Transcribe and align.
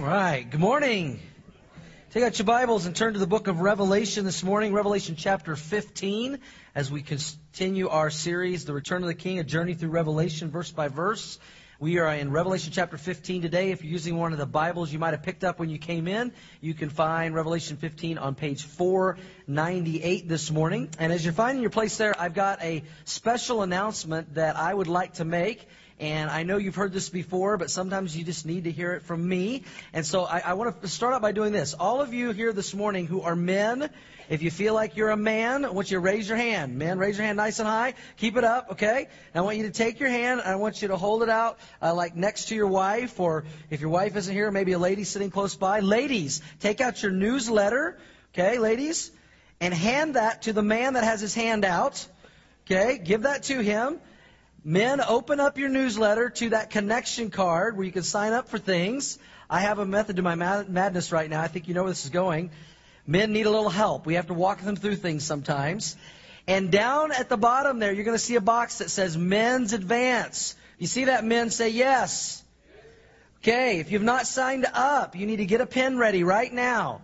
All 0.00 0.06
right. 0.06 0.48
Good 0.48 0.60
morning. 0.60 1.20
Take 2.12 2.24
out 2.24 2.38
your 2.38 2.46
Bibles 2.46 2.86
and 2.86 2.96
turn 2.96 3.12
to 3.12 3.18
the 3.18 3.26
book 3.26 3.48
of 3.48 3.60
Revelation 3.60 4.24
this 4.24 4.42
morning, 4.42 4.72
Revelation 4.72 5.14
chapter 5.14 5.54
15, 5.56 6.38
as 6.74 6.90
we 6.90 7.02
continue 7.02 7.90
our 7.90 8.08
series, 8.08 8.64
The 8.64 8.72
Return 8.72 9.02
of 9.02 9.08
the 9.08 9.14
King, 9.14 9.40
a 9.40 9.44
journey 9.44 9.74
through 9.74 9.90
Revelation 9.90 10.50
verse 10.50 10.70
by 10.70 10.88
verse. 10.88 11.38
We 11.78 11.98
are 11.98 12.14
in 12.14 12.30
Revelation 12.30 12.72
chapter 12.72 12.96
15 12.96 13.42
today. 13.42 13.72
If 13.72 13.84
you're 13.84 13.92
using 13.92 14.16
one 14.16 14.32
of 14.32 14.38
the 14.38 14.46
Bibles 14.46 14.90
you 14.90 14.98
might 14.98 15.12
have 15.12 15.22
picked 15.22 15.44
up 15.44 15.58
when 15.58 15.68
you 15.68 15.78
came 15.78 16.08
in, 16.08 16.32
you 16.62 16.72
can 16.72 16.88
find 16.88 17.34
Revelation 17.34 17.76
15 17.76 18.16
on 18.16 18.34
page 18.34 18.64
498 18.64 20.26
this 20.26 20.50
morning. 20.50 20.88
And 20.98 21.12
as 21.12 21.22
you're 21.22 21.34
finding 21.34 21.60
your 21.60 21.70
place 21.70 21.98
there, 21.98 22.18
I've 22.18 22.32
got 22.32 22.62
a 22.62 22.84
special 23.04 23.60
announcement 23.60 24.36
that 24.36 24.56
I 24.56 24.72
would 24.72 24.88
like 24.88 25.14
to 25.14 25.26
make. 25.26 25.68
And 26.00 26.30
I 26.30 26.44
know 26.44 26.56
you've 26.56 26.76
heard 26.76 26.94
this 26.94 27.10
before, 27.10 27.58
but 27.58 27.70
sometimes 27.70 28.16
you 28.16 28.24
just 28.24 28.46
need 28.46 28.64
to 28.64 28.72
hear 28.72 28.94
it 28.94 29.02
from 29.02 29.28
me. 29.28 29.64
And 29.92 30.06
so 30.06 30.24
I, 30.24 30.38
I 30.38 30.52
want 30.54 30.80
to 30.80 30.88
start 30.88 31.12
out 31.12 31.20
by 31.20 31.32
doing 31.32 31.52
this. 31.52 31.74
All 31.74 32.00
of 32.00 32.14
you 32.14 32.30
here 32.30 32.54
this 32.54 32.72
morning 32.72 33.06
who 33.06 33.20
are 33.20 33.36
men, 33.36 33.90
if 34.30 34.42
you 34.42 34.50
feel 34.50 34.72
like 34.72 34.96
you're 34.96 35.10
a 35.10 35.16
man, 35.18 35.66
I 35.66 35.70
want 35.70 35.90
you 35.90 35.98
to 35.98 36.00
raise 36.00 36.26
your 36.26 36.38
hand. 36.38 36.78
Men, 36.78 36.98
raise 36.98 37.18
your 37.18 37.26
hand 37.26 37.36
nice 37.36 37.58
and 37.58 37.68
high. 37.68 37.92
Keep 38.16 38.38
it 38.38 38.44
up, 38.44 38.68
okay? 38.72 39.08
And 39.34 39.34
I 39.34 39.40
want 39.42 39.58
you 39.58 39.64
to 39.64 39.72
take 39.72 40.00
your 40.00 40.08
hand 40.08 40.40
and 40.40 40.48
I 40.48 40.56
want 40.56 40.80
you 40.80 40.88
to 40.88 40.96
hold 40.96 41.22
it 41.22 41.28
out 41.28 41.58
uh, 41.82 41.92
like 41.92 42.16
next 42.16 42.46
to 42.46 42.54
your 42.54 42.68
wife, 42.68 43.20
or 43.20 43.44
if 43.68 43.82
your 43.82 43.90
wife 43.90 44.16
isn't 44.16 44.32
here, 44.32 44.50
maybe 44.50 44.72
a 44.72 44.78
lady 44.78 45.04
sitting 45.04 45.30
close 45.30 45.54
by. 45.54 45.80
Ladies, 45.80 46.40
take 46.60 46.80
out 46.80 47.02
your 47.02 47.12
newsletter, 47.12 47.98
okay, 48.32 48.56
ladies, 48.56 49.10
and 49.60 49.74
hand 49.74 50.14
that 50.14 50.42
to 50.42 50.54
the 50.54 50.62
man 50.62 50.94
that 50.94 51.04
has 51.04 51.20
his 51.20 51.34
hand 51.34 51.66
out. 51.66 52.06
Okay, 52.64 52.96
give 52.96 53.22
that 53.22 53.42
to 53.44 53.60
him. 53.60 54.00
Men, 54.62 55.00
open 55.00 55.40
up 55.40 55.56
your 55.56 55.70
newsletter 55.70 56.28
to 56.28 56.50
that 56.50 56.70
connection 56.70 57.30
card 57.30 57.76
where 57.76 57.86
you 57.86 57.92
can 57.92 58.02
sign 58.02 58.34
up 58.34 58.48
for 58.48 58.58
things. 58.58 59.18
I 59.48 59.60
have 59.60 59.78
a 59.78 59.86
method 59.86 60.16
to 60.16 60.22
my 60.22 60.34
madness 60.34 61.12
right 61.12 61.30
now. 61.30 61.40
I 61.40 61.48
think 61.48 61.66
you 61.66 61.74
know 61.74 61.84
where 61.84 61.90
this 61.90 62.04
is 62.04 62.10
going. 62.10 62.50
Men 63.06 63.32
need 63.32 63.46
a 63.46 63.50
little 63.50 63.70
help. 63.70 64.04
We 64.04 64.14
have 64.14 64.26
to 64.26 64.34
walk 64.34 64.60
them 64.60 64.76
through 64.76 64.96
things 64.96 65.24
sometimes. 65.24 65.96
And 66.46 66.70
down 66.70 67.10
at 67.10 67.28
the 67.30 67.38
bottom 67.38 67.78
there, 67.78 67.92
you're 67.92 68.04
going 68.04 68.16
to 68.16 68.22
see 68.22 68.36
a 68.36 68.40
box 68.40 68.78
that 68.78 68.90
says 68.90 69.16
Men's 69.16 69.72
Advance. 69.72 70.54
You 70.78 70.86
see 70.86 71.06
that, 71.06 71.24
men? 71.24 71.50
Say 71.50 71.70
yes. 71.70 72.42
Okay, 73.38 73.80
if 73.80 73.90
you've 73.90 74.02
not 74.02 74.26
signed 74.26 74.66
up, 74.74 75.16
you 75.16 75.26
need 75.26 75.36
to 75.36 75.46
get 75.46 75.62
a 75.62 75.66
pen 75.66 75.96
ready 75.96 76.22
right 76.22 76.52
now 76.52 77.00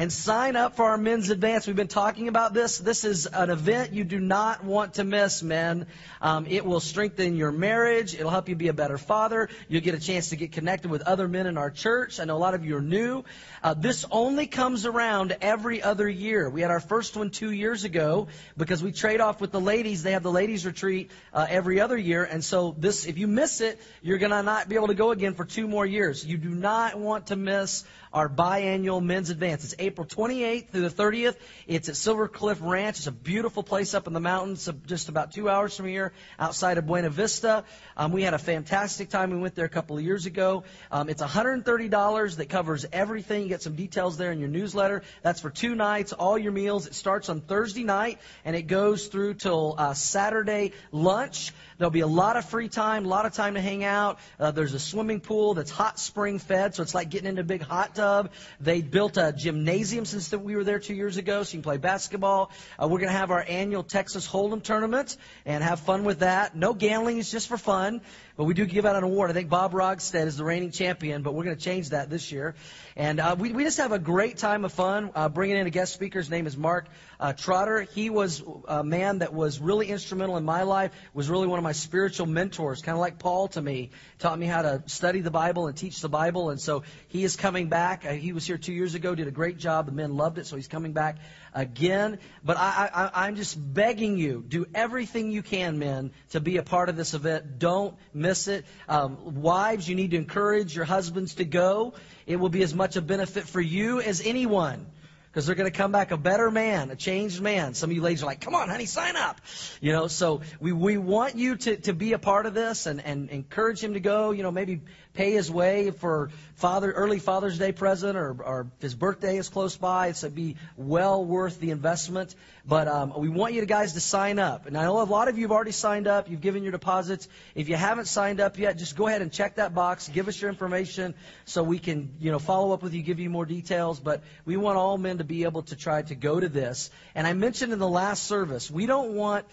and 0.00 0.10
sign 0.10 0.56
up 0.56 0.76
for 0.76 0.86
our 0.86 0.96
men's 0.96 1.28
advance. 1.28 1.66
We've 1.66 1.76
been 1.76 1.86
talking 1.86 2.28
about 2.28 2.54
this. 2.54 2.78
This 2.78 3.04
is 3.04 3.26
an 3.26 3.50
event 3.50 3.92
you 3.92 4.02
do 4.02 4.18
not 4.18 4.64
want 4.64 4.94
to 4.94 5.04
miss, 5.04 5.42
men. 5.42 5.88
Um, 6.22 6.46
it 6.46 6.64
will 6.64 6.80
strengthen 6.80 7.36
your 7.36 7.52
marriage. 7.52 8.14
It'll 8.14 8.30
help 8.30 8.48
you 8.48 8.56
be 8.56 8.68
a 8.68 8.72
better 8.72 8.96
father. 8.96 9.50
You'll 9.68 9.82
get 9.82 9.94
a 9.94 10.00
chance 10.00 10.30
to 10.30 10.36
get 10.36 10.52
connected 10.52 10.90
with 10.90 11.02
other 11.02 11.28
men 11.28 11.46
in 11.46 11.58
our 11.58 11.70
church. 11.70 12.18
I 12.18 12.24
know 12.24 12.34
a 12.34 12.38
lot 12.38 12.54
of 12.54 12.64
you 12.64 12.78
are 12.78 12.80
new. 12.80 13.24
Uh, 13.62 13.74
this 13.74 14.06
only 14.10 14.46
comes 14.46 14.86
around 14.86 15.36
every 15.42 15.82
other 15.82 16.08
year. 16.08 16.48
We 16.48 16.62
had 16.62 16.70
our 16.70 16.80
first 16.80 17.14
one 17.14 17.28
two 17.28 17.50
years 17.50 17.84
ago 17.84 18.28
because 18.56 18.82
we 18.82 18.92
trade 18.92 19.20
off 19.20 19.38
with 19.38 19.52
the 19.52 19.60
ladies. 19.60 20.02
They 20.02 20.12
have 20.12 20.22
the 20.22 20.32
ladies 20.32 20.64
retreat 20.64 21.10
uh, 21.34 21.46
every 21.46 21.78
other 21.78 21.98
year, 21.98 22.24
and 22.24 22.42
so 22.42 22.74
this, 22.78 23.04
if 23.04 23.18
you 23.18 23.26
miss 23.26 23.60
it, 23.60 23.78
you're 24.00 24.16
gonna 24.16 24.42
not 24.42 24.66
be 24.66 24.76
able 24.76 24.88
to 24.88 24.94
go 24.94 25.10
again 25.10 25.34
for 25.34 25.44
two 25.44 25.68
more 25.68 25.84
years. 25.84 26.24
You 26.24 26.38
do 26.38 26.54
not 26.54 26.98
want 26.98 27.26
to 27.26 27.36
miss 27.36 27.84
our 28.12 28.28
biannual 28.28 29.02
men's 29.02 29.30
advance. 29.30 29.64
It's 29.64 29.74
28th 29.94 30.68
through 30.68 30.88
the 30.88 30.90
30th. 30.90 31.36
It's 31.66 31.88
at 31.88 31.96
Silver 31.96 32.28
Cliff 32.28 32.58
Ranch. 32.60 32.98
It's 32.98 33.06
a 33.06 33.12
beautiful 33.12 33.62
place 33.62 33.94
up 33.94 34.06
in 34.06 34.12
the 34.12 34.20
mountains, 34.20 34.68
just 34.86 35.08
about 35.08 35.32
two 35.32 35.48
hours 35.48 35.76
from 35.76 35.86
here, 35.86 36.12
outside 36.38 36.78
of 36.78 36.86
Buena 36.86 37.10
Vista. 37.10 37.64
Um, 37.96 38.12
we 38.12 38.22
had 38.22 38.34
a 38.34 38.38
fantastic 38.38 39.10
time. 39.10 39.30
We 39.30 39.38
went 39.38 39.54
there 39.54 39.64
a 39.64 39.70
couple 39.70 39.96
of 39.96 40.04
years 40.04 40.26
ago. 40.26 40.64
Um, 40.90 41.08
it's 41.08 41.22
$130 41.22 42.36
that 42.36 42.48
covers 42.48 42.86
everything. 42.92 43.42
You 43.42 43.48
get 43.48 43.62
some 43.62 43.76
details 43.76 44.16
there 44.16 44.32
in 44.32 44.40
your 44.40 44.48
newsletter. 44.48 45.02
That's 45.22 45.40
for 45.40 45.50
two 45.50 45.74
nights, 45.74 46.12
all 46.12 46.38
your 46.38 46.52
meals. 46.52 46.86
It 46.86 46.94
starts 46.94 47.28
on 47.28 47.40
Thursday 47.40 47.84
night 47.84 48.18
and 48.44 48.56
it 48.56 48.62
goes 48.62 49.08
through 49.08 49.34
till 49.34 49.74
uh, 49.78 49.94
Saturday 49.94 50.72
lunch. 50.92 51.52
There'll 51.78 51.90
be 51.90 52.00
a 52.00 52.06
lot 52.06 52.36
of 52.36 52.44
free 52.44 52.68
time, 52.68 53.06
a 53.06 53.08
lot 53.08 53.24
of 53.24 53.32
time 53.32 53.54
to 53.54 53.60
hang 53.60 53.84
out. 53.84 54.18
Uh, 54.38 54.50
there's 54.50 54.74
a 54.74 54.78
swimming 54.78 55.20
pool 55.20 55.54
that's 55.54 55.70
hot 55.70 55.98
spring 55.98 56.38
fed, 56.38 56.74
so 56.74 56.82
it's 56.82 56.94
like 56.94 57.08
getting 57.08 57.26
into 57.26 57.40
a 57.40 57.44
big 57.44 57.62
hot 57.62 57.94
tub. 57.94 58.32
They 58.60 58.82
built 58.82 59.16
a 59.16 59.32
gymnasium 59.32 59.69
since 59.78 60.32
we 60.32 60.56
were 60.56 60.64
there 60.64 60.80
two 60.80 60.94
years 60.94 61.16
ago, 61.16 61.44
so 61.44 61.52
you 61.52 61.58
can 61.58 61.62
play 61.62 61.76
basketball. 61.76 62.50
Uh, 62.76 62.88
we're 62.88 62.98
going 62.98 63.12
to 63.12 63.16
have 63.16 63.30
our 63.30 63.44
annual 63.46 63.84
Texas 63.84 64.26
Hold'em 64.26 64.64
tournament 64.64 65.16
and 65.46 65.62
have 65.62 65.78
fun 65.78 66.02
with 66.02 66.20
that. 66.20 66.56
No 66.56 66.74
gambling, 66.74 67.18
it's 67.18 67.30
just 67.30 67.46
for 67.46 67.56
fun. 67.56 68.00
But 68.40 68.46
we 68.46 68.54
do 68.54 68.64
give 68.64 68.86
out 68.86 68.96
an 68.96 69.04
award. 69.04 69.28
I 69.28 69.34
think 69.34 69.50
Bob 69.50 69.72
Rogstead 69.72 70.24
is 70.24 70.38
the 70.38 70.44
reigning 70.44 70.70
champion, 70.70 71.20
but 71.20 71.34
we're 71.34 71.44
going 71.44 71.58
to 71.58 71.62
change 71.62 71.90
that 71.90 72.08
this 72.08 72.32
year. 72.32 72.54
And 72.96 73.20
uh, 73.20 73.36
we, 73.38 73.52
we 73.52 73.64
just 73.64 73.76
have 73.76 73.92
a 73.92 73.98
great 73.98 74.38
time 74.38 74.64
of 74.64 74.72
fun. 74.72 75.10
Uh, 75.14 75.28
bringing 75.28 75.58
in 75.58 75.66
a 75.66 75.70
guest 75.70 75.92
speaker. 75.92 76.18
His 76.20 76.30
name 76.30 76.46
is 76.46 76.56
Mark 76.56 76.86
uh, 77.20 77.34
Trotter. 77.34 77.82
He 77.82 78.08
was 78.08 78.42
a 78.66 78.82
man 78.82 79.18
that 79.18 79.34
was 79.34 79.58
really 79.60 79.88
instrumental 79.88 80.38
in 80.38 80.46
my 80.46 80.62
life, 80.62 80.90
was 81.12 81.28
really 81.28 81.48
one 81.48 81.58
of 81.58 81.64
my 81.64 81.72
spiritual 81.72 82.24
mentors, 82.24 82.80
kind 82.80 82.96
of 82.96 83.00
like 83.00 83.18
Paul 83.18 83.48
to 83.48 83.60
me. 83.60 83.90
Taught 84.20 84.38
me 84.38 84.46
how 84.46 84.62
to 84.62 84.84
study 84.86 85.20
the 85.20 85.30
Bible 85.30 85.66
and 85.66 85.76
teach 85.76 86.00
the 86.00 86.08
Bible. 86.08 86.48
And 86.48 86.58
so 86.58 86.84
he 87.08 87.24
is 87.24 87.36
coming 87.36 87.68
back. 87.68 88.06
Uh, 88.06 88.12
he 88.12 88.32
was 88.32 88.46
here 88.46 88.56
two 88.56 88.72
years 88.72 88.94
ago, 88.94 89.14
did 89.14 89.28
a 89.28 89.32
great 89.32 89.58
job. 89.58 89.84
The 89.84 89.92
men 89.92 90.16
loved 90.16 90.38
it, 90.38 90.46
so 90.46 90.56
he's 90.56 90.66
coming 90.66 90.94
back 90.94 91.18
again. 91.54 92.18
But 92.44 92.56
I, 92.56 92.90
I, 92.92 93.26
I'm 93.26 93.36
just 93.36 93.56
begging 93.74 94.16
you, 94.16 94.44
do 94.46 94.66
everything 94.74 95.30
you 95.30 95.42
can, 95.42 95.78
men, 95.78 96.12
to 96.30 96.40
be 96.40 96.56
a 96.56 96.62
part 96.62 96.88
of 96.88 96.96
this 96.96 97.14
event. 97.14 97.58
Don't 97.58 97.96
miss 98.14 98.48
it. 98.48 98.64
Um, 98.88 99.42
wives, 99.42 99.88
you 99.88 99.94
need 99.94 100.12
to 100.12 100.16
encourage 100.16 100.74
your 100.74 100.84
husbands 100.84 101.34
to 101.36 101.44
go. 101.44 101.94
It 102.26 102.36
will 102.36 102.48
be 102.48 102.62
as 102.62 102.74
much 102.74 102.96
a 102.96 103.02
benefit 103.02 103.48
for 103.48 103.60
you 103.60 104.00
as 104.00 104.20
anyone 104.24 104.86
because 105.30 105.46
they're 105.46 105.54
going 105.54 105.70
to 105.70 105.76
come 105.76 105.92
back 105.92 106.10
a 106.10 106.16
better 106.16 106.50
man, 106.50 106.90
a 106.90 106.96
changed 106.96 107.40
man. 107.40 107.74
Some 107.74 107.90
of 107.90 107.94
you 107.94 108.02
ladies 108.02 108.24
are 108.24 108.26
like, 108.26 108.40
come 108.40 108.56
on, 108.56 108.68
honey, 108.68 108.86
sign 108.86 109.14
up. 109.16 109.40
You 109.80 109.92
know, 109.92 110.08
so 110.08 110.40
we, 110.58 110.72
we 110.72 110.96
want 110.96 111.36
you 111.36 111.54
to, 111.56 111.76
to 111.76 111.92
be 111.92 112.14
a 112.14 112.18
part 112.18 112.46
of 112.46 112.54
this 112.54 112.86
and, 112.86 113.00
and 113.04 113.30
encourage 113.30 113.82
him 113.82 113.94
to 113.94 114.00
go, 114.00 114.32
you 114.32 114.42
know, 114.42 114.50
maybe 114.50 114.80
pay 115.14 115.32
his 115.32 115.50
way 115.50 115.90
for 115.90 116.30
Father 116.54 116.92
early 116.92 117.18
Father's 117.18 117.58
Day 117.58 117.72
present 117.72 118.16
or, 118.16 118.36
or 118.42 118.66
his 118.80 118.94
birthday 118.94 119.36
is 119.36 119.48
close 119.48 119.76
by. 119.76 120.08
It's 120.08 120.20
to 120.20 120.30
be 120.30 120.56
well 120.76 121.24
worth 121.24 121.58
the 121.58 121.70
investment. 121.70 122.34
But 122.66 122.86
um, 122.88 123.14
we 123.16 123.28
want 123.28 123.54
you 123.54 123.64
guys 123.66 123.94
to 123.94 124.00
sign 124.00 124.38
up. 124.38 124.66
And 124.66 124.76
I 124.76 124.84
know 124.84 125.00
a 125.00 125.04
lot 125.04 125.28
of 125.28 125.38
you 125.38 125.44
have 125.44 125.52
already 125.52 125.72
signed 125.72 126.06
up. 126.06 126.30
You've 126.30 126.40
given 126.40 126.62
your 126.62 126.72
deposits. 126.72 127.28
If 127.54 127.68
you 127.68 127.76
haven't 127.76 128.06
signed 128.06 128.40
up 128.40 128.58
yet, 128.58 128.76
just 128.78 128.96
go 128.96 129.06
ahead 129.06 129.22
and 129.22 129.32
check 129.32 129.56
that 129.56 129.74
box. 129.74 130.08
Give 130.08 130.28
us 130.28 130.40
your 130.40 130.50
information 130.50 131.14
so 131.44 131.62
we 131.62 131.78
can, 131.78 132.14
you 132.20 132.30
know, 132.30 132.38
follow 132.38 132.72
up 132.72 132.82
with 132.82 132.94
you, 132.94 133.02
give 133.02 133.18
you 133.18 133.30
more 133.30 133.46
details. 133.46 133.98
But 133.98 134.22
we 134.44 134.56
want 134.56 134.76
all 134.76 134.98
men 134.98 135.18
to 135.18 135.24
be 135.24 135.44
able 135.44 135.62
to 135.62 135.76
try 135.76 136.02
to 136.02 136.14
go 136.14 136.38
to 136.38 136.48
this. 136.48 136.90
And 137.14 137.26
I 137.26 137.32
mentioned 137.32 137.72
in 137.72 137.78
the 137.78 137.88
last 137.88 138.24
service, 138.24 138.70
we 138.70 138.86
don't 138.86 139.14
want 139.14 139.46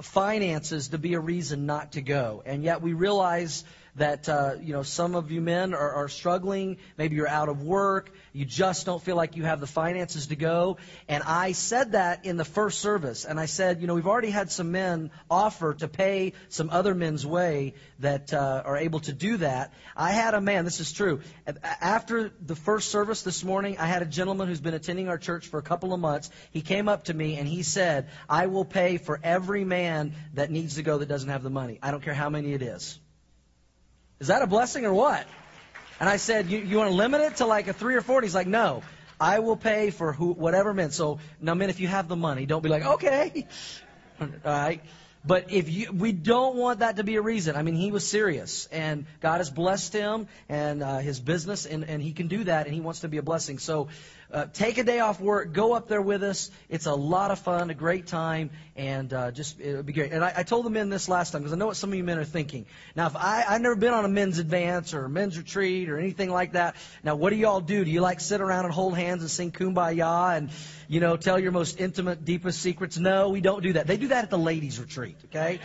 finances 0.00 0.88
to 0.88 0.98
be 0.98 1.14
a 1.14 1.20
reason 1.20 1.66
not 1.66 1.92
to 1.92 2.00
go. 2.02 2.42
And 2.46 2.62
yet 2.62 2.82
we 2.82 2.92
realize 2.92 3.64
that 3.96 4.28
uh, 4.28 4.54
you 4.60 4.72
know 4.72 4.82
some 4.82 5.14
of 5.14 5.30
you 5.30 5.40
men 5.40 5.74
are, 5.74 5.92
are 5.92 6.08
struggling. 6.08 6.78
Maybe 6.96 7.16
you're 7.16 7.28
out 7.28 7.48
of 7.48 7.62
work. 7.62 8.10
You 8.32 8.44
just 8.46 8.86
don't 8.86 9.02
feel 9.02 9.16
like 9.16 9.36
you 9.36 9.44
have 9.44 9.60
the 9.60 9.66
finances 9.66 10.28
to 10.28 10.36
go. 10.36 10.78
And 11.08 11.22
I 11.22 11.52
said 11.52 11.92
that 11.92 12.24
in 12.24 12.38
the 12.38 12.44
first 12.44 12.80
service. 12.80 13.26
And 13.26 13.38
I 13.38 13.46
said, 13.46 13.80
you 13.80 13.86
know, 13.86 13.94
we've 13.94 14.06
already 14.06 14.30
had 14.30 14.50
some 14.50 14.72
men 14.72 15.10
offer 15.30 15.74
to 15.74 15.88
pay 15.88 16.32
some 16.48 16.70
other 16.70 16.94
men's 16.94 17.26
way 17.26 17.74
that 17.98 18.32
uh, 18.32 18.62
are 18.64 18.78
able 18.78 19.00
to 19.00 19.12
do 19.12 19.36
that. 19.38 19.74
I 19.94 20.12
had 20.12 20.32
a 20.32 20.40
man. 20.40 20.64
This 20.64 20.80
is 20.80 20.92
true. 20.92 21.20
After 21.62 22.32
the 22.40 22.56
first 22.56 22.90
service 22.90 23.22
this 23.22 23.44
morning, 23.44 23.76
I 23.78 23.86
had 23.86 24.00
a 24.00 24.06
gentleman 24.06 24.48
who's 24.48 24.60
been 24.60 24.74
attending 24.74 25.08
our 25.08 25.18
church 25.18 25.48
for 25.48 25.58
a 25.58 25.62
couple 25.62 25.92
of 25.92 26.00
months. 26.00 26.30
He 26.50 26.62
came 26.62 26.88
up 26.88 27.04
to 27.04 27.14
me 27.14 27.36
and 27.36 27.46
he 27.46 27.62
said, 27.62 28.08
"I 28.28 28.46
will 28.46 28.64
pay 28.64 28.96
for 28.96 29.20
every 29.22 29.64
man 29.64 30.14
that 30.32 30.50
needs 30.50 30.76
to 30.76 30.82
go 30.82 30.98
that 30.98 31.08
doesn't 31.08 31.28
have 31.28 31.42
the 31.42 31.50
money. 31.50 31.78
I 31.82 31.90
don't 31.90 32.02
care 32.02 32.14
how 32.14 32.30
many 32.30 32.54
it 32.54 32.62
is." 32.62 32.98
Is 34.22 34.28
that 34.28 34.40
a 34.40 34.46
blessing 34.46 34.86
or 34.86 34.94
what? 34.94 35.26
And 35.98 36.08
I 36.08 36.16
said, 36.16 36.48
you, 36.48 36.58
you 36.58 36.76
want 36.76 36.90
to 36.90 36.94
limit 36.94 37.22
it 37.22 37.36
to 37.38 37.46
like 37.46 37.66
a 37.66 37.72
three 37.72 37.96
or 37.96 38.02
four? 38.02 38.22
He's 38.22 38.36
like, 38.36 38.46
no. 38.46 38.84
I 39.18 39.40
will 39.40 39.56
pay 39.56 39.90
for 39.90 40.12
who, 40.12 40.32
whatever 40.32 40.72
men. 40.72 40.92
So 40.92 41.18
now, 41.40 41.54
men, 41.54 41.70
if 41.70 41.80
you 41.80 41.88
have 41.88 42.06
the 42.06 42.14
money, 42.14 42.46
don't 42.46 42.62
be 42.62 42.68
like, 42.68 42.86
okay. 42.86 43.48
All 44.20 44.28
right. 44.44 44.80
But 45.24 45.50
if 45.50 45.68
you, 45.68 45.90
we 45.90 46.12
don't 46.12 46.54
want 46.54 46.80
that 46.80 46.96
to 46.96 47.04
be 47.04 47.16
a 47.16 47.20
reason. 47.20 47.56
I 47.56 47.62
mean, 47.62 47.74
he 47.74 47.90
was 47.90 48.08
serious, 48.08 48.68
and 48.70 49.06
God 49.20 49.38
has 49.38 49.50
blessed 49.50 49.92
him 49.92 50.28
and 50.48 50.84
uh, 50.84 50.98
his 50.98 51.18
business, 51.18 51.66
and, 51.66 51.84
and 51.84 52.00
he 52.00 52.12
can 52.12 52.28
do 52.28 52.44
that, 52.44 52.66
and 52.66 52.74
he 52.74 52.80
wants 52.80 53.00
to 53.00 53.08
be 53.08 53.18
a 53.18 53.22
blessing. 53.22 53.58
So 53.58 53.88
uh, 54.32 54.46
take 54.52 54.78
a 54.78 54.84
day 54.84 54.98
off 55.00 55.20
work, 55.20 55.52
go 55.52 55.74
up 55.74 55.88
there 55.88 56.00
with 56.00 56.22
us. 56.22 56.50
It's 56.68 56.86
a 56.86 56.94
lot 56.94 57.30
of 57.30 57.38
fun, 57.38 57.70
a 57.70 57.74
great 57.74 58.06
time, 58.06 58.50
and 58.74 59.12
uh, 59.12 59.30
just 59.30 59.60
it 59.60 59.76
would 59.76 59.86
be 59.86 59.92
great. 59.92 60.12
And 60.12 60.24
I, 60.24 60.32
I 60.38 60.42
told 60.42 60.64
the 60.64 60.70
men 60.70 60.88
this 60.88 61.08
last 61.08 61.32
time 61.32 61.42
because 61.42 61.52
I 61.52 61.56
know 61.56 61.66
what 61.66 61.76
some 61.76 61.90
of 61.90 61.96
you 61.96 62.04
men 62.04 62.18
are 62.18 62.24
thinking. 62.24 62.66
Now, 62.96 63.06
if 63.06 63.16
I 63.16 63.44
I've 63.46 63.60
never 63.60 63.76
been 63.76 63.92
on 63.92 64.04
a 64.04 64.08
men's 64.08 64.38
advance 64.38 64.94
or 64.94 65.04
a 65.04 65.08
men's 65.10 65.36
retreat 65.36 65.90
or 65.90 65.98
anything 65.98 66.30
like 66.30 66.52
that. 66.52 66.76
Now, 67.04 67.14
what 67.14 67.30
do 67.30 67.36
y'all 67.36 67.60
do? 67.60 67.84
Do 67.84 67.90
you 67.90 68.00
like 68.00 68.20
sit 68.20 68.40
around 68.40 68.64
and 68.64 68.72
hold 68.72 68.96
hands 68.96 69.20
and 69.20 69.30
sing 69.30 69.52
kumbaya 69.52 70.36
and 70.36 70.50
you 70.88 71.00
know 71.00 71.16
tell 71.16 71.38
your 71.38 71.52
most 71.52 71.78
intimate, 71.78 72.24
deepest 72.24 72.60
secrets? 72.60 72.98
No, 72.98 73.28
we 73.28 73.42
don't 73.42 73.62
do 73.62 73.74
that. 73.74 73.86
They 73.86 73.98
do 73.98 74.08
that 74.08 74.24
at 74.24 74.30
the 74.30 74.38
ladies' 74.38 74.80
retreat. 74.80 75.16
Okay. 75.26 75.60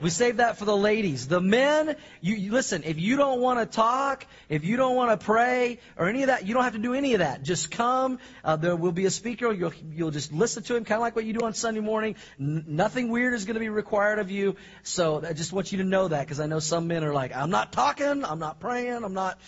We 0.00 0.10
save 0.10 0.38
that 0.38 0.58
for 0.58 0.64
the 0.64 0.76
ladies. 0.76 1.28
The 1.28 1.40
men, 1.40 1.96
you, 2.20 2.50
listen, 2.50 2.82
if 2.84 2.98
you 2.98 3.16
don't 3.16 3.40
want 3.40 3.60
to 3.60 3.66
talk, 3.66 4.26
if 4.48 4.64
you 4.64 4.76
don't 4.76 4.96
want 4.96 5.18
to 5.18 5.24
pray 5.24 5.78
or 5.96 6.08
any 6.08 6.22
of 6.22 6.26
that, 6.28 6.46
you 6.46 6.54
don't 6.54 6.64
have 6.64 6.72
to 6.72 6.78
do 6.78 6.94
any 6.94 7.14
of 7.14 7.20
that. 7.20 7.42
Just 7.42 7.70
come. 7.70 8.18
Uh, 8.42 8.56
there 8.56 8.76
will 8.76 8.92
be 8.92 9.06
a 9.06 9.10
speaker. 9.10 9.52
You'll, 9.52 9.72
you'll 9.92 10.10
just 10.10 10.32
listen 10.32 10.62
to 10.64 10.76
him, 10.76 10.84
kind 10.84 10.96
of 10.96 11.02
like 11.02 11.16
what 11.16 11.24
you 11.24 11.32
do 11.32 11.46
on 11.46 11.54
Sunday 11.54 11.80
morning. 11.80 12.16
N- 12.40 12.64
nothing 12.66 13.08
weird 13.08 13.34
is 13.34 13.44
going 13.44 13.54
to 13.54 13.60
be 13.60 13.68
required 13.68 14.18
of 14.18 14.30
you. 14.30 14.56
So 14.82 15.24
I 15.24 15.32
just 15.32 15.52
want 15.52 15.72
you 15.72 15.78
to 15.78 15.84
know 15.84 16.08
that 16.08 16.20
because 16.20 16.40
I 16.40 16.46
know 16.46 16.58
some 16.58 16.88
men 16.88 17.04
are 17.04 17.14
like, 17.14 17.34
I'm 17.34 17.50
not 17.50 17.72
talking, 17.72 18.24
I'm 18.24 18.38
not 18.38 18.60
praying, 18.60 19.04
I'm 19.04 19.14
not 19.14 19.38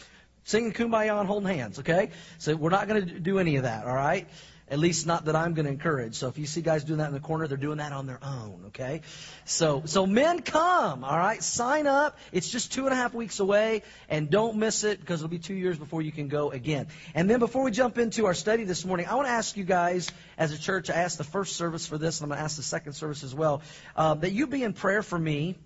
singing 0.44 0.72
kumbaya 0.72 1.18
and 1.18 1.26
holding 1.26 1.48
hands, 1.48 1.80
okay? 1.80 2.10
So 2.38 2.54
we're 2.54 2.70
not 2.70 2.86
going 2.86 3.06
to 3.06 3.20
do 3.20 3.38
any 3.40 3.56
of 3.56 3.64
that, 3.64 3.84
all 3.84 3.94
right? 3.94 4.28
At 4.68 4.80
least 4.80 5.06
not 5.06 5.26
that 5.26 5.36
I'm 5.36 5.54
going 5.54 5.66
to 5.66 5.70
encourage. 5.70 6.16
So 6.16 6.26
if 6.26 6.38
you 6.38 6.46
see 6.46 6.60
guys 6.60 6.82
doing 6.82 6.98
that 6.98 7.06
in 7.06 7.14
the 7.14 7.20
corner, 7.20 7.46
they're 7.46 7.56
doing 7.56 7.78
that 7.78 7.92
on 7.92 8.06
their 8.06 8.18
own, 8.20 8.64
okay? 8.68 9.02
So, 9.44 9.82
so 9.84 10.06
men 10.06 10.42
come, 10.42 11.04
all 11.04 11.16
right? 11.16 11.40
Sign 11.40 11.86
up. 11.86 12.18
It's 12.32 12.48
just 12.48 12.72
two 12.72 12.84
and 12.86 12.92
a 12.92 12.96
half 12.96 13.14
weeks 13.14 13.38
away, 13.38 13.82
and 14.08 14.28
don't 14.28 14.56
miss 14.56 14.82
it 14.82 14.98
because 14.98 15.20
it'll 15.20 15.30
be 15.30 15.38
two 15.38 15.54
years 15.54 15.78
before 15.78 16.02
you 16.02 16.10
can 16.10 16.26
go 16.26 16.50
again. 16.50 16.88
And 17.14 17.30
then 17.30 17.38
before 17.38 17.62
we 17.62 17.70
jump 17.70 17.96
into 17.96 18.26
our 18.26 18.34
study 18.34 18.64
this 18.64 18.84
morning, 18.84 19.06
I 19.06 19.14
want 19.14 19.28
to 19.28 19.32
ask 19.32 19.56
you 19.56 19.62
guys, 19.62 20.10
as 20.36 20.52
a 20.52 20.58
church, 20.58 20.90
I 20.90 20.94
asked 20.94 21.18
the 21.18 21.24
first 21.24 21.54
service 21.54 21.86
for 21.86 21.96
this, 21.96 22.18
and 22.18 22.24
I'm 22.24 22.30
going 22.30 22.38
to 22.38 22.44
ask 22.44 22.56
the 22.56 22.64
second 22.64 22.94
service 22.94 23.22
as 23.22 23.32
well, 23.32 23.62
uh, 23.94 24.14
that 24.14 24.32
you 24.32 24.48
be 24.48 24.64
in 24.64 24.72
prayer 24.72 25.04
for 25.04 25.18
me 25.18 25.56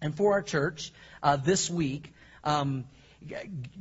and 0.00 0.16
for 0.16 0.32
our 0.32 0.42
church 0.42 0.92
uh, 1.22 1.36
this 1.36 1.70
week. 1.70 2.12
Um, 2.42 2.86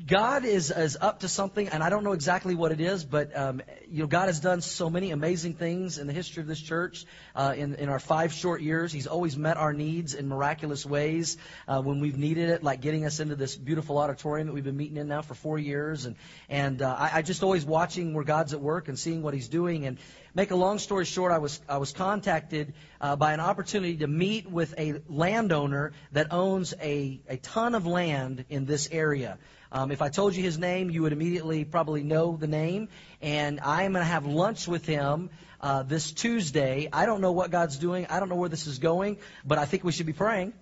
God 0.08 0.46
is, 0.46 0.72
is 0.72 0.98
up 1.00 1.22
to 1.22 1.28
something, 1.28 1.70
and 1.70 1.84
I 1.84 1.90
don't 1.90 2.04
know 2.04 2.12
exactly 2.12 2.56
what 2.56 2.72
it 2.72 2.82
is, 2.82 3.04
but 3.06 3.36
um, 3.38 3.62
you 3.90 4.00
know, 4.00 4.08
God 4.08 4.28
has 4.28 4.40
done 4.40 4.62
so 4.62 4.90
many 4.90 5.12
amazing 5.12 5.54
things 5.54 5.98
in 5.98 6.08
the 6.08 6.14
history 6.14 6.42
of 6.42 6.48
this 6.48 6.60
church. 6.60 7.06
Uh, 7.36 7.54
in, 7.56 7.76
in 7.76 7.90
our 7.90 8.00
five 8.00 8.34
short 8.34 8.62
years, 8.62 8.92
He's 8.92 9.08
always 9.08 9.38
met 9.38 9.58
our 9.58 9.74
needs 9.74 10.14
in 10.14 10.28
miraculous 10.28 10.86
ways 10.86 11.38
uh, 11.68 11.82
when 11.82 12.00
we've 12.00 12.18
needed 12.18 12.50
it, 12.50 12.64
like 12.64 12.82
getting 12.82 13.06
us 13.06 13.20
into 13.20 13.36
this 13.36 13.56
beautiful 13.56 13.98
auditorium 13.98 14.48
that 14.48 14.54
we've 14.54 14.64
been 14.64 14.78
meeting 14.78 14.98
in 14.98 15.08
now 15.08 15.22
for 15.22 15.34
four 15.34 15.58
years. 15.58 16.06
And 16.06 16.16
and 16.50 16.82
uh, 16.82 16.96
I, 16.98 17.20
I 17.20 17.22
just 17.22 17.44
always 17.44 17.66
watching 17.66 18.14
where 18.14 18.24
God's 18.24 18.54
at 18.54 18.62
work 18.62 18.88
and 18.88 18.98
seeing 18.98 19.22
what 19.22 19.34
He's 19.34 19.48
doing. 19.48 19.86
And 19.86 19.98
make 20.34 20.52
a 20.52 20.56
long 20.56 20.80
story 20.80 21.06
short, 21.06 21.32
I 21.32 21.38
was 21.38 21.60
I 21.68 21.78
was 21.78 21.92
contacted 21.92 22.74
uh, 23.00 23.16
by 23.16 23.34
an 23.34 23.40
opportunity 23.40 23.98
to 23.98 24.08
meet 24.08 24.50
with 24.50 24.74
a 24.78 25.02
landowner 25.08 25.94
that 26.12 26.32
owns 26.32 26.74
a 26.82 27.22
a 27.28 27.38
ton 27.38 27.76
of 27.76 27.86
land 27.86 28.46
in 28.50 28.66
this 28.66 28.90
area. 28.92 29.38
Um, 29.74 29.92
if 29.92 30.02
I 30.02 30.10
told 30.10 30.36
you 30.36 30.44
his 30.44 30.58
name, 30.58 30.90
you 30.90 31.04
would 31.04 31.14
immediately 31.14 31.64
probably 31.64 32.04
know 32.04 32.36
the 32.36 32.48
name. 32.48 32.90
And 33.22 33.62
I 33.62 33.84
am 33.84 33.94
going 33.94 34.04
to 34.04 34.12
have 34.12 34.26
lunch 34.26 34.68
with 34.68 34.86
him 34.86 35.30
uh, 35.62 35.84
this 35.84 36.12
Tuesday. 36.12 36.90
I 36.92 37.06
don't 37.06 37.22
know 37.22 37.32
what 37.32 37.52
God's 37.52 37.78
doing. 37.78 38.06
I 38.10 38.20
don't 38.20 38.28
know 38.28 38.36
where 38.36 38.50
this 38.50 38.68
is 38.68 38.80
going, 38.80 39.18
but 39.46 39.58
I 39.58 39.66
think 39.66 39.86
we 39.86 39.94
should 39.94 40.08
be 40.08 40.14
praying. 40.14 40.54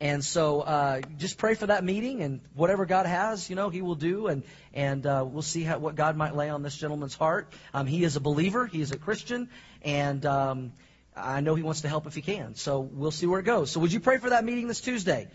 And 0.00 0.24
so 0.24 0.62
uh, 0.62 1.02
just 1.18 1.36
pray 1.36 1.54
for 1.54 1.66
that 1.66 1.84
meeting, 1.84 2.22
and 2.22 2.40
whatever 2.54 2.86
God 2.86 3.04
has, 3.04 3.50
you 3.50 3.56
know, 3.56 3.68
He 3.68 3.82
will 3.82 3.96
do, 3.96 4.28
and 4.28 4.42
and 4.72 5.04
uh, 5.04 5.24
we'll 5.28 5.42
see 5.42 5.62
how, 5.62 5.78
what 5.78 5.94
God 5.94 6.16
might 6.16 6.34
lay 6.34 6.48
on 6.48 6.62
this 6.62 6.76
gentleman's 6.76 7.14
heart. 7.14 7.52
Um, 7.74 7.86
he 7.86 8.02
is 8.04 8.16
a 8.16 8.20
believer, 8.20 8.66
he 8.66 8.80
is 8.80 8.92
a 8.92 8.98
Christian, 8.98 9.50
and 9.82 10.24
um, 10.24 10.72
I 11.14 11.40
know 11.40 11.54
he 11.54 11.62
wants 11.62 11.82
to 11.82 11.88
help 11.88 12.06
if 12.06 12.14
he 12.14 12.22
can. 12.22 12.54
So 12.54 12.80
we'll 12.80 13.10
see 13.10 13.26
where 13.26 13.40
it 13.40 13.44
goes. 13.44 13.70
So 13.70 13.80
would 13.80 13.92
you 13.92 14.00
pray 14.00 14.18
for 14.18 14.30
that 14.30 14.44
meeting 14.44 14.68
this 14.68 14.80
Tuesday? 14.80 15.28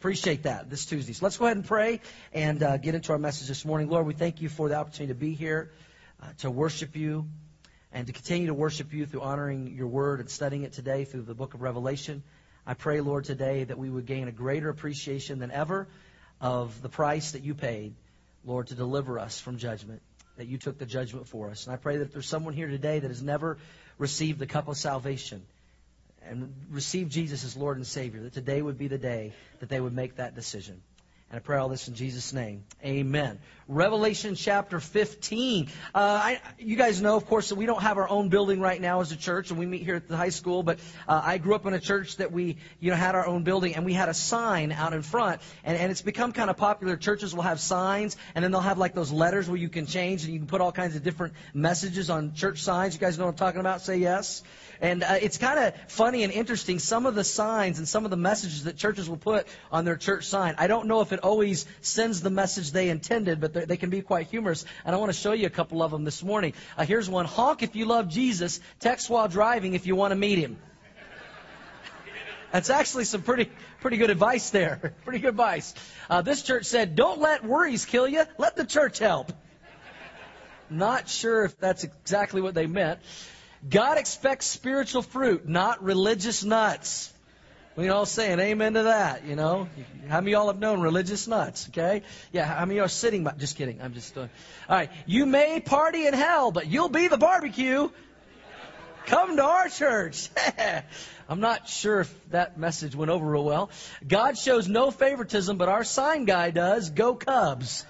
Appreciate 0.00 0.44
that 0.44 0.70
this 0.70 0.86
Tuesday. 0.86 1.12
So 1.12 1.26
let's 1.26 1.36
go 1.36 1.46
ahead 1.46 1.56
and 1.56 1.66
pray 1.66 2.00
and 2.32 2.62
uh, 2.62 2.76
get 2.76 2.94
into 2.94 3.12
our 3.12 3.18
message 3.18 3.48
this 3.48 3.64
morning. 3.64 3.88
Lord, 3.88 4.06
we 4.06 4.14
thank 4.14 4.40
you 4.40 4.48
for 4.48 4.68
the 4.68 4.76
opportunity 4.76 5.12
to 5.12 5.18
be 5.18 5.34
here, 5.34 5.70
uh, 6.22 6.26
to 6.38 6.50
worship 6.50 6.96
you, 6.96 7.26
and 7.92 8.06
to 8.06 8.12
continue 8.12 8.46
to 8.46 8.54
worship 8.54 8.92
you 8.92 9.06
through 9.06 9.22
honoring 9.22 9.74
your 9.76 9.88
word 9.88 10.20
and 10.20 10.30
studying 10.30 10.62
it 10.62 10.72
today 10.72 11.04
through 11.04 11.22
the 11.22 11.34
book 11.34 11.54
of 11.54 11.62
Revelation. 11.62 12.22
I 12.68 12.74
pray, 12.74 13.00
Lord, 13.00 13.24
today 13.24 13.64
that 13.64 13.78
we 13.78 13.88
would 13.88 14.04
gain 14.04 14.28
a 14.28 14.30
greater 14.30 14.68
appreciation 14.68 15.38
than 15.38 15.50
ever 15.50 15.88
of 16.38 16.82
the 16.82 16.90
price 16.90 17.32
that 17.32 17.42
you 17.42 17.54
paid, 17.54 17.94
Lord, 18.44 18.66
to 18.66 18.74
deliver 18.74 19.18
us 19.18 19.40
from 19.40 19.56
judgment, 19.56 20.02
that 20.36 20.48
you 20.48 20.58
took 20.58 20.76
the 20.76 20.84
judgment 20.84 21.28
for 21.28 21.48
us. 21.48 21.64
And 21.64 21.72
I 21.72 21.78
pray 21.78 21.96
that 21.96 22.12
there's 22.12 22.28
someone 22.28 22.52
here 22.52 22.68
today 22.68 22.98
that 22.98 23.08
has 23.08 23.22
never 23.22 23.56
received 23.96 24.38
the 24.38 24.46
cup 24.46 24.68
of 24.68 24.76
salvation, 24.76 25.46
and 26.22 26.52
received 26.70 27.10
Jesus 27.10 27.42
as 27.42 27.56
Lord 27.56 27.78
and 27.78 27.86
Savior, 27.86 28.24
that 28.24 28.34
today 28.34 28.60
would 28.60 28.76
be 28.76 28.88
the 28.88 28.98
day 28.98 29.32
that 29.60 29.70
they 29.70 29.80
would 29.80 29.94
make 29.94 30.16
that 30.16 30.34
decision. 30.34 30.82
And 31.30 31.36
I 31.36 31.40
pray 31.40 31.58
all 31.58 31.68
this 31.68 31.88
in 31.88 31.94
Jesus' 31.94 32.32
name. 32.32 32.64
Amen. 32.82 33.38
Revelation 33.70 34.34
chapter 34.34 34.80
15. 34.80 35.68
Uh, 35.94 35.98
I, 35.98 36.40
you 36.58 36.74
guys 36.74 37.02
know, 37.02 37.16
of 37.16 37.26
course, 37.26 37.50
that 37.50 37.56
we 37.56 37.66
don't 37.66 37.82
have 37.82 37.98
our 37.98 38.08
own 38.08 38.30
building 38.30 38.60
right 38.62 38.80
now 38.80 39.02
as 39.02 39.12
a 39.12 39.16
church, 39.16 39.50
and 39.50 39.58
we 39.58 39.66
meet 39.66 39.82
here 39.82 39.96
at 39.96 40.08
the 40.08 40.16
high 40.16 40.30
school. 40.30 40.62
But 40.62 40.78
uh, 41.06 41.20
I 41.22 41.36
grew 41.36 41.54
up 41.54 41.66
in 41.66 41.74
a 41.74 41.80
church 41.80 42.16
that 42.16 42.32
we, 42.32 42.56
you 42.80 42.90
know, 42.90 42.96
had 42.96 43.14
our 43.14 43.26
own 43.26 43.42
building, 43.44 43.74
and 43.74 43.84
we 43.84 43.92
had 43.92 44.08
a 44.08 44.14
sign 44.14 44.72
out 44.72 44.94
in 44.94 45.02
front. 45.02 45.42
And, 45.64 45.76
and 45.76 45.90
it's 45.90 46.00
become 46.00 46.32
kind 46.32 46.48
of 46.48 46.56
popular. 46.56 46.96
Churches 46.96 47.34
will 47.34 47.42
have 47.42 47.60
signs, 47.60 48.16
and 48.34 48.42
then 48.42 48.52
they'll 48.52 48.62
have 48.62 48.78
like 48.78 48.94
those 48.94 49.12
letters 49.12 49.50
where 49.50 49.58
you 49.58 49.68
can 49.68 49.84
change, 49.84 50.24
and 50.24 50.32
you 50.32 50.38
can 50.38 50.48
put 50.48 50.62
all 50.62 50.72
kinds 50.72 50.96
of 50.96 51.02
different 51.02 51.34
messages 51.52 52.08
on 52.08 52.32
church 52.32 52.62
signs. 52.62 52.94
You 52.94 53.00
guys 53.00 53.18
know 53.18 53.26
what 53.26 53.32
I'm 53.32 53.36
talking 53.36 53.60
about? 53.60 53.82
Say 53.82 53.98
yes. 53.98 54.42
And 54.80 55.02
uh, 55.02 55.18
it's 55.20 55.36
kind 55.36 55.58
of 55.58 55.74
funny 55.88 56.22
and 56.22 56.32
interesting. 56.32 56.78
Some 56.78 57.04
of 57.04 57.14
the 57.14 57.24
signs 57.24 57.78
and 57.78 57.86
some 57.86 58.06
of 58.06 58.10
the 58.10 58.16
messages 58.16 58.64
that 58.64 58.78
churches 58.78 59.10
will 59.10 59.18
put 59.18 59.46
on 59.70 59.84
their 59.84 59.96
church 59.96 60.24
sign. 60.24 60.54
I 60.56 60.68
don't 60.68 60.86
know 60.86 61.02
if 61.02 61.12
it 61.12 61.17
always 61.18 61.66
sends 61.80 62.20
the 62.20 62.30
message 62.30 62.72
they 62.72 62.88
intended, 62.88 63.40
but 63.40 63.52
they 63.52 63.76
can 63.76 63.90
be 63.90 64.02
quite 64.02 64.28
humorous. 64.28 64.64
And 64.84 64.94
I 64.94 64.98
want 64.98 65.12
to 65.12 65.18
show 65.18 65.32
you 65.32 65.46
a 65.46 65.50
couple 65.50 65.82
of 65.82 65.90
them 65.90 66.04
this 66.04 66.22
morning. 66.22 66.54
Uh, 66.76 66.84
here's 66.84 67.08
one: 67.08 67.24
honk 67.24 67.62
if 67.62 67.76
you 67.76 67.84
love 67.84 68.08
Jesus. 68.08 68.60
Text 68.80 69.10
while 69.10 69.28
driving 69.28 69.74
if 69.74 69.86
you 69.86 69.96
want 69.96 70.12
to 70.12 70.16
meet 70.16 70.38
him. 70.38 70.58
That's 72.52 72.70
actually 72.70 73.04
some 73.04 73.22
pretty 73.22 73.50
pretty 73.80 73.98
good 73.98 74.10
advice 74.10 74.50
there. 74.50 74.94
pretty 75.04 75.18
good 75.18 75.30
advice. 75.30 75.74
Uh, 76.08 76.22
this 76.22 76.42
church 76.42 76.64
said, 76.64 76.96
"Don't 76.96 77.20
let 77.20 77.44
worries 77.44 77.84
kill 77.84 78.08
you. 78.08 78.24
Let 78.38 78.56
the 78.56 78.64
church 78.64 78.98
help." 78.98 79.32
Not 80.70 81.08
sure 81.08 81.44
if 81.44 81.58
that's 81.58 81.84
exactly 81.84 82.40
what 82.40 82.54
they 82.54 82.66
meant. 82.66 83.00
God 83.68 83.98
expects 83.98 84.46
spiritual 84.46 85.02
fruit, 85.02 85.48
not 85.48 85.82
religious 85.82 86.44
nuts. 86.44 87.12
We 87.78 87.90
all 87.90 88.06
saying 88.06 88.40
amen 88.40 88.74
to 88.74 88.82
that, 88.82 89.24
you 89.24 89.36
know. 89.36 89.68
How 90.08 90.20
many 90.20 90.32
of 90.32 90.40
y'all 90.40 90.46
have 90.48 90.58
known 90.58 90.80
religious 90.80 91.28
nuts, 91.28 91.68
okay? 91.68 92.02
Yeah, 92.32 92.44
how 92.44 92.64
many 92.64 92.80
are 92.80 92.88
sitting 92.88 93.22
by, 93.22 93.34
just 93.38 93.56
kidding, 93.56 93.80
I'm 93.80 93.94
just 93.94 94.12
doing. 94.16 94.28
All 94.68 94.76
right, 94.76 94.90
you 95.06 95.26
may 95.26 95.60
party 95.60 96.04
in 96.04 96.12
hell, 96.12 96.50
but 96.50 96.66
you'll 96.66 96.88
be 96.88 97.06
the 97.06 97.18
barbecue. 97.18 97.88
Come 99.06 99.36
to 99.36 99.44
our 99.44 99.68
church. 99.68 100.28
I'm 101.28 101.38
not 101.38 101.68
sure 101.68 102.00
if 102.00 102.30
that 102.30 102.58
message 102.58 102.96
went 102.96 103.12
over 103.12 103.24
real 103.24 103.44
well. 103.44 103.70
God 104.04 104.36
shows 104.36 104.66
no 104.66 104.90
favoritism, 104.90 105.56
but 105.56 105.68
our 105.68 105.84
sign 105.84 106.24
guy 106.24 106.50
does. 106.50 106.90
Go 106.90 107.14
Cubs. 107.14 107.86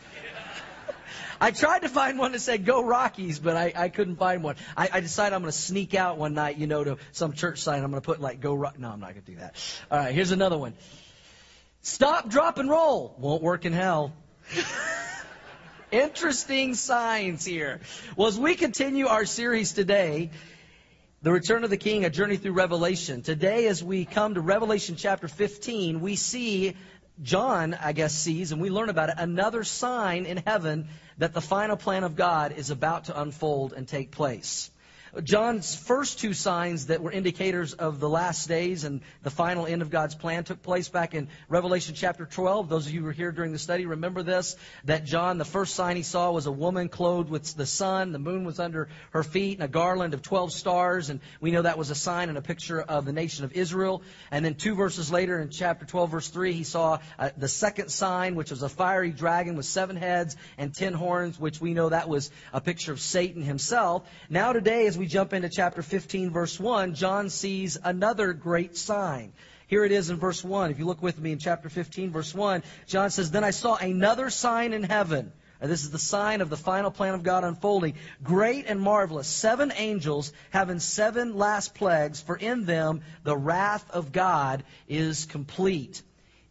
I 1.41 1.51
tried 1.51 1.81
to 1.81 1.89
find 1.89 2.19
one 2.19 2.33
that 2.33 2.41
said 2.41 2.65
"Go 2.65 2.83
Rockies," 2.83 3.39
but 3.39 3.57
I, 3.57 3.73
I 3.75 3.89
couldn't 3.89 4.17
find 4.17 4.43
one. 4.43 4.57
I, 4.77 4.89
I 4.93 5.01
decided 5.01 5.35
I'm 5.35 5.43
going 5.43 5.53
to 5.53 5.59
sneak 5.59 5.95
out 5.95 6.19
one 6.19 6.35
night, 6.35 6.59
you 6.59 6.67
know, 6.67 6.85
to 6.85 6.97
some 7.13 7.33
church 7.33 7.61
sign. 7.61 7.83
I'm 7.83 7.91
going 7.91 8.03
to 8.03 8.07
put 8.07 8.21
like 8.21 8.41
"Go 8.41 8.55
Rock." 8.55 8.79
No, 8.79 8.91
I'm 8.91 9.01
not 9.01 9.11
going 9.13 9.25
to 9.25 9.33
do 9.33 9.39
that. 9.39 9.55
All 9.91 9.99
right, 9.99 10.15
here's 10.15 10.33
another 10.33 10.59
one. 10.59 10.75
Stop, 11.83 12.29
drop, 12.29 12.59
and 12.59 12.69
roll 12.69 13.15
won't 13.19 13.43
work 13.43 13.65
in 13.65 13.73
hell. 13.73 14.13
Interesting 15.91 16.75
signs 16.75 17.45
here. 17.45 17.81
Well, 18.17 18.29
as 18.29 18.39
we 18.39 18.57
continue 18.57 19.07
our 19.07 19.25
series 19.25 19.73
today, 19.73 20.31
the 21.23 21.33
Return 21.33 21.65
of 21.65 21.71
the 21.71 21.77
King, 21.77 22.05
a 22.05 22.11
journey 22.11 22.37
through 22.37 22.53
Revelation. 22.53 23.23
Today, 23.23 23.67
as 23.67 23.83
we 23.83 24.05
come 24.05 24.35
to 24.35 24.41
Revelation 24.41 24.97
chapter 24.97 25.29
15, 25.29 26.01
we 26.01 26.15
see 26.15 26.77
John, 27.23 27.75
I 27.75 27.93
guess, 27.93 28.15
sees, 28.15 28.53
and 28.53 28.61
we 28.61 28.71
learn 28.71 28.89
about 28.89 29.09
it, 29.09 29.17
another 29.19 29.65
sign 29.65 30.25
in 30.27 30.37
heaven 30.37 30.89
that 31.19 31.35
the 31.35 31.41
final 31.41 31.77
plan 31.77 32.05
of 32.05 32.15
God 32.15 32.53
is 32.53 32.71
about 32.71 33.07
to 33.07 33.21
unfold 33.21 33.73
and 33.73 33.89
take 33.89 34.13
place. 34.13 34.71
John's 35.23 35.75
first 35.75 36.19
two 36.19 36.35
signs 36.35 36.87
that 36.87 37.03
were 37.03 37.11
indicators 37.11 37.73
of 37.73 38.01
the 38.01 38.09
last 38.09 38.49
days 38.49 38.85
and 38.85 39.01
the 39.23 39.31
final 39.31 39.67
end 39.67 39.83
of 39.83 39.91
God's 39.91 40.15
plan 40.15 40.45
took 40.45 40.63
place 40.63 40.89
back 40.89 41.15
in 41.15 41.29
Revelation 41.49 41.95
chapter 41.95 42.27
12. 42.27 42.69
Those 42.69 42.87
of 42.87 42.93
you 42.93 43.01
who 43.01 43.07
were 43.07 43.13
here 43.13 43.33
during 43.33 43.53
the 43.53 43.59
study 43.59 43.87
remember 43.87 44.23
this, 44.23 44.57
that 44.85 45.05
John, 45.05 45.39
the 45.39 45.45
first 45.45 45.75
sign 45.75 45.97
he 45.97 46.03
saw 46.03 46.31
was 46.31 46.47
a 46.47 46.53
woman 46.53 46.89
clothed 46.89 47.31
with 47.31 47.55
the 47.55 47.67
sun. 47.67 48.13
The 48.13 48.19
moon 48.19 48.45
was 48.45 48.61
under 48.61 48.89
her 49.13 49.23
feet 49.23 49.59
and 49.59 49.65
a 49.65 49.69
garland 49.69 50.15
of 50.15 50.23
12 50.23 50.53
stars. 50.53 51.09
And 51.09 51.21
we 51.41 51.51
know 51.53 51.63
that 51.63 51.79
was 51.79 51.91
a 51.91 51.95
sign 51.95 52.29
and 52.29 52.37
a 52.37 52.43
picture 52.43 52.81
of 52.81 53.05
the 53.05 53.13
nation 53.13 53.45
of 53.45 53.53
Israel. 53.53 54.03
And 54.31 54.45
then 54.45 54.55
two 54.55 54.75
verses 54.75 55.11
later 55.11 55.41
in 55.41 55.51
chapter 55.51 55.87
12 55.87 56.11
verse 56.11 56.29
3, 56.29 56.53
he 56.53 56.65
saw 56.65 56.99
uh, 57.19 57.31
the 57.37 57.49
second 57.49 57.91
sign, 57.91 58.35
which 58.35 58.51
was 58.51 58.63
a 58.63 58.69
fiery 58.69 59.11
dragon 59.11 59.57
with 59.57 59.67
seven 59.67 59.97
heads 59.97 60.37
and 60.59 60.75
ten 60.75 60.93
horns, 60.93 61.39
which 61.39 61.61
we 61.61 61.73
know 61.73 61.89
that 61.89 62.09
was 62.09 62.31
a 62.53 62.61
picture 62.61 62.93
of 62.93 63.01
Satan 63.01 63.43
himself. 63.43 64.09
Now 64.29 64.53
today, 64.53 64.87
as 64.87 64.98
we 64.99 65.07
jump 65.07 65.33
into 65.33 65.49
chapter 65.49 65.83
15, 65.83 66.31
verse 66.31 66.59
1, 66.59 66.95
John 66.95 67.31
sees 67.31 67.79
another 67.83 68.33
great 68.33 68.77
sign. 68.77 69.33
Here 69.67 69.85
it 69.85 69.93
is 69.93 70.11
in 70.11 70.17
verse 70.17 70.43
1. 70.43 70.71
If 70.71 70.79
you 70.79 70.87
look 70.87 71.03
with 71.03 71.19
me 71.19 71.33
in 71.33 71.39
chapter 71.39 71.69
15, 71.69 72.11
verse 72.11 72.35
1, 72.35 72.63
John 72.87 73.11
says, 73.11 73.31
Then 73.31 73.45
I 73.45 73.51
saw 73.51 73.77
another 73.77 74.31
sign 74.31 74.73
in 74.73 74.83
heaven 74.83 75.33
And 75.61 75.71
this 75.71 75.83
is 75.83 75.91
the 75.91 75.99
sign 75.99 76.41
of 76.41 76.51
the 76.51 76.57
final 76.57 76.91
plan 76.91 77.15
of 77.15 77.23
God 77.23 77.45
unfolding. 77.45 77.95
Great 78.23 78.67
and 78.67 78.81
marvelous. 78.81 79.27
Seven 79.27 79.73
angels 79.75 80.33
having 80.51 80.79
seven 80.79 81.37
last 81.37 81.75
plagues, 81.75 82.21
for 82.21 82.37
in 82.37 82.65
them 82.65 83.03
the 83.25 83.37
wrath 83.37 83.91
of 83.91 84.13
God 84.13 84.63
is 84.89 85.27
complete. 85.27 86.03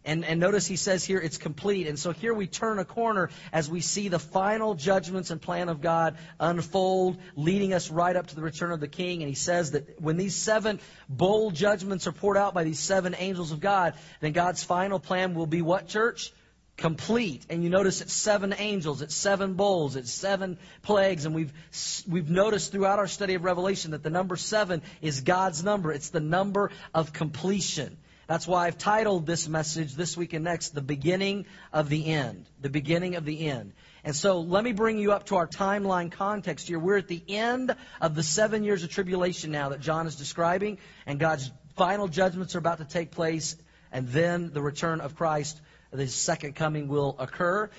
And, 0.08 0.24
and 0.24 0.40
notice 0.40 0.66
he 0.66 0.78
says 0.78 1.04
here 1.04 1.20
it's 1.20 1.38
complete. 1.38 1.86
And 1.86 2.00
so 2.00 2.12
here 2.12 2.34
we 2.34 2.48
turn 2.48 2.80
a 2.80 2.86
corner 2.86 3.30
as 3.52 3.70
we 3.70 3.82
see 3.82 4.08
the 4.08 4.20
final 4.20 4.74
judgments 4.74 5.32
and 5.32 5.42
plan 5.42 5.68
of 5.68 5.82
God 5.82 6.18
unfold, 6.40 7.18
leading 7.36 7.74
us 7.74 7.92
right 7.92 8.16
up 8.16 8.28
to 8.28 8.36
the 8.36 8.42
return 8.42 8.72
of 8.72 8.80
the 8.80 8.88
King. 8.88 9.22
And 9.22 9.28
he 9.28 9.36
says 9.36 9.72
that 9.72 10.02
when 10.02 10.16
these 10.16 10.34
seven 10.34 10.80
bowl 11.10 11.52
judgments 11.52 12.08
are 12.08 12.14
poured 12.14 12.38
out 12.38 12.54
by 12.54 12.64
these 12.64 12.80
seven 12.80 13.16
angels 13.20 13.52
of 13.52 13.60
God, 13.60 13.96
then 14.22 14.32
God's 14.32 14.64
final 14.64 14.98
plan 14.98 15.36
will 15.36 15.46
be 15.46 15.62
what, 15.62 15.90
church? 15.90 16.32
complete. 16.78 17.44
And 17.50 17.64
you 17.64 17.72
notice 17.72 18.02
it's 18.02 18.14
seven 18.14 18.54
angels, 18.56 19.02
it's 19.02 19.16
seven 19.16 19.56
bowls, 19.56 19.96
it's 19.96 20.12
seven 20.12 20.60
plagues. 20.84 21.26
And 21.26 21.34
we've, 21.34 21.52
we've 22.08 22.30
noticed 22.30 22.72
throughout 22.72 23.00
our 23.00 23.08
study 23.08 23.34
of 23.34 23.44
Revelation 23.44 23.92
that 23.92 24.04
the 24.04 24.12
number 24.12 24.36
seven 24.36 24.84
is 25.02 25.22
God's 25.22 25.64
number. 25.64 25.92
It's 25.92 26.10
the 26.10 26.20
number 26.20 26.70
of 26.94 27.14
completion. 27.14 27.98
That's 28.28 28.46
why 28.46 28.68
I've 28.68 28.78
titled 28.78 29.26
this 29.26 29.48
message 29.48 29.96
this 29.96 30.18
week 30.18 30.34
and 30.34 30.44
next, 30.44 30.76
The 30.76 30.82
Beginning 30.82 31.46
of 31.72 31.88
the 31.88 32.08
End. 32.08 32.46
The 32.60 32.70
Beginning 32.70 33.16
of 33.16 33.24
the 33.24 33.48
End. 33.48 33.72
And 34.04 34.14
so 34.14 34.42
let 34.42 34.66
me 34.66 34.74
bring 34.74 34.98
you 34.98 35.14
up 35.14 35.28
to 35.28 35.38
our 35.38 35.48
timeline 35.48 36.12
context 36.12 36.68
here. 36.68 36.78
We're 36.78 36.98
at 36.98 37.08
the 37.08 37.24
end 37.30 37.74
of 38.02 38.16
the 38.16 38.24
seven 38.24 38.66
years 38.66 38.84
of 38.84 38.90
tribulation 38.90 39.52
now 39.52 39.70
that 39.70 39.80
John 39.80 40.08
is 40.08 40.18
describing, 40.18 40.78
and 41.06 41.20
God's 41.20 41.50
final 41.78 42.10
judgments 42.10 42.54
are 42.56 42.60
about 42.60 42.80
to 42.80 42.86
take 42.86 43.12
place, 43.12 43.56
and 43.94 44.10
then 44.10 44.52
the 44.52 44.62
return 44.62 45.00
of 45.00 45.16
Christ, 45.16 45.62
the 45.94 46.08
second 46.08 46.54
coming, 46.54 46.90
will 46.90 47.16
occur. 47.20 47.70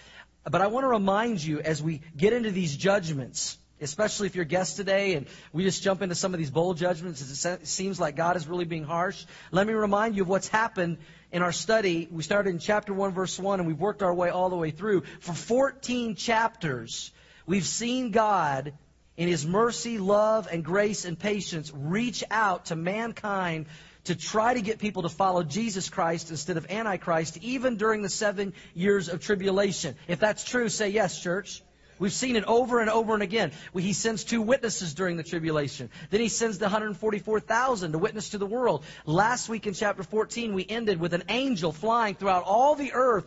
But 0.44 0.62
I 0.62 0.68
want 0.68 0.84
to 0.84 0.88
remind 0.88 1.44
you 1.44 1.60
as 1.60 1.82
we 1.82 2.00
get 2.16 2.32
into 2.32 2.52
these 2.52 2.74
judgments, 2.74 3.58
especially 3.80 4.26
if 4.26 4.36
you're 4.36 4.44
guest 4.44 4.76
today 4.76 5.14
and 5.14 5.26
we 5.52 5.64
just 5.64 5.82
jump 5.82 6.02
into 6.02 6.14
some 6.14 6.34
of 6.34 6.38
these 6.38 6.50
bowl 6.50 6.74
judgments. 6.74 7.44
It 7.44 7.66
seems 7.66 8.00
like 8.00 8.16
God 8.16 8.36
is 8.36 8.46
really 8.46 8.64
being 8.64 8.84
harsh. 8.84 9.24
Let 9.50 9.66
me 9.66 9.72
remind 9.72 10.16
you 10.16 10.22
of 10.22 10.28
what's 10.28 10.48
happened 10.48 10.98
in 11.32 11.42
our 11.42 11.52
study. 11.52 12.08
We 12.10 12.22
started 12.22 12.50
in 12.50 12.58
chapter 12.58 12.92
1, 12.92 13.12
verse 13.12 13.38
1, 13.38 13.60
and 13.60 13.68
we've 13.68 13.80
worked 13.80 14.02
our 14.02 14.14
way 14.14 14.30
all 14.30 14.50
the 14.50 14.56
way 14.56 14.70
through. 14.70 15.02
For 15.20 15.32
14 15.32 16.14
chapters, 16.16 17.12
we've 17.46 17.66
seen 17.66 18.10
God, 18.10 18.72
in 19.16 19.28
His 19.28 19.46
mercy, 19.46 19.98
love, 19.98 20.48
and 20.50 20.64
grace 20.64 21.04
and 21.04 21.18
patience, 21.18 21.72
reach 21.74 22.22
out 22.30 22.66
to 22.66 22.76
mankind 22.76 23.66
to 24.04 24.14
try 24.14 24.54
to 24.54 24.62
get 24.62 24.78
people 24.78 25.02
to 25.02 25.08
follow 25.08 25.42
Jesus 25.42 25.90
Christ 25.90 26.30
instead 26.30 26.56
of 26.56 26.70
Antichrist, 26.70 27.36
even 27.42 27.76
during 27.76 28.00
the 28.00 28.08
seven 28.08 28.54
years 28.72 29.08
of 29.08 29.20
tribulation. 29.20 29.96
If 30.06 30.20
that's 30.20 30.44
true, 30.44 30.68
say 30.68 30.90
yes, 30.90 31.20
church. 31.20 31.62
We've 31.98 32.12
seen 32.12 32.36
it 32.36 32.44
over 32.44 32.80
and 32.80 32.90
over 32.90 33.14
and 33.14 33.22
again. 33.22 33.52
He 33.74 33.92
sends 33.92 34.24
two 34.24 34.42
witnesses 34.42 34.94
during 34.94 35.16
the 35.16 35.22
tribulation. 35.22 35.90
Then 36.10 36.20
he 36.20 36.28
sends 36.28 36.58
the 36.58 36.66
144,000 36.66 37.92
to 37.92 37.98
witness 37.98 38.30
to 38.30 38.38
the 38.38 38.46
world. 38.46 38.84
Last 39.04 39.48
week 39.48 39.66
in 39.66 39.74
chapter 39.74 40.02
14, 40.02 40.54
we 40.54 40.66
ended 40.68 41.00
with 41.00 41.14
an 41.14 41.24
angel 41.28 41.72
flying 41.72 42.14
throughout 42.14 42.44
all 42.44 42.74
the 42.74 42.92
earth, 42.92 43.26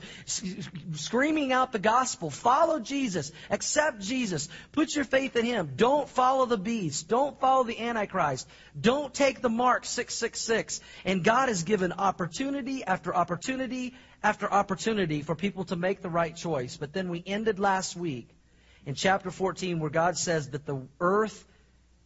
screaming 0.94 1.52
out 1.52 1.72
the 1.72 1.80
gospel. 1.80 2.30
Follow 2.30 2.80
Jesus. 2.80 3.32
Accept 3.50 4.00
Jesus. 4.00 4.48
Put 4.72 4.96
your 4.96 5.06
faith 5.06 5.36
in 5.36 5.46
him. 5.46 5.74
Don't 5.76 6.08
follow 6.08 6.46
the 6.46 6.58
beast. 6.58 7.08
Don't 7.08 7.40
follow 7.40 7.64
the 7.64 7.80
Antichrist. 7.80 8.48
Don't 8.80 9.14
take 9.14 9.42
the 9.42 9.50
mark 9.50 9.86
666. 9.86 10.80
And 11.06 11.24
God 11.24 11.50
has 11.50 11.64
given 11.64 11.92
opportunity 11.94 12.84
after 12.84 13.16
opportunity 13.16 13.94
after 14.24 14.52
opportunity 14.52 15.24
for 15.24 15.36
people 15.36 15.64
to 15.66 15.76
make 15.76 16.02
the 16.02 16.10
right 16.10 16.36
choice. 16.36 16.78
But 16.78 16.94
then 16.94 17.10
we 17.10 17.24
ended 17.26 17.60
last 17.60 17.96
week 17.96 18.30
in 18.86 18.96
chapter 18.96 19.32
14 19.32 19.80
where 19.80 19.90
God 19.90 20.18
says 20.18 20.50
that 20.50 20.66
the 20.66 20.82
earth 21.00 21.46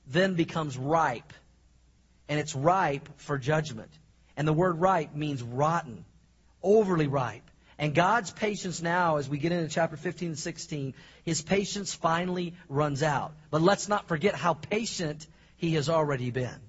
then 0.07 0.35
becomes 0.35 0.77
ripe. 0.77 1.33
And 2.27 2.39
it's 2.39 2.55
ripe 2.55 3.07
for 3.17 3.37
judgment. 3.37 3.91
And 4.35 4.47
the 4.47 4.53
word 4.53 4.79
ripe 4.79 5.15
means 5.15 5.41
rotten, 5.41 6.05
overly 6.63 7.07
ripe. 7.07 7.49
And 7.77 7.93
God's 7.93 8.31
patience 8.31 8.81
now, 8.81 9.17
as 9.17 9.27
we 9.27 9.37
get 9.37 9.51
into 9.51 9.67
chapter 9.67 9.97
15 9.97 10.29
and 10.29 10.39
16, 10.39 10.93
his 11.23 11.41
patience 11.41 11.93
finally 11.93 12.53
runs 12.69 13.03
out. 13.03 13.33
But 13.51 13.61
let's 13.61 13.89
not 13.89 14.07
forget 14.07 14.33
how 14.33 14.53
patient 14.53 15.27
he 15.57 15.73
has 15.75 15.89
already 15.89 16.31
been. 16.31 16.59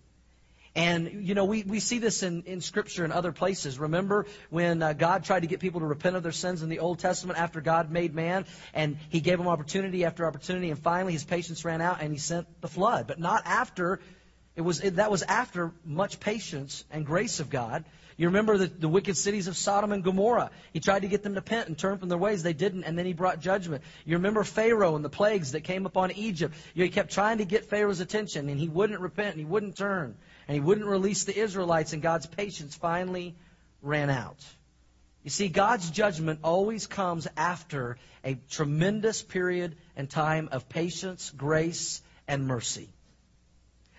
And, 0.76 1.26
you 1.26 1.34
know, 1.34 1.46
we, 1.46 1.62
we 1.62 1.80
see 1.80 1.98
this 2.00 2.22
in, 2.22 2.42
in 2.42 2.60
Scripture 2.60 3.02
and 3.04 3.12
other 3.12 3.32
places. 3.32 3.78
Remember 3.78 4.26
when 4.50 4.82
uh, 4.82 4.92
God 4.92 5.24
tried 5.24 5.40
to 5.40 5.46
get 5.46 5.58
people 5.58 5.80
to 5.80 5.86
repent 5.86 6.16
of 6.16 6.22
their 6.22 6.32
sins 6.32 6.62
in 6.62 6.68
the 6.68 6.80
Old 6.80 6.98
Testament 6.98 7.38
after 7.38 7.62
God 7.62 7.90
made 7.90 8.14
man? 8.14 8.44
And 8.74 8.98
He 9.08 9.20
gave 9.20 9.38
them 9.38 9.48
opportunity 9.48 10.04
after 10.04 10.26
opportunity, 10.26 10.68
and 10.68 10.78
finally 10.78 11.14
His 11.14 11.24
patience 11.24 11.64
ran 11.64 11.80
out, 11.80 12.02
and 12.02 12.12
He 12.12 12.18
sent 12.18 12.60
the 12.60 12.68
flood. 12.68 13.06
But 13.06 13.18
not 13.18 13.46
after, 13.46 14.00
it 14.54 14.60
was, 14.60 14.80
it, 14.80 14.96
that 14.96 15.10
was 15.10 15.22
after 15.22 15.72
much 15.82 16.20
patience 16.20 16.84
and 16.90 17.06
grace 17.06 17.40
of 17.40 17.48
God. 17.48 17.86
You 18.18 18.26
remember 18.26 18.58
the, 18.58 18.66
the 18.66 18.88
wicked 18.88 19.16
cities 19.16 19.48
of 19.48 19.56
Sodom 19.56 19.92
and 19.92 20.04
Gomorrah. 20.04 20.50
He 20.74 20.80
tried 20.80 21.02
to 21.02 21.08
get 21.08 21.22
them 21.22 21.32
to 21.32 21.40
repent 21.40 21.68
and 21.68 21.78
turn 21.78 21.96
from 21.96 22.10
their 22.10 22.18
ways. 22.18 22.42
They 22.42 22.52
didn't, 22.52 22.84
and 22.84 22.98
then 22.98 23.06
he 23.06 23.14
brought 23.14 23.40
judgment. 23.40 23.82
You 24.04 24.18
remember 24.18 24.44
Pharaoh 24.44 24.94
and 24.94 25.02
the 25.02 25.08
plagues 25.08 25.52
that 25.52 25.64
came 25.64 25.86
upon 25.86 26.12
Egypt. 26.12 26.54
You 26.74 26.80
know, 26.80 26.84
he 26.84 26.90
kept 26.90 27.12
trying 27.12 27.38
to 27.38 27.46
get 27.46 27.64
Pharaoh's 27.64 28.00
attention, 28.00 28.50
and 28.50 28.60
he 28.60 28.68
wouldn't 28.68 29.00
repent, 29.00 29.30
and 29.30 29.38
he 29.38 29.46
wouldn't 29.46 29.78
turn 29.78 30.16
and 30.46 30.54
he 30.54 30.60
wouldn't 30.60 30.86
release 30.86 31.24
the 31.24 31.38
Israelites, 31.38 31.92
and 31.92 32.02
God's 32.02 32.26
patience 32.26 32.74
finally 32.74 33.34
ran 33.82 34.10
out. 34.10 34.44
You 35.22 35.30
see, 35.30 35.48
God's 35.48 35.90
judgment 35.90 36.40
always 36.44 36.86
comes 36.86 37.26
after 37.36 37.98
a 38.22 38.38
tremendous 38.50 39.22
period 39.22 39.76
and 39.96 40.08
time 40.08 40.48
of 40.52 40.68
patience, 40.68 41.30
grace, 41.30 42.00
and 42.28 42.46
mercy. 42.46 42.88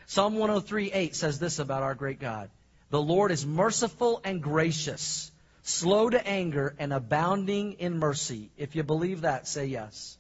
Psalm 0.06 0.36
103:8 0.36 1.16
says 1.16 1.38
this 1.38 1.60
about 1.60 1.84
our 1.84 1.96
great 1.96 2.20
God. 2.20 2.50
The 2.89 3.01
Lord 3.01 3.32
is 3.32 3.46
merciful 3.46 4.22
and 4.24 4.42
gracious, 4.42 5.30
slow 5.63 6.10
to 6.10 6.25
anger 6.25 6.74
and 6.80 6.94
abounding 6.94 7.74
in 7.74 8.00
mercy. 8.00 8.50
If 8.56 8.77
you 8.77 8.84
believe 8.84 9.22
that, 9.22 9.50
say 9.50 9.66
yes. 9.66 10.18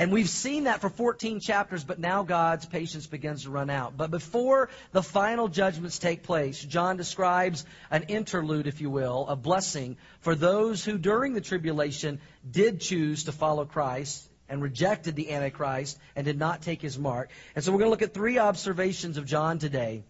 And 0.00 0.10
we've 0.10 0.30
seen 0.30 0.64
that 0.64 0.80
for 0.80 0.88
14 0.88 1.40
chapters, 1.40 1.84
but 1.84 1.98
now 1.98 2.22
God's 2.22 2.64
patience 2.64 3.06
begins 3.06 3.42
to 3.42 3.50
run 3.50 3.68
out. 3.68 3.98
But 3.98 4.10
before 4.10 4.70
the 4.92 5.02
final 5.02 5.46
judgments 5.46 5.98
take 5.98 6.22
place, 6.22 6.58
John 6.58 6.96
describes 6.96 7.66
an 7.90 8.04
interlude, 8.04 8.66
if 8.66 8.80
you 8.80 8.88
will, 8.88 9.26
a 9.28 9.36
blessing 9.36 9.98
for 10.20 10.34
those 10.34 10.82
who 10.82 10.96
during 10.96 11.34
the 11.34 11.42
tribulation 11.42 12.18
did 12.50 12.80
choose 12.80 13.24
to 13.24 13.32
follow 13.32 13.66
Christ 13.66 14.26
and 14.48 14.62
rejected 14.62 15.16
the 15.16 15.32
Antichrist 15.32 15.98
and 16.16 16.24
did 16.24 16.38
not 16.38 16.62
take 16.62 16.80
his 16.80 16.98
mark. 16.98 17.28
And 17.54 17.62
so 17.62 17.70
we're 17.70 17.80
going 17.80 17.88
to 17.88 17.90
look 17.90 18.00
at 18.00 18.14
three 18.14 18.38
observations 18.38 19.18
of 19.18 19.26
John 19.26 19.58
today 19.58 20.02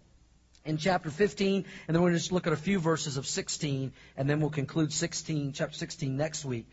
in 0.64 0.76
chapter 0.76 1.10
15, 1.10 1.64
and 1.88 1.96
then 1.96 2.00
we're 2.00 2.10
going 2.10 2.18
to 2.18 2.20
just 2.20 2.30
look 2.30 2.46
at 2.46 2.52
a 2.52 2.56
few 2.56 2.78
verses 2.78 3.16
of 3.16 3.26
16, 3.26 3.92
and 4.16 4.30
then 4.30 4.38
we'll 4.38 4.50
conclude 4.50 4.92
16, 4.92 5.52
chapter 5.52 5.74
16 5.76 6.16
next 6.16 6.44
week. 6.44 6.68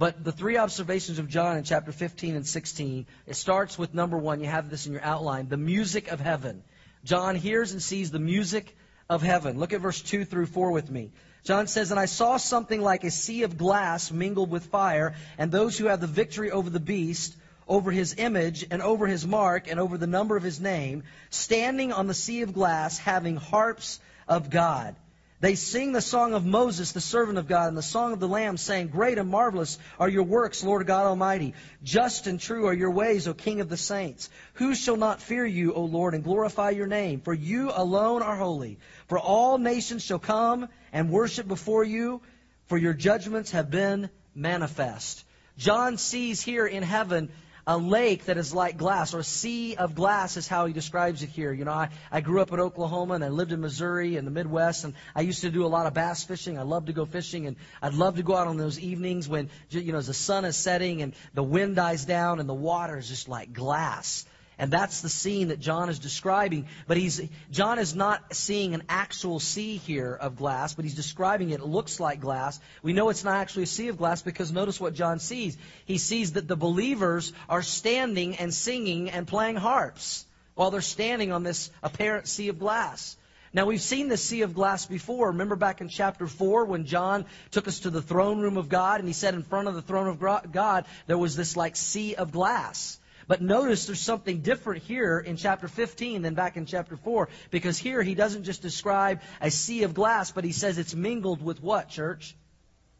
But 0.00 0.24
the 0.24 0.32
three 0.32 0.56
observations 0.56 1.18
of 1.18 1.28
John 1.28 1.58
in 1.58 1.64
chapter 1.64 1.92
15 1.92 2.34
and 2.34 2.46
16, 2.46 3.04
it 3.26 3.36
starts 3.36 3.78
with 3.78 3.92
number 3.92 4.16
one. 4.16 4.40
You 4.40 4.46
have 4.46 4.70
this 4.70 4.86
in 4.86 4.94
your 4.94 5.04
outline 5.04 5.50
the 5.50 5.58
music 5.58 6.08
of 6.10 6.20
heaven. 6.20 6.62
John 7.04 7.36
hears 7.36 7.72
and 7.72 7.82
sees 7.82 8.10
the 8.10 8.18
music 8.18 8.74
of 9.10 9.20
heaven. 9.20 9.58
Look 9.58 9.74
at 9.74 9.82
verse 9.82 10.00
2 10.00 10.24
through 10.24 10.46
4 10.46 10.70
with 10.70 10.90
me. 10.90 11.10
John 11.44 11.66
says, 11.66 11.90
And 11.90 12.00
I 12.00 12.06
saw 12.06 12.38
something 12.38 12.80
like 12.80 13.04
a 13.04 13.10
sea 13.10 13.42
of 13.42 13.58
glass 13.58 14.10
mingled 14.10 14.50
with 14.50 14.64
fire, 14.64 15.16
and 15.36 15.52
those 15.52 15.76
who 15.76 15.88
have 15.88 16.00
the 16.00 16.06
victory 16.06 16.50
over 16.50 16.70
the 16.70 16.80
beast, 16.80 17.36
over 17.68 17.90
his 17.90 18.14
image, 18.16 18.64
and 18.70 18.80
over 18.80 19.06
his 19.06 19.26
mark, 19.26 19.68
and 19.70 19.78
over 19.78 19.98
the 19.98 20.06
number 20.06 20.34
of 20.34 20.42
his 20.42 20.60
name, 20.60 21.02
standing 21.28 21.92
on 21.92 22.06
the 22.06 22.14
sea 22.14 22.40
of 22.40 22.54
glass, 22.54 22.96
having 22.96 23.36
harps 23.36 24.00
of 24.26 24.48
God. 24.48 24.96
They 25.40 25.54
sing 25.54 25.92
the 25.92 26.02
song 26.02 26.34
of 26.34 26.44
Moses, 26.44 26.92
the 26.92 27.00
servant 27.00 27.38
of 27.38 27.48
God, 27.48 27.68
and 27.68 27.76
the 27.76 27.82
song 27.82 28.12
of 28.12 28.20
the 28.20 28.28
Lamb, 28.28 28.58
saying, 28.58 28.88
Great 28.88 29.16
and 29.16 29.30
marvelous 29.30 29.78
are 29.98 30.08
your 30.08 30.24
works, 30.24 30.62
Lord 30.62 30.86
God 30.86 31.06
Almighty. 31.06 31.54
Just 31.82 32.26
and 32.26 32.38
true 32.38 32.66
are 32.66 32.74
your 32.74 32.90
ways, 32.90 33.26
O 33.26 33.32
King 33.32 33.62
of 33.62 33.70
the 33.70 33.78
saints. 33.78 34.28
Who 34.54 34.74
shall 34.74 34.98
not 34.98 35.22
fear 35.22 35.46
you, 35.46 35.72
O 35.72 35.84
Lord, 35.84 36.12
and 36.12 36.22
glorify 36.22 36.70
your 36.70 36.86
name? 36.86 37.22
For 37.22 37.32
you 37.32 37.70
alone 37.74 38.22
are 38.22 38.36
holy. 38.36 38.78
For 39.08 39.18
all 39.18 39.56
nations 39.56 40.04
shall 40.04 40.18
come 40.18 40.68
and 40.92 41.10
worship 41.10 41.48
before 41.48 41.84
you, 41.84 42.20
for 42.66 42.76
your 42.76 42.92
judgments 42.92 43.52
have 43.52 43.70
been 43.70 44.10
manifest. 44.34 45.24
John 45.56 45.96
sees 45.96 46.42
here 46.42 46.66
in 46.66 46.82
heaven 46.82 47.30
a 47.66 47.76
lake 47.76 48.26
that 48.26 48.36
is 48.36 48.54
like 48.54 48.76
glass, 48.76 49.14
or 49.14 49.18
a 49.18 49.24
sea 49.24 49.76
of 49.76 49.94
glass 49.94 50.36
is 50.36 50.48
how 50.48 50.66
he 50.66 50.72
describes 50.72 51.22
it 51.22 51.28
here. 51.28 51.52
You 51.52 51.64
know, 51.64 51.72
I, 51.72 51.90
I 52.10 52.20
grew 52.20 52.40
up 52.40 52.52
in 52.52 52.60
Oklahoma 52.60 53.14
and 53.14 53.24
I 53.24 53.28
lived 53.28 53.52
in 53.52 53.60
Missouri 53.60 54.16
and 54.16 54.26
the 54.26 54.30
Midwest, 54.30 54.84
and 54.84 54.94
I 55.14 55.22
used 55.22 55.42
to 55.42 55.50
do 55.50 55.64
a 55.64 55.68
lot 55.68 55.86
of 55.86 55.94
bass 55.94 56.24
fishing. 56.24 56.58
I 56.58 56.62
love 56.62 56.86
to 56.86 56.92
go 56.92 57.04
fishing, 57.04 57.46
and 57.46 57.56
I'd 57.82 57.94
love 57.94 58.16
to 58.16 58.22
go 58.22 58.36
out 58.36 58.46
on 58.46 58.56
those 58.56 58.78
evenings 58.78 59.28
when, 59.28 59.50
you 59.70 59.92
know, 59.92 59.98
as 59.98 60.06
the 60.06 60.14
sun 60.14 60.44
is 60.44 60.56
setting 60.56 61.02
and 61.02 61.14
the 61.34 61.42
wind 61.42 61.76
dies 61.76 62.04
down 62.04 62.40
and 62.40 62.48
the 62.48 62.54
water 62.54 62.98
is 62.98 63.08
just 63.08 63.28
like 63.28 63.52
glass. 63.52 64.24
And 64.60 64.70
that's 64.70 65.00
the 65.00 65.08
scene 65.08 65.48
that 65.48 65.58
John 65.58 65.88
is 65.88 65.98
describing. 65.98 66.66
But 66.86 66.98
he's, 66.98 67.18
John 67.50 67.78
is 67.78 67.94
not 67.94 68.36
seeing 68.36 68.74
an 68.74 68.82
actual 68.90 69.40
sea 69.40 69.78
here 69.78 70.14
of 70.14 70.36
glass, 70.36 70.74
but 70.74 70.84
he's 70.84 70.94
describing 70.94 71.48
it. 71.48 71.60
It 71.60 71.66
looks 71.66 71.98
like 71.98 72.20
glass. 72.20 72.60
We 72.82 72.92
know 72.92 73.08
it's 73.08 73.24
not 73.24 73.36
actually 73.36 73.62
a 73.62 73.66
sea 73.68 73.88
of 73.88 73.96
glass 73.96 74.20
because 74.20 74.52
notice 74.52 74.78
what 74.78 74.92
John 74.92 75.18
sees. 75.18 75.56
He 75.86 75.96
sees 75.96 76.34
that 76.34 76.46
the 76.46 76.56
believers 76.56 77.32
are 77.48 77.62
standing 77.62 78.36
and 78.36 78.52
singing 78.52 79.08
and 79.08 79.26
playing 79.26 79.56
harps 79.56 80.26
while 80.56 80.70
they're 80.70 80.82
standing 80.82 81.32
on 81.32 81.42
this 81.42 81.70
apparent 81.82 82.28
sea 82.28 82.48
of 82.48 82.58
glass. 82.58 83.16
Now, 83.54 83.64
we've 83.64 83.80
seen 83.80 84.10
the 84.10 84.18
sea 84.18 84.42
of 84.42 84.52
glass 84.52 84.84
before. 84.84 85.28
Remember 85.28 85.56
back 85.56 85.80
in 85.80 85.88
chapter 85.88 86.26
4 86.26 86.66
when 86.66 86.84
John 86.84 87.24
took 87.50 87.66
us 87.66 87.80
to 87.80 87.90
the 87.90 88.02
throne 88.02 88.40
room 88.40 88.58
of 88.58 88.68
God 88.68 89.00
and 89.00 89.08
he 89.08 89.14
said 89.14 89.32
in 89.32 89.42
front 89.42 89.68
of 89.68 89.74
the 89.74 89.80
throne 89.80 90.06
of 90.06 90.52
God 90.52 90.84
there 91.06 91.16
was 91.16 91.34
this 91.34 91.56
like 91.56 91.76
sea 91.76 92.14
of 92.14 92.30
glass. 92.30 92.99
But 93.30 93.40
notice 93.40 93.86
there's 93.86 94.00
something 94.00 94.40
different 94.40 94.82
here 94.82 95.20
in 95.20 95.36
chapter 95.36 95.68
15 95.68 96.22
than 96.22 96.34
back 96.34 96.56
in 96.56 96.66
chapter 96.66 96.96
4 96.96 97.28
because 97.52 97.78
here 97.78 98.02
he 98.02 98.16
doesn't 98.16 98.42
just 98.42 98.60
describe 98.60 99.20
a 99.40 99.52
sea 99.52 99.84
of 99.84 99.94
glass, 99.94 100.32
but 100.32 100.42
he 100.42 100.50
says 100.50 100.78
it's 100.78 100.96
mingled 100.96 101.40
with 101.40 101.62
what, 101.62 101.88
church? 101.88 102.34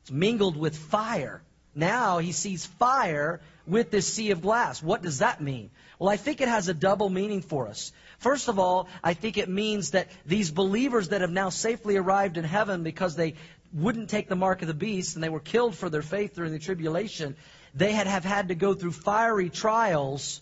It's 0.02 0.12
mingled 0.12 0.56
with 0.56 0.78
fire. 0.78 1.42
Now 1.74 2.18
he 2.18 2.30
sees 2.30 2.64
fire 2.64 3.40
with 3.66 3.90
this 3.90 4.06
sea 4.06 4.30
of 4.30 4.40
glass. 4.40 4.80
What 4.80 5.02
does 5.02 5.18
that 5.18 5.40
mean? 5.40 5.70
Well, 5.98 6.08
I 6.08 6.16
think 6.16 6.40
it 6.40 6.46
has 6.46 6.68
a 6.68 6.74
double 6.74 7.10
meaning 7.10 7.42
for 7.42 7.66
us. 7.66 7.90
First 8.20 8.46
of 8.46 8.60
all, 8.60 8.86
I 9.02 9.14
think 9.14 9.36
it 9.36 9.48
means 9.48 9.90
that 9.90 10.12
these 10.26 10.52
believers 10.52 11.08
that 11.08 11.22
have 11.22 11.32
now 11.32 11.48
safely 11.48 11.96
arrived 11.96 12.38
in 12.38 12.44
heaven 12.44 12.84
because 12.84 13.16
they 13.16 13.34
wouldn't 13.72 14.10
take 14.10 14.28
the 14.28 14.36
mark 14.36 14.62
of 14.62 14.68
the 14.68 14.74
beast 14.74 15.16
and 15.16 15.24
they 15.24 15.28
were 15.28 15.40
killed 15.40 15.74
for 15.74 15.90
their 15.90 16.02
faith 16.02 16.36
during 16.36 16.52
the 16.52 16.60
tribulation, 16.60 17.34
they 17.74 17.92
had 17.92 18.06
have 18.06 18.24
had 18.24 18.48
to 18.48 18.54
go 18.54 18.74
through 18.74 18.92
fiery 18.92 19.50
trials 19.50 20.40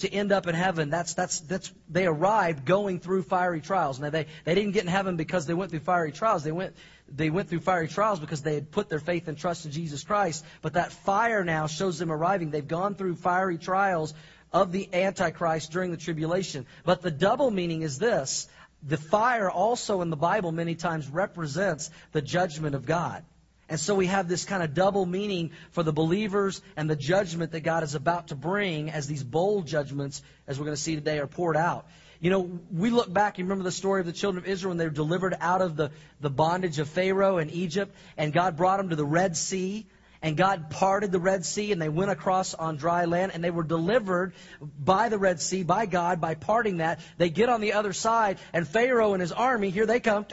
to 0.00 0.12
end 0.12 0.32
up 0.32 0.46
in 0.46 0.54
heaven. 0.54 0.90
That's 0.90 1.14
that's 1.14 1.40
that's 1.40 1.72
they 1.88 2.06
arrived 2.06 2.64
going 2.64 3.00
through 3.00 3.22
fiery 3.22 3.60
trials. 3.60 4.00
Now 4.00 4.10
they, 4.10 4.26
they 4.44 4.54
didn't 4.54 4.72
get 4.72 4.82
in 4.82 4.88
heaven 4.88 5.16
because 5.16 5.46
they 5.46 5.54
went 5.54 5.70
through 5.70 5.80
fiery 5.80 6.12
trials. 6.12 6.42
They 6.42 6.52
went 6.52 6.74
they 7.08 7.30
went 7.30 7.48
through 7.48 7.60
fiery 7.60 7.88
trials 7.88 8.20
because 8.20 8.42
they 8.42 8.54
had 8.54 8.70
put 8.70 8.88
their 8.88 9.00
faith 9.00 9.28
and 9.28 9.36
trust 9.36 9.66
in 9.66 9.72
Jesus 9.72 10.02
Christ. 10.02 10.44
But 10.62 10.74
that 10.74 10.92
fire 10.92 11.44
now 11.44 11.66
shows 11.66 11.98
them 11.98 12.10
arriving. 12.10 12.50
They've 12.50 12.66
gone 12.66 12.94
through 12.94 13.16
fiery 13.16 13.58
trials 13.58 14.14
of 14.52 14.72
the 14.72 14.88
Antichrist 14.92 15.70
during 15.70 15.90
the 15.90 15.96
tribulation. 15.96 16.66
But 16.84 17.02
the 17.02 17.10
double 17.10 17.50
meaning 17.50 17.82
is 17.82 17.98
this 17.98 18.48
the 18.82 18.96
fire 18.96 19.50
also 19.50 20.00
in 20.00 20.08
the 20.08 20.16
Bible 20.16 20.52
many 20.52 20.74
times 20.74 21.08
represents 21.08 21.90
the 22.12 22.22
judgment 22.22 22.74
of 22.74 22.86
God. 22.86 23.24
And 23.70 23.78
so 23.78 23.94
we 23.94 24.06
have 24.06 24.26
this 24.26 24.44
kind 24.44 24.64
of 24.64 24.74
double 24.74 25.06
meaning 25.06 25.52
for 25.70 25.84
the 25.84 25.92
believers 25.92 26.60
and 26.76 26.90
the 26.90 26.96
judgment 26.96 27.52
that 27.52 27.60
God 27.60 27.84
is 27.84 27.94
about 27.94 28.28
to 28.28 28.34
bring 28.34 28.90
as 28.90 29.06
these 29.06 29.22
bowl 29.22 29.62
judgments, 29.62 30.22
as 30.48 30.58
we're 30.58 30.64
going 30.64 30.76
to 30.76 30.82
see 30.82 30.96
today, 30.96 31.20
are 31.20 31.28
poured 31.28 31.56
out. 31.56 31.86
You 32.20 32.30
know, 32.30 32.60
we 32.72 32.90
look 32.90 33.10
back, 33.10 33.38
you 33.38 33.44
remember 33.44 33.62
the 33.62 33.70
story 33.70 34.00
of 34.00 34.06
the 34.06 34.12
children 34.12 34.42
of 34.42 34.50
Israel 34.50 34.72
when 34.72 34.78
they 34.78 34.84
were 34.84 34.90
delivered 34.90 35.36
out 35.40 35.62
of 35.62 35.76
the, 35.76 35.92
the 36.20 36.28
bondage 36.28 36.80
of 36.80 36.88
Pharaoh 36.88 37.38
in 37.38 37.48
Egypt, 37.48 37.94
and 38.18 38.32
God 38.32 38.56
brought 38.56 38.78
them 38.78 38.90
to 38.90 38.96
the 38.96 39.06
Red 39.06 39.36
Sea 39.36 39.86
and 40.22 40.36
God 40.36 40.70
parted 40.70 41.12
the 41.12 41.18
Red 41.18 41.44
Sea 41.44 41.72
and 41.72 41.80
they 41.80 41.88
went 41.88 42.10
across 42.10 42.54
on 42.54 42.76
dry 42.76 43.06
land 43.06 43.32
and 43.34 43.42
they 43.42 43.50
were 43.50 43.62
delivered 43.62 44.34
by 44.60 45.08
the 45.08 45.18
Red 45.18 45.40
Sea, 45.40 45.62
by 45.62 45.86
God, 45.86 46.20
by 46.20 46.34
parting 46.34 46.78
that. 46.78 47.00
They 47.16 47.30
get 47.30 47.48
on 47.48 47.60
the 47.60 47.72
other 47.74 47.92
side 47.92 48.38
and 48.52 48.68
Pharaoh 48.68 49.14
and 49.14 49.20
his 49.20 49.32
army, 49.32 49.70
here 49.70 49.86
they 49.86 50.00
come, 50.00 50.26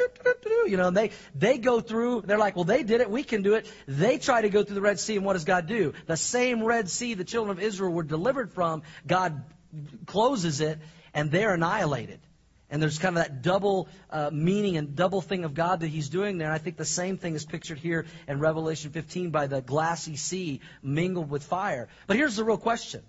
you 0.65 0.77
know, 0.77 0.87
and 0.89 0.97
they, 0.97 1.11
they 1.35 1.57
go 1.57 1.79
through, 1.79 2.21
they're 2.21 2.37
like, 2.37 2.55
well, 2.55 2.65
they 2.65 2.83
did 2.83 3.01
it, 3.01 3.09
we 3.09 3.23
can 3.23 3.43
do 3.43 3.53
it. 3.53 3.71
They 3.87 4.17
try 4.17 4.41
to 4.41 4.49
go 4.49 4.63
through 4.63 4.75
the 4.75 4.81
Red 4.81 4.99
Sea 4.99 5.15
and 5.15 5.25
what 5.25 5.33
does 5.33 5.45
God 5.45 5.67
do? 5.67 5.93
The 6.05 6.17
same 6.17 6.63
Red 6.63 6.89
Sea 6.89 7.13
the 7.13 7.23
children 7.23 7.57
of 7.57 7.63
Israel 7.63 7.93
were 7.93 8.03
delivered 8.03 8.51
from, 8.51 8.83
God 9.05 9.43
closes 10.05 10.59
it 10.59 10.79
and 11.13 11.31
they're 11.31 11.53
annihilated. 11.53 12.19
And 12.69 12.81
there's 12.81 12.99
kind 12.99 13.17
of 13.17 13.23
that 13.23 13.41
double 13.41 13.87
uh, 14.09 14.29
meaning 14.33 14.75
and 14.75 14.95
double 14.95 15.21
thing 15.21 15.45
of 15.45 15.53
God 15.53 15.79
that 15.79 15.87
he's 15.87 16.09
doing 16.09 16.37
there. 16.37 16.47
And 16.47 16.55
I 16.55 16.57
think 16.57 16.75
the 16.75 16.85
same 16.85 17.17
thing 17.17 17.33
is 17.33 17.45
pictured 17.45 17.77
here 17.79 18.05
in 18.27 18.39
Revelation 18.39 18.91
15 18.91 19.29
by 19.29 19.47
the 19.47 19.61
glassy 19.61 20.17
sea 20.17 20.59
mingled 20.83 21.29
with 21.29 21.43
fire. 21.43 21.87
But 22.07 22.17
here's 22.17 22.35
the 22.35 22.43
real 22.43 22.57
question. 22.57 23.03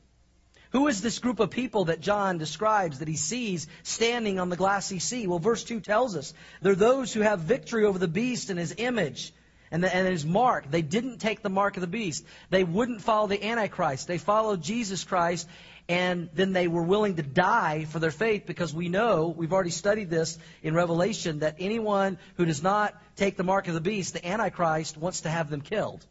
Who 0.71 0.87
is 0.87 1.01
this 1.01 1.19
group 1.19 1.41
of 1.41 1.51
people 1.51 1.87
that 1.87 2.01
John 2.01 2.39
describes 2.39 2.99
that 2.99 3.09
he 3.09 3.17
sees 3.17 3.67
standing 3.83 4.39
on 4.39 4.51
the 4.51 4.57
glassy 4.57 4.99
sea? 4.99 5.27
Well, 5.27 5.39
verse 5.39 5.65
2 5.65 5.81
tells 5.81 6.15
us 6.15 6.35
they're 6.61 6.75
those 6.75 7.13
who 7.13 7.21
have 7.21 7.41
victory 7.41 7.85
over 7.85 7.99
the 7.99 8.07
beast 8.07 8.51
and 8.51 8.59
his 8.59 8.75
image 8.77 9.33
and, 9.71 9.83
the, 9.83 9.95
and 9.95 10.07
his 10.07 10.27
mark. 10.27 10.71
They 10.71 10.83
didn't 10.83 11.19
take 11.19 11.43
the 11.43 11.49
mark 11.49 11.77
of 11.77 11.81
the 11.81 11.87
beast. 11.87 12.25
They 12.51 12.65
wouldn't 12.65 13.01
follow 13.01 13.29
the 13.29 13.43
Antichrist. 13.43 14.07
They 14.07 14.19
followed 14.19 14.63
Jesus 14.63 15.05
Christ 15.05 15.49
and 15.89 16.29
then 16.35 16.53
they 16.53 16.69
were 16.69 16.83
willing 16.83 17.17
to 17.17 17.23
die 17.23 17.85
for 17.85 17.99
their 17.99 18.11
faith 18.11 18.45
because 18.47 18.75
we 18.75 18.91
know, 18.91 19.29
we've 19.29 19.55
already 19.55 19.71
studied 19.71 20.11
this 20.11 20.39
in 20.63 20.75
Revelation, 20.75 21.39
that 21.39 21.57
anyone 21.59 22.19
who 22.37 22.45
does 22.45 22.63
not 22.63 22.95
take 23.17 23.37
the 23.39 23.43
mark 23.43 23.69
of 23.69 23.75
the 23.75 23.81
beast, 23.81 24.13
the 24.13 24.27
Antichrist, 24.27 24.99
wants 24.99 25.23
to 25.23 25.31
have 25.31 25.49
them 25.49 25.63
killed. 25.63 26.05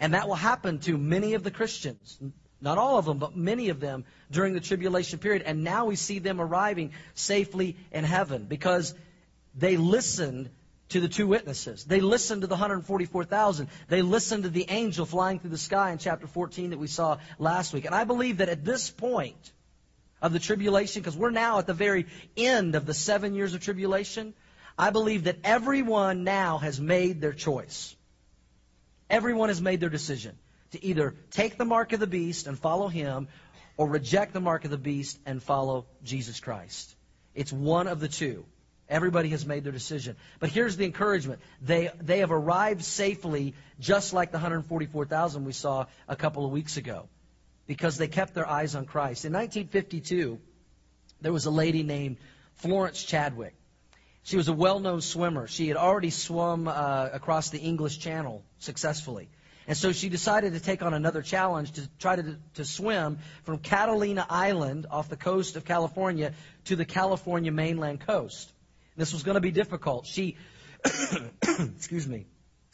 And 0.00 0.14
that 0.14 0.26
will 0.26 0.36
happen 0.36 0.78
to 0.80 0.96
many 0.96 1.34
of 1.34 1.42
the 1.42 1.50
Christians. 1.50 2.18
Not 2.60 2.78
all 2.78 2.98
of 2.98 3.04
them, 3.04 3.18
but 3.18 3.36
many 3.36 3.68
of 3.68 3.78
them 3.78 4.04
during 4.30 4.54
the 4.54 4.60
tribulation 4.60 5.18
period. 5.18 5.42
And 5.42 5.62
now 5.62 5.84
we 5.84 5.96
see 5.96 6.18
them 6.18 6.40
arriving 6.40 6.92
safely 7.14 7.76
in 7.92 8.04
heaven 8.04 8.46
because 8.46 8.94
they 9.54 9.76
listened 9.76 10.48
to 10.90 11.00
the 11.00 11.08
two 11.08 11.26
witnesses. 11.26 11.84
They 11.84 12.00
listened 12.00 12.42
to 12.42 12.46
the 12.46 12.54
144,000. 12.54 13.68
They 13.88 14.02
listened 14.02 14.44
to 14.44 14.48
the 14.48 14.66
angel 14.68 15.06
flying 15.06 15.38
through 15.38 15.50
the 15.50 15.58
sky 15.58 15.92
in 15.92 15.98
chapter 15.98 16.26
14 16.26 16.70
that 16.70 16.78
we 16.78 16.86
saw 16.86 17.18
last 17.38 17.72
week. 17.72 17.84
And 17.84 17.94
I 17.94 18.04
believe 18.04 18.38
that 18.38 18.48
at 18.48 18.64
this 18.64 18.90
point 18.90 19.52
of 20.22 20.32
the 20.32 20.38
tribulation, 20.38 21.02
because 21.02 21.16
we're 21.16 21.30
now 21.30 21.58
at 21.58 21.66
the 21.66 21.74
very 21.74 22.06
end 22.36 22.74
of 22.74 22.86
the 22.86 22.94
seven 22.94 23.34
years 23.34 23.54
of 23.54 23.60
tribulation, 23.60 24.34
I 24.78 24.90
believe 24.90 25.24
that 25.24 25.38
everyone 25.44 26.24
now 26.24 26.58
has 26.58 26.80
made 26.80 27.20
their 27.20 27.32
choice. 27.32 27.94
Everyone 29.10 29.48
has 29.48 29.60
made 29.60 29.80
their 29.80 29.90
decision 29.90 30.36
to 30.72 30.84
either 30.84 31.14
take 31.30 31.56
the 31.56 31.64
mark 31.64 31.92
of 31.92 32.00
the 32.00 32.06
beast 32.06 32.46
and 32.46 32.58
follow 32.58 32.88
him 32.88 33.28
or 33.76 33.88
reject 33.88 34.32
the 34.32 34.40
mark 34.40 34.64
of 34.64 34.70
the 34.70 34.78
beast 34.78 35.18
and 35.26 35.42
follow 35.42 35.86
Jesus 36.02 36.40
Christ. 36.40 36.94
It's 37.34 37.52
one 37.52 37.88
of 37.88 38.00
the 38.00 38.08
two. 38.08 38.44
Everybody 38.88 39.28
has 39.30 39.44
made 39.44 39.64
their 39.64 39.72
decision. 39.72 40.16
But 40.40 40.48
here's 40.50 40.76
the 40.76 40.86
encouragement. 40.86 41.40
They, 41.60 41.90
they 42.00 42.20
have 42.20 42.32
arrived 42.32 42.82
safely, 42.84 43.54
just 43.78 44.14
like 44.14 44.30
the 44.30 44.38
144,000 44.38 45.44
we 45.44 45.52
saw 45.52 45.86
a 46.08 46.16
couple 46.16 46.46
of 46.46 46.52
weeks 46.52 46.78
ago, 46.78 47.08
because 47.66 47.98
they 47.98 48.08
kept 48.08 48.34
their 48.34 48.48
eyes 48.48 48.74
on 48.74 48.86
Christ. 48.86 49.26
In 49.26 49.32
1952, 49.32 50.38
there 51.20 51.32
was 51.32 51.44
a 51.44 51.50
lady 51.50 51.82
named 51.82 52.16
Florence 52.54 53.02
Chadwick. 53.02 53.54
She 54.22 54.36
was 54.36 54.48
a 54.48 54.52
well 54.52 54.80
known 54.80 55.00
swimmer. 55.00 55.46
She 55.48 55.68
had 55.68 55.76
already 55.76 56.10
swum 56.10 56.66
uh, 56.66 57.08
across 57.12 57.50
the 57.50 57.58
English 57.58 57.98
Channel 57.98 58.42
successfully. 58.58 59.28
And 59.66 59.76
so 59.76 59.92
she 59.92 60.08
decided 60.08 60.54
to 60.54 60.60
take 60.60 60.82
on 60.82 60.94
another 60.94 61.20
challenge 61.20 61.72
to 61.72 61.86
try 61.98 62.16
to, 62.16 62.38
to 62.54 62.64
swim 62.64 63.18
from 63.44 63.58
Catalina 63.58 64.26
Island 64.30 64.86
off 64.90 65.10
the 65.10 65.16
coast 65.16 65.56
of 65.56 65.66
California 65.66 66.32
to 66.64 66.76
the 66.76 66.86
California 66.86 67.52
mainland 67.52 68.00
coast. 68.00 68.50
This 68.98 69.12
was 69.12 69.22
going 69.22 69.36
to 69.36 69.40
be 69.40 69.52
difficult. 69.52 70.06
She, 70.06 70.36
excuse 71.42 72.06
me, 72.06 72.26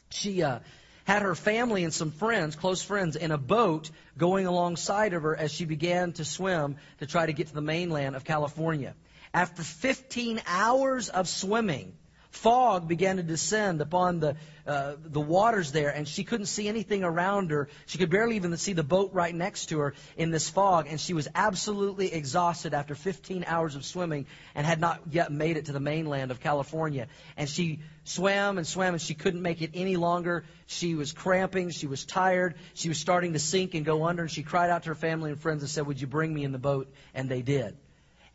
she 0.08 0.42
uh, 0.42 0.60
had 1.04 1.20
her 1.20 1.34
family 1.34 1.84
and 1.84 1.92
some 1.92 2.10
friends, 2.10 2.56
close 2.56 2.82
friends, 2.82 3.14
in 3.14 3.30
a 3.30 3.36
boat 3.36 3.90
going 4.16 4.46
alongside 4.46 5.12
of 5.12 5.22
her 5.22 5.36
as 5.36 5.52
she 5.52 5.66
began 5.66 6.12
to 6.14 6.24
swim 6.24 6.76
to 6.98 7.06
try 7.06 7.26
to 7.26 7.34
get 7.34 7.48
to 7.48 7.54
the 7.54 7.60
mainland 7.60 8.16
of 8.16 8.24
California. 8.24 8.94
After 9.34 9.62
15 9.62 10.40
hours 10.46 11.10
of 11.10 11.28
swimming, 11.28 11.92
fog 12.34 12.88
began 12.88 13.16
to 13.16 13.22
descend 13.22 13.80
upon 13.80 14.20
the, 14.20 14.36
uh, 14.66 14.94
the 15.02 15.20
waters 15.20 15.72
there, 15.72 15.90
and 15.90 16.06
she 16.06 16.24
couldn't 16.24 16.46
see 16.46 16.68
anything 16.68 17.04
around 17.04 17.50
her. 17.50 17.68
She 17.86 17.98
could 17.98 18.10
barely 18.10 18.36
even 18.36 18.56
see 18.56 18.72
the 18.72 18.82
boat 18.82 19.10
right 19.12 19.34
next 19.34 19.66
to 19.66 19.78
her 19.78 19.94
in 20.16 20.30
this 20.30 20.48
fog, 20.48 20.86
and 20.88 21.00
she 21.00 21.14
was 21.14 21.28
absolutely 21.34 22.12
exhausted 22.12 22.74
after 22.74 22.94
15 22.94 23.44
hours 23.46 23.76
of 23.76 23.84
swimming 23.84 24.26
and 24.54 24.66
had 24.66 24.80
not 24.80 25.00
yet 25.10 25.30
made 25.30 25.56
it 25.56 25.66
to 25.66 25.72
the 25.72 25.80
mainland 25.80 26.30
of 26.30 26.40
California. 26.40 27.06
And 27.36 27.48
she 27.48 27.80
swam 28.04 28.58
and 28.58 28.66
swam, 28.66 28.94
and 28.94 29.02
she 29.02 29.14
couldn't 29.14 29.42
make 29.42 29.62
it 29.62 29.70
any 29.74 29.96
longer. 29.96 30.44
She 30.66 30.94
was 30.94 31.12
cramping. 31.12 31.70
She 31.70 31.86
was 31.86 32.04
tired. 32.04 32.56
She 32.74 32.88
was 32.88 32.98
starting 32.98 33.34
to 33.34 33.38
sink 33.38 33.74
and 33.74 33.84
go 33.84 34.04
under, 34.04 34.22
and 34.22 34.30
she 34.30 34.42
cried 34.42 34.70
out 34.70 34.82
to 34.82 34.90
her 34.90 34.94
family 34.94 35.30
and 35.30 35.40
friends 35.40 35.62
and 35.62 35.70
said, 35.70 35.86
Would 35.86 36.00
you 36.00 36.06
bring 36.06 36.34
me 36.34 36.44
in 36.44 36.52
the 36.52 36.58
boat? 36.58 36.92
And 37.14 37.28
they 37.28 37.42
did. 37.42 37.76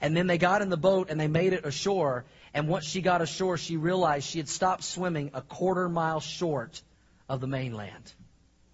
And 0.02 0.16
then 0.16 0.28
they 0.28 0.38
got 0.38 0.62
in 0.62 0.70
the 0.70 0.78
boat 0.78 1.10
and 1.10 1.20
they 1.20 1.28
made 1.28 1.54
it 1.54 1.66
ashore. 1.66 2.26
And 2.54 2.68
once 2.68 2.86
she 2.86 3.02
got 3.02 3.22
ashore, 3.22 3.58
she 3.58 3.78
realized 3.78 4.28
she 4.28 4.40
had 4.40 4.50
stopped 4.50 4.84
swimming 4.84 5.32
a 5.34 5.42
quarter 5.42 5.88
mile 5.90 6.20
short 6.20 6.82
of 7.28 7.42
the 7.42 7.48
mainland 7.48 8.14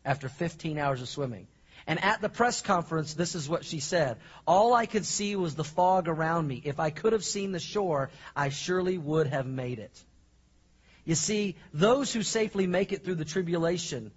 after 0.03 0.29
15 0.29 0.77
hours 0.77 1.01
of 1.01 1.09
swimming. 1.09 1.47
And 1.87 2.03
at 2.03 2.21
the 2.21 2.29
press 2.29 2.61
conference, 2.61 3.13
this 3.13 3.35
is 3.35 3.47
what 3.47 3.63
she 3.63 3.79
said. 3.79 4.17
All 4.47 4.73
I 4.73 4.85
could 4.85 5.05
see 5.05 5.35
was 5.35 5.55
the 5.55 5.63
fog 5.63 6.07
around 6.07 6.47
me. 6.47 6.61
If 6.63 6.79
I 6.79 6.89
could 6.89 7.13
have 7.13 7.23
seen 7.23 7.51
the 7.51 7.59
shore, 7.59 8.09
I 8.35 8.49
surely 8.49 8.97
would 8.97 9.27
have 9.27 9.45
made 9.45 9.79
it. 9.79 10.03
You 11.03 11.15
see, 11.15 11.55
those 11.73 12.11
who 12.11 12.23
safely 12.23 12.65
make 12.65 12.91
it 12.91 13.03
through 13.03 13.15
the 13.15 13.25
tribulation 13.25 14.11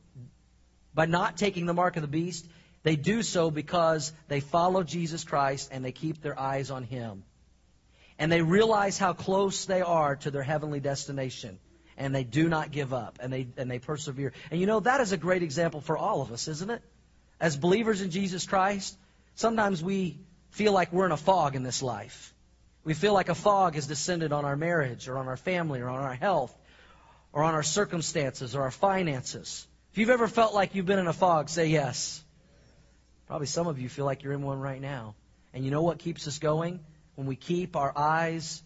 by 0.94 1.04
not 1.04 1.36
taking 1.36 1.66
the 1.66 1.74
mark 1.74 1.96
of 1.96 2.02
the 2.02 2.08
beast, 2.08 2.46
They 2.82 2.96
do 2.96 3.22
so 3.22 3.50
because 3.50 4.12
they 4.28 4.40
follow 4.40 4.82
Jesus 4.82 5.24
Christ 5.24 5.68
and 5.72 5.84
they 5.84 5.92
keep 5.92 6.22
their 6.22 6.38
eyes 6.38 6.70
on 6.70 6.84
Him. 6.84 7.24
And 8.18 8.30
they 8.32 8.42
realize 8.42 8.98
how 8.98 9.12
close 9.12 9.64
they 9.64 9.80
are 9.80 10.16
to 10.16 10.30
their 10.30 10.42
heavenly 10.42 10.80
destination. 10.80 11.58
And 11.96 12.14
they 12.14 12.24
do 12.24 12.48
not 12.48 12.70
give 12.70 12.92
up 12.92 13.18
and 13.20 13.32
they, 13.32 13.48
and 13.56 13.70
they 13.70 13.78
persevere. 13.78 14.32
And 14.50 14.60
you 14.60 14.66
know, 14.66 14.80
that 14.80 15.00
is 15.00 15.12
a 15.12 15.16
great 15.16 15.42
example 15.42 15.80
for 15.80 15.96
all 15.96 16.22
of 16.22 16.32
us, 16.32 16.48
isn't 16.48 16.70
it? 16.70 16.82
As 17.40 17.56
believers 17.56 18.02
in 18.02 18.10
Jesus 18.10 18.46
Christ, 18.46 18.96
sometimes 19.34 19.82
we 19.82 20.18
feel 20.50 20.72
like 20.72 20.92
we're 20.92 21.06
in 21.06 21.12
a 21.12 21.16
fog 21.16 21.56
in 21.56 21.62
this 21.62 21.82
life. 21.82 22.34
We 22.84 22.94
feel 22.94 23.12
like 23.12 23.28
a 23.28 23.34
fog 23.34 23.74
has 23.74 23.86
descended 23.86 24.32
on 24.32 24.44
our 24.44 24.56
marriage 24.56 25.08
or 25.08 25.18
on 25.18 25.28
our 25.28 25.36
family 25.36 25.80
or 25.80 25.88
on 25.88 26.00
our 26.00 26.14
health 26.14 26.56
or 27.32 27.42
on 27.42 27.54
our 27.54 27.62
circumstances 27.62 28.54
or 28.54 28.62
our 28.62 28.70
finances. 28.70 29.66
If 29.92 29.98
you've 29.98 30.10
ever 30.10 30.28
felt 30.28 30.54
like 30.54 30.74
you've 30.74 30.86
been 30.86 30.98
in 30.98 31.06
a 31.06 31.12
fog, 31.12 31.48
say 31.48 31.66
yes. 31.66 32.22
Probably 33.26 33.46
some 33.46 33.66
of 33.66 33.78
you 33.78 33.88
feel 33.88 34.04
like 34.04 34.22
you're 34.22 34.32
in 34.32 34.42
one 34.42 34.58
right 34.58 34.80
now. 34.80 35.14
And 35.52 35.64
you 35.64 35.70
know 35.70 35.82
what 35.82 35.98
keeps 35.98 36.26
us 36.28 36.38
going? 36.38 36.80
When 37.18 37.26
we 37.26 37.34
keep 37.34 37.74
our 37.74 37.92
eyes 37.98 38.62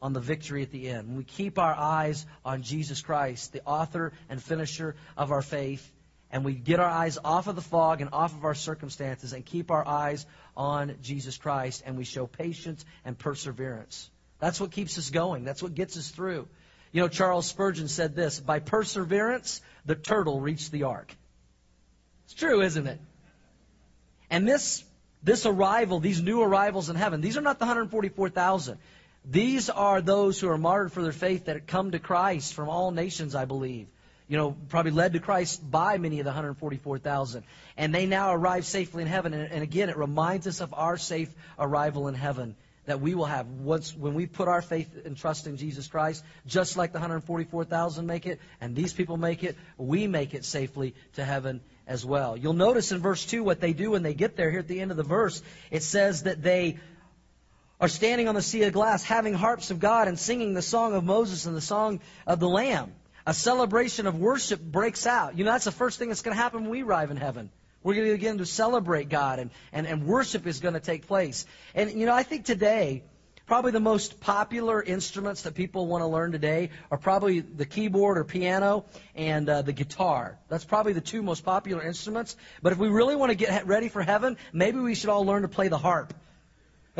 on 0.00 0.14
the 0.14 0.20
victory 0.20 0.62
at 0.62 0.70
the 0.70 0.88
end. 0.88 1.08
When 1.08 1.18
we 1.18 1.24
keep 1.24 1.58
our 1.58 1.74
eyes 1.74 2.24
on 2.46 2.62
Jesus 2.62 3.02
Christ, 3.02 3.52
the 3.52 3.62
author 3.66 4.14
and 4.30 4.42
finisher 4.42 4.96
of 5.18 5.32
our 5.32 5.42
faith, 5.42 5.86
and 6.30 6.42
we 6.42 6.54
get 6.54 6.80
our 6.80 6.88
eyes 6.88 7.18
off 7.22 7.46
of 7.46 7.56
the 7.56 7.60
fog 7.60 8.00
and 8.00 8.08
off 8.14 8.32
of 8.34 8.46
our 8.46 8.54
circumstances 8.54 9.34
and 9.34 9.44
keep 9.44 9.70
our 9.70 9.86
eyes 9.86 10.24
on 10.56 10.96
Jesus 11.02 11.36
Christ, 11.36 11.82
and 11.84 11.98
we 11.98 12.04
show 12.04 12.26
patience 12.26 12.86
and 13.04 13.18
perseverance. 13.18 14.08
That's 14.38 14.58
what 14.58 14.70
keeps 14.70 14.96
us 14.96 15.10
going. 15.10 15.44
That's 15.44 15.62
what 15.62 15.74
gets 15.74 15.98
us 15.98 16.08
through. 16.08 16.48
You 16.92 17.02
know, 17.02 17.08
Charles 17.08 17.44
Spurgeon 17.44 17.88
said 17.88 18.16
this 18.16 18.40
By 18.40 18.60
perseverance, 18.60 19.60
the 19.84 19.94
turtle 19.94 20.40
reached 20.40 20.72
the 20.72 20.84
ark. 20.84 21.14
It's 22.24 22.32
true, 22.32 22.62
isn't 22.62 22.86
it? 22.86 22.98
And 24.30 24.48
this, 24.48 24.84
this 25.22 25.46
arrival, 25.46 26.00
these 26.00 26.22
new 26.22 26.42
arrivals 26.42 26.88
in 26.88 26.96
heaven, 26.96 27.20
these 27.20 27.36
are 27.36 27.42
not 27.42 27.58
the 27.58 27.66
144,000. 27.66 28.78
These 29.24 29.68
are 29.68 30.00
those 30.00 30.40
who 30.40 30.48
are 30.48 30.58
martyred 30.58 30.92
for 30.92 31.02
their 31.02 31.12
faith 31.12 31.46
that 31.46 31.66
come 31.66 31.90
to 31.90 31.98
Christ 31.98 32.54
from 32.54 32.68
all 32.68 32.90
nations, 32.90 33.34
I 33.34 33.44
believe. 33.44 33.88
You 34.28 34.36
know, 34.36 34.56
probably 34.68 34.92
led 34.92 35.12
to 35.14 35.20
Christ 35.20 35.68
by 35.68 35.98
many 35.98 36.20
of 36.20 36.24
the 36.24 36.30
144,000. 36.30 37.42
And 37.76 37.94
they 37.94 38.06
now 38.06 38.32
arrive 38.32 38.64
safely 38.64 39.02
in 39.02 39.08
heaven. 39.08 39.34
And, 39.34 39.62
again, 39.62 39.90
it 39.90 39.96
reminds 39.96 40.46
us 40.46 40.60
of 40.60 40.72
our 40.72 40.96
safe 40.96 41.28
arrival 41.58 42.08
in 42.08 42.14
heaven 42.14 42.54
that 42.86 43.00
we 43.00 43.14
will 43.14 43.26
have 43.26 43.46
once 43.46 43.94
when 43.94 44.14
we 44.14 44.26
put 44.26 44.48
our 44.48 44.62
faith 44.62 45.04
and 45.04 45.16
trust 45.16 45.46
in 45.46 45.56
Jesus 45.56 45.86
Christ, 45.86 46.24
just 46.46 46.76
like 46.76 46.92
the 46.92 46.98
144,000 46.98 48.06
make 48.06 48.26
it, 48.26 48.40
and 48.60 48.74
these 48.74 48.92
people 48.92 49.16
make 49.16 49.44
it, 49.44 49.56
we 49.76 50.06
make 50.06 50.32
it 50.32 50.44
safely 50.44 50.94
to 51.14 51.24
heaven 51.24 51.60
as 51.90 52.06
well. 52.06 52.36
You'll 52.36 52.52
notice 52.52 52.92
in 52.92 53.00
verse 53.00 53.26
2 53.26 53.42
what 53.42 53.60
they 53.60 53.72
do 53.72 53.90
when 53.90 54.04
they 54.04 54.14
get 54.14 54.36
there. 54.36 54.48
Here 54.48 54.60
at 54.60 54.68
the 54.68 54.80
end 54.80 54.92
of 54.92 54.96
the 54.96 55.02
verse, 55.02 55.42
it 55.72 55.82
says 55.82 56.22
that 56.22 56.40
they 56.40 56.78
are 57.80 57.88
standing 57.88 58.28
on 58.28 58.36
the 58.36 58.42
sea 58.42 58.62
of 58.62 58.72
glass, 58.72 59.02
having 59.02 59.34
harps 59.34 59.72
of 59.72 59.80
God 59.80 60.06
and 60.06 60.16
singing 60.16 60.54
the 60.54 60.62
song 60.62 60.94
of 60.94 61.02
Moses 61.02 61.46
and 61.46 61.56
the 61.56 61.60
song 61.60 61.98
of 62.28 62.38
the 62.38 62.48
Lamb. 62.48 62.92
A 63.26 63.34
celebration 63.34 64.06
of 64.06 64.16
worship 64.16 64.60
breaks 64.60 65.04
out. 65.04 65.36
You 65.36 65.44
know, 65.44 65.50
that's 65.50 65.64
the 65.64 65.72
first 65.72 65.98
thing 65.98 66.08
that's 66.08 66.22
going 66.22 66.36
to 66.36 66.40
happen 66.40 66.62
when 66.62 66.70
we 66.70 66.82
arrive 66.82 67.10
in 67.10 67.16
heaven. 67.16 67.50
We're 67.82 67.94
going 67.94 68.06
to 68.06 68.12
begin 68.12 68.38
to 68.38 68.46
celebrate 68.46 69.08
God, 69.08 69.40
and, 69.40 69.50
and, 69.72 69.86
and 69.86 70.06
worship 70.06 70.46
is 70.46 70.60
going 70.60 70.74
to 70.74 70.80
take 70.80 71.08
place. 71.08 71.44
And, 71.74 71.90
you 71.90 72.06
know, 72.06 72.14
I 72.14 72.22
think 72.22 72.44
today, 72.44 73.02
probably 73.50 73.72
the 73.72 73.80
most 73.80 74.20
popular 74.20 74.80
instruments 74.80 75.42
that 75.42 75.56
people 75.56 75.88
want 75.88 76.02
to 76.02 76.06
learn 76.06 76.30
today 76.30 76.70
are 76.88 76.96
probably 76.96 77.40
the 77.40 77.66
keyboard 77.66 78.16
or 78.16 78.22
piano 78.22 78.84
and 79.16 79.48
uh, 79.48 79.60
the 79.62 79.72
guitar. 79.72 80.38
That's 80.48 80.64
probably 80.64 80.92
the 80.92 81.00
two 81.00 81.20
most 81.20 81.44
popular 81.44 81.82
instruments. 81.82 82.36
But 82.62 82.72
if 82.72 82.78
we 82.78 82.86
really 82.86 83.16
want 83.16 83.30
to 83.30 83.34
get 83.34 83.66
ready 83.66 83.88
for 83.88 84.02
heaven, 84.02 84.36
maybe 84.52 84.78
we 84.78 84.94
should 84.94 85.10
all 85.10 85.26
learn 85.26 85.42
to 85.42 85.48
play 85.48 85.66
the 85.66 85.78
harp. 85.78 86.14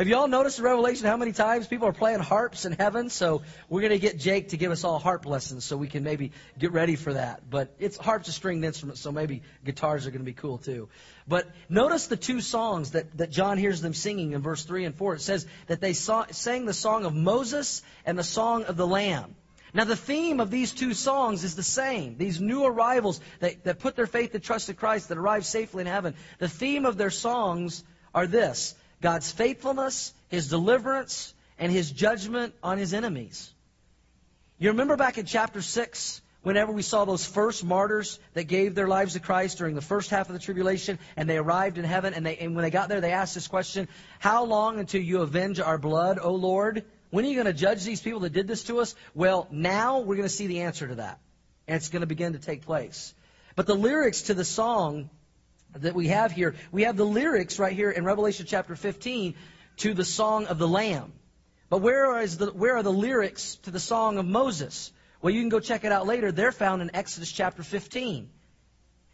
Have 0.01 0.07
you 0.07 0.15
all 0.15 0.27
noticed 0.27 0.57
in 0.57 0.65
Revelation 0.65 1.05
how 1.05 1.15
many 1.15 1.31
times 1.31 1.67
people 1.67 1.87
are 1.87 1.93
playing 1.93 2.21
harps 2.21 2.65
in 2.65 2.71
heaven? 2.71 3.11
So 3.11 3.43
we're 3.69 3.81
going 3.81 3.91
to 3.91 3.99
get 3.99 4.17
Jake 4.17 4.49
to 4.49 4.57
give 4.57 4.71
us 4.71 4.83
all 4.83 4.97
harp 4.97 5.27
lessons 5.27 5.63
so 5.63 5.77
we 5.77 5.87
can 5.87 6.03
maybe 6.03 6.31
get 6.57 6.71
ready 6.71 6.95
for 6.95 7.13
that. 7.13 7.47
But 7.47 7.75
it's 7.77 7.97
harp's 7.97 8.27
a 8.27 8.31
stringed 8.31 8.65
instrument, 8.65 8.97
so 8.97 9.11
maybe 9.11 9.43
guitars 9.63 10.07
are 10.07 10.09
going 10.09 10.21
to 10.21 10.25
be 10.25 10.33
cool 10.33 10.57
too. 10.57 10.89
But 11.27 11.51
notice 11.69 12.07
the 12.07 12.17
two 12.17 12.41
songs 12.41 12.93
that, 12.93 13.15
that 13.19 13.29
John 13.29 13.59
hears 13.59 13.79
them 13.79 13.93
singing 13.93 14.31
in 14.31 14.41
verse 14.41 14.63
3 14.63 14.85
and 14.85 14.95
4. 14.95 15.13
It 15.13 15.21
says 15.21 15.45
that 15.67 15.81
they 15.81 15.93
saw, 15.93 16.25
sang 16.31 16.65
the 16.65 16.73
song 16.73 17.05
of 17.05 17.13
Moses 17.13 17.83
and 18.03 18.17
the 18.17 18.23
song 18.23 18.63
of 18.63 18.77
the 18.77 18.87
Lamb. 18.87 19.35
Now, 19.71 19.83
the 19.83 19.95
theme 19.95 20.39
of 20.39 20.49
these 20.49 20.71
two 20.71 20.95
songs 20.95 21.43
is 21.43 21.55
the 21.55 21.61
same. 21.61 22.17
These 22.17 22.41
new 22.41 22.65
arrivals 22.65 23.21
that, 23.39 23.65
that 23.65 23.77
put 23.77 23.95
their 23.95 24.07
faith 24.07 24.33
and 24.33 24.43
trust 24.43 24.67
in 24.67 24.77
Christ, 24.77 25.09
that 25.09 25.19
arrive 25.19 25.45
safely 25.45 25.81
in 25.81 25.87
heaven, 25.87 26.15
the 26.39 26.49
theme 26.49 26.87
of 26.87 26.97
their 26.97 27.11
songs 27.11 27.83
are 28.15 28.25
this 28.25 28.73
God's 29.01 29.31
faithfulness, 29.31 30.13
His 30.29 30.47
deliverance, 30.47 31.33
and 31.57 31.71
His 31.71 31.91
judgment 31.91 32.53
on 32.63 32.77
His 32.77 32.93
enemies. 32.93 33.51
You 34.59 34.69
remember 34.69 34.95
back 34.95 35.17
in 35.17 35.25
chapter 35.25 35.61
6, 35.61 36.21
whenever 36.43 36.71
we 36.71 36.81
saw 36.81 37.05
those 37.05 37.25
first 37.25 37.63
martyrs 37.63 38.19
that 38.33 38.43
gave 38.43 38.75
their 38.75 38.87
lives 38.87 39.13
to 39.13 39.19
Christ 39.19 39.57
during 39.57 39.75
the 39.75 39.81
first 39.81 40.09
half 40.09 40.29
of 40.29 40.33
the 40.33 40.39
tribulation, 40.39 40.99
and 41.15 41.29
they 41.29 41.37
arrived 41.37 41.77
in 41.77 41.83
heaven, 41.83 42.13
and, 42.13 42.25
they, 42.25 42.37
and 42.37 42.55
when 42.55 42.63
they 42.63 42.69
got 42.69 42.89
there, 42.89 43.01
they 43.01 43.11
asked 43.11 43.33
this 43.33 43.47
question 43.47 43.87
How 44.19 44.45
long 44.45 44.79
until 44.79 45.01
you 45.01 45.21
avenge 45.21 45.59
our 45.59 45.77
blood, 45.77 46.19
O 46.21 46.33
Lord? 46.33 46.85
When 47.09 47.25
are 47.25 47.27
you 47.27 47.35
going 47.35 47.45
to 47.45 47.53
judge 47.53 47.83
these 47.83 48.01
people 48.01 48.21
that 48.21 48.31
did 48.33 48.47
this 48.47 48.63
to 48.65 48.79
us? 48.79 48.95
Well, 49.13 49.47
now 49.51 49.99
we're 49.99 50.15
going 50.15 50.27
to 50.27 50.33
see 50.33 50.47
the 50.47 50.61
answer 50.61 50.87
to 50.87 50.95
that. 50.95 51.19
And 51.67 51.75
it's 51.75 51.89
going 51.89 52.01
to 52.01 52.07
begin 52.07 52.33
to 52.33 52.39
take 52.39 52.61
place. 52.61 53.13
But 53.55 53.67
the 53.67 53.75
lyrics 53.75 54.23
to 54.23 54.33
the 54.33 54.45
song 54.45 55.09
that 55.75 55.95
we 55.95 56.07
have 56.07 56.31
here, 56.31 56.55
we 56.71 56.83
have 56.83 56.97
the 56.97 57.05
lyrics 57.05 57.59
right 57.59 57.73
here 57.73 57.91
in 57.91 58.05
Revelation 58.05 58.45
chapter 58.47 58.75
15 58.75 59.35
to 59.77 59.93
the 59.93 60.05
song 60.05 60.45
of 60.47 60.57
the 60.57 60.67
Lamb. 60.67 61.13
But 61.69 61.79
where, 61.79 62.19
is 62.19 62.37
the, 62.37 62.47
where 62.47 62.75
are 62.75 62.83
the 62.83 62.91
lyrics 62.91 63.55
to 63.63 63.71
the 63.71 63.79
song 63.79 64.17
of 64.17 64.25
Moses? 64.25 64.91
Well, 65.21 65.33
you 65.33 65.41
can 65.41 65.49
go 65.49 65.59
check 65.59 65.85
it 65.85 65.91
out 65.91 66.05
later. 66.05 66.31
They're 66.31 66.51
found 66.51 66.81
in 66.81 66.95
Exodus 66.95 67.31
chapter 67.31 67.63
15. 67.63 68.29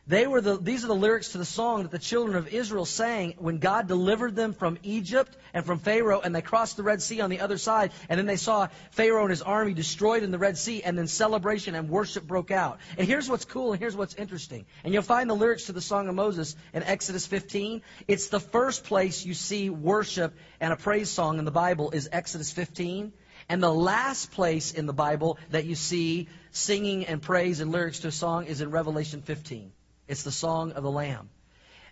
They 0.08 0.26
were 0.26 0.40
the, 0.40 0.58
these 0.58 0.86
are 0.86 0.88
the 0.88 0.96
lyrics 0.96 1.34
to 1.34 1.38
the 1.38 1.44
song 1.44 1.84
that 1.84 1.92
the 1.92 2.00
children 2.00 2.38
of 2.38 2.48
Israel 2.48 2.86
sang 2.86 3.34
when 3.40 3.58
God 3.58 3.90
delivered 3.90 4.38
them 4.38 4.54
from 4.54 4.78
Egypt 4.82 5.36
and 5.54 5.66
from 5.66 5.80
Pharaoh, 5.80 6.22
and 6.22 6.34
they 6.34 6.42
crossed 6.42 6.78
the 6.78 6.84
Red 6.84 7.02
Sea 7.02 7.20
on 7.20 7.30
the 7.30 7.42
other 7.42 7.58
side, 7.58 7.92
and 8.08 8.18
then 8.18 8.26
they 8.26 8.38
saw 8.38 8.70
Pharaoh 8.92 9.24
and 9.24 9.30
his 9.30 9.42
army 9.42 9.74
destroyed 9.74 10.24
in 10.24 10.32
the 10.32 10.38
Red 10.38 10.58
Sea, 10.58 10.82
and 10.82 10.98
then 10.98 11.08
celebration 11.08 11.76
and 11.76 11.90
worship 11.90 12.26
broke 12.26 12.52
out. 12.52 12.80
And 12.98 13.06
here's 13.06 13.30
what's 13.30 13.44
cool, 13.44 13.74
and 13.74 13.82
here's 13.82 13.98
what's 13.98 14.16
interesting. 14.16 14.66
And 14.86 14.94
you'll 14.94 15.04
find 15.04 15.30
the 15.30 15.36
lyrics 15.36 15.66
to 15.66 15.74
the 15.74 15.82
Song 15.82 16.08
of 16.08 16.16
Moses 16.16 16.56
in 16.74 16.84
Exodus 16.84 17.28
15. 17.28 17.82
It's 18.08 18.30
the 18.30 18.40
first 18.40 18.86
place 18.86 19.26
you 19.26 19.34
see 19.34 19.70
worship 19.70 20.34
and 20.62 20.72
a 20.72 20.78
praise 20.78 21.10
song 21.10 21.38
in 21.38 21.44
the 21.44 21.52
Bible 21.52 21.92
is 21.92 22.08
Exodus 22.14 22.54
15. 22.54 23.12
And 23.50 23.62
the 23.62 23.74
last 23.74 24.32
place 24.32 24.72
in 24.72 24.86
the 24.86 24.94
Bible 24.94 25.38
that 25.50 25.66
you 25.66 25.76
see 25.76 26.30
singing 26.52 27.06
and 27.06 27.22
praise 27.22 27.60
and 27.60 27.74
lyrics 27.74 28.00
to 28.00 28.08
a 28.08 28.12
song 28.12 28.46
is 28.46 28.62
in 28.62 28.72
Revelation 28.72 29.22
15. 29.22 29.74
It's 30.08 30.24
the 30.24 30.32
song 30.32 30.72
of 30.72 30.84
the 30.84 30.92
Lamb. 30.92 31.30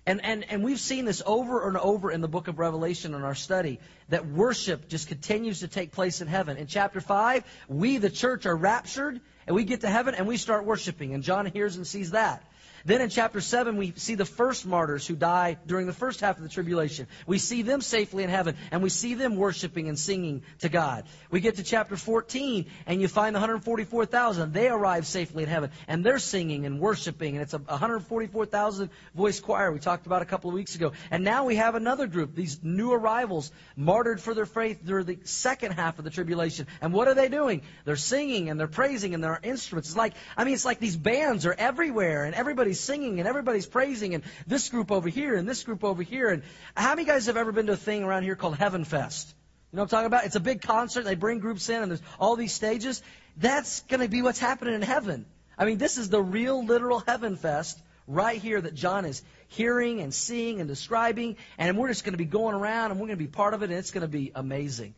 And, 0.08 0.24
and, 0.24 0.46
and 0.52 0.64
we've 0.64 0.80
seen 0.80 1.06
this 1.06 1.24
over 1.26 1.68
and 1.68 1.78
over 1.78 2.12
in 2.12 2.22
the 2.22 2.28
book 2.28 2.48
of 2.48 2.60
Revelation 2.60 3.16
in 3.16 3.24
our 3.24 3.34
study 3.34 3.80
that 4.10 4.28
worship 4.28 4.88
just 4.88 5.08
continues 5.08 5.62
to 5.62 5.68
take 5.68 5.92
place 5.92 6.22
in 6.22 6.28
heaven. 6.28 6.58
In 6.58 6.68
chapter 6.68 7.02
5, 7.02 7.44
we, 7.68 7.98
the 7.98 8.12
church, 8.12 8.46
are 8.46 8.56
raptured 8.56 9.20
and 9.48 9.56
we 9.56 9.64
get 9.64 9.82
to 9.82 9.90
heaven 9.90 10.14
and 10.14 10.28
we 10.28 10.38
start 10.38 10.66
worshiping. 10.66 11.16
And 11.16 11.24
John 11.24 11.48
hears 11.48 11.76
and 11.76 11.88
sees 11.88 12.12
that. 12.12 12.44
Then 12.86 13.02
in 13.02 13.10
chapter 13.10 13.42
7, 13.42 13.78
we 13.78 13.94
see 13.96 14.14
the 14.14 14.26
first 14.26 14.66
martyrs 14.66 15.08
who 15.08 15.16
die 15.16 15.58
during 15.66 15.88
the 15.88 15.94
first 15.94 16.22
half 16.22 16.38
of 16.38 16.44
the 16.44 16.50
tribulation. 16.50 17.08
We 17.26 17.40
see 17.40 17.64
them 17.64 17.82
safely 17.82 18.24
in 18.24 18.30
heaven, 18.30 18.56
and 18.70 18.84
we 18.84 18.90
see 18.90 19.16
them 19.16 19.36
worshiping 19.36 19.90
and 19.90 19.98
singing 19.98 20.44
to 20.60 20.70
God. 20.70 21.06
We 21.32 21.40
get 21.40 21.56
to 21.56 21.64
chapter 21.64 21.98
14, 21.98 22.68
and 22.86 23.02
you 23.02 23.08
find 23.08 23.36
the 23.36 23.40
144,000. 23.40 24.54
They 24.54 24.70
arrive 24.70 25.08
safely 25.08 25.42
in 25.42 25.50
heaven, 25.50 25.72
and 25.88 26.06
they're 26.06 26.20
singing 26.20 26.68
and 26.68 26.80
worshiping, 26.80 27.34
and 27.34 27.42
it's 27.42 27.56
a 27.56 27.58
144,000 27.58 28.90
voice 29.16 29.40
choir 29.40 29.72
we 29.72 29.80
talked 29.80 30.06
about 30.06 30.22
a 30.22 30.26
couple 30.26 30.52
of 30.52 30.54
weeks 30.54 30.76
ago. 30.76 30.92
And 31.10 31.24
now 31.24 31.46
we 31.46 31.56
have 31.56 31.74
another 31.74 32.06
group, 32.06 32.36
these 32.36 32.64
new 32.64 32.92
arrivals, 32.92 33.52
martyred 33.76 34.22
for 34.22 34.36
their 34.36 34.46
faith 34.46 34.82
during 34.86 35.08
the 35.08 35.18
second 35.24 35.72
half 35.72 35.98
of 35.98 36.06
the 36.06 36.12
tribulation. 36.12 36.68
And 36.82 36.94
what 36.94 37.08
are 37.08 37.16
they 37.16 37.30
doing? 37.30 37.64
They're 37.84 37.96
singing 37.96 38.50
and 38.50 38.60
they're 38.60 38.68
praising 38.68 39.16
and 39.16 39.24
there 39.24 39.32
are 39.32 39.40
instruments. 39.42 39.90
It's 39.90 39.98
like, 39.98 40.14
I 40.38 40.44
mean, 40.44 40.54
it's 40.54 40.66
like 40.66 40.80
these 40.80 40.98
bands 40.98 41.48
are 41.48 41.56
everywhere, 41.58 42.26
and 42.26 42.36
everybody's 42.36 42.75
everybody's 42.76 42.80
singing 42.80 43.20
and 43.20 43.28
everybody's 43.28 43.66
praising 43.66 44.16
and 44.16 44.24
this 44.48 44.70
group 44.70 44.92
over 44.92 45.10
here 45.10 45.36
and 45.36 45.48
this 45.48 45.64
group 45.64 45.84
over 45.84 46.04
here. 46.04 46.30
And 46.30 46.44
how 46.76 46.96
many 46.96 47.06
guys 47.06 47.28
have 47.28 47.38
ever 47.38 47.52
been 47.52 47.68
to 47.68 47.74
a 47.74 47.78
thing 47.78 48.04
around 48.04 48.24
here 48.24 48.36
called 48.36 48.58
Heaven 48.58 48.84
Fest? 48.84 49.34
You 49.72 49.78
know 49.78 49.84
what 49.84 49.94
I'm 49.94 49.98
talking 49.98 50.08
about? 50.08 50.26
It's 50.26 50.36
a 50.36 50.42
big 50.42 50.62
concert. 50.62 51.04
They 51.04 51.16
bring 51.16 51.40
groups 51.40 51.70
in 51.70 51.82
and 51.82 51.92
there's 51.92 52.02
all 52.20 52.36
these 52.36 52.54
stages. 52.54 53.02
That's 53.38 53.82
going 53.82 54.02
to 54.02 54.08
be 54.08 54.22
what's 54.22 54.40
happening 54.40 54.74
in 54.74 54.82
heaven. 54.82 55.26
I 55.58 55.66
mean, 55.66 55.78
this 55.78 55.98
is 55.98 56.10
the 56.10 56.22
real 56.22 56.66
literal 56.66 57.00
Heaven 57.00 57.38
Fest 57.38 57.82
right 58.08 58.42
here 58.42 58.60
that 58.60 58.76
John 58.76 59.06
is 59.06 59.22
hearing 59.48 60.02
and 60.02 60.14
seeing 60.14 60.60
and 60.60 60.68
describing. 60.68 61.38
And 61.58 61.78
we're 61.78 61.88
just 61.88 62.04
going 62.04 62.14
to 62.14 62.18
be 62.18 62.26
going 62.26 62.56
around 62.56 62.92
and 62.92 63.00
we're 63.00 63.08
going 63.08 63.20
to 63.20 63.24
be 63.24 63.32
part 63.32 63.54
of 63.54 63.64
it 63.64 63.70
and 63.70 63.80
it's 63.80 63.92
going 63.92 64.02
to 64.02 64.08
be 64.08 64.32
amazing. 64.36 64.96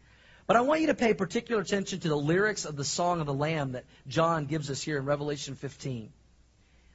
But 0.47 0.55
I 0.55 0.61
want 0.61 0.81
you 0.81 0.87
to 0.87 0.95
pay 0.95 1.13
particular 1.13 1.61
attention 1.61 1.99
to 1.99 2.07
the 2.07 2.15
lyrics 2.15 2.65
of 2.65 2.75
the 2.75 2.85
Song 2.85 3.19
of 3.19 3.27
the 3.27 3.33
Lamb 3.33 3.73
that 3.73 3.85
John 4.07 4.45
gives 4.45 4.71
us 4.71 4.81
here 4.81 4.97
in 4.97 5.05
Revelation 5.05 5.55
15. 5.55 6.11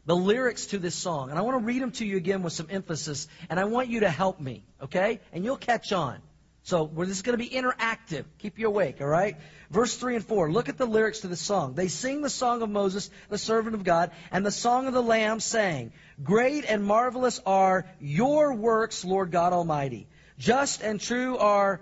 The 0.05 0.17
lyrics 0.17 0.67
to 0.67 0.79
this 0.79 0.95
song. 0.95 1.31
And 1.31 1.39
I 1.39 1.43
want 1.43 1.61
to 1.61 1.65
read 1.65 1.83
them 1.83 1.93
to 1.93 2.05
you 2.05 2.17
again 2.17 2.43
with 2.43 2.53
some 2.53 2.67
emphasis, 2.71 3.29
and 3.49 3.61
I 3.61 3.65
want 3.65 3.89
you 3.89 4.01
to 4.01 4.11
help 4.11 4.41
me, 4.41 4.65
okay? 4.83 5.21
And 5.33 5.45
you'll 5.45 5.57
catch 5.57 5.93
on. 5.93 6.21
So 6.65 6.87
this 6.97 7.09
is 7.11 7.23
going 7.23 7.37
to 7.37 7.45
be 7.45 7.51
interactive. 7.51 8.25
Keep 8.39 8.61
you 8.61 8.69
awake, 8.69 9.01
all 9.01 9.09
right? 9.09 9.37
Verse 9.71 9.97
3 9.97 10.17
and 10.17 10.25
4. 10.25 10.53
Look 10.53 10.69
at 10.69 10.79
the 10.79 10.87
lyrics 10.87 11.21
to 11.21 11.29
the 11.29 11.37
song. 11.37 11.75
They 11.75 11.89
sing 11.89 12.23
the 12.23 12.31
song 12.31 12.63
of 12.63 12.71
Moses, 12.71 13.11
the 13.29 13.39
servant 13.39 13.75
of 13.75 13.83
God, 13.83 14.13
and 14.31 14.47
the 14.47 14.53
song 14.53 14.87
of 14.87 14.93
the 14.93 15.03
Lamb, 15.03 15.41
saying, 15.41 15.93
Great 16.23 16.65
and 16.65 16.85
marvelous 16.85 17.41
are 17.45 17.87
your 18.01 18.55
works, 18.55 19.05
Lord 19.05 19.33
God 19.33 19.53
Almighty. 19.53 20.09
Just 20.39 20.83
and 20.83 21.01
true 21.01 21.37
are 21.37 21.81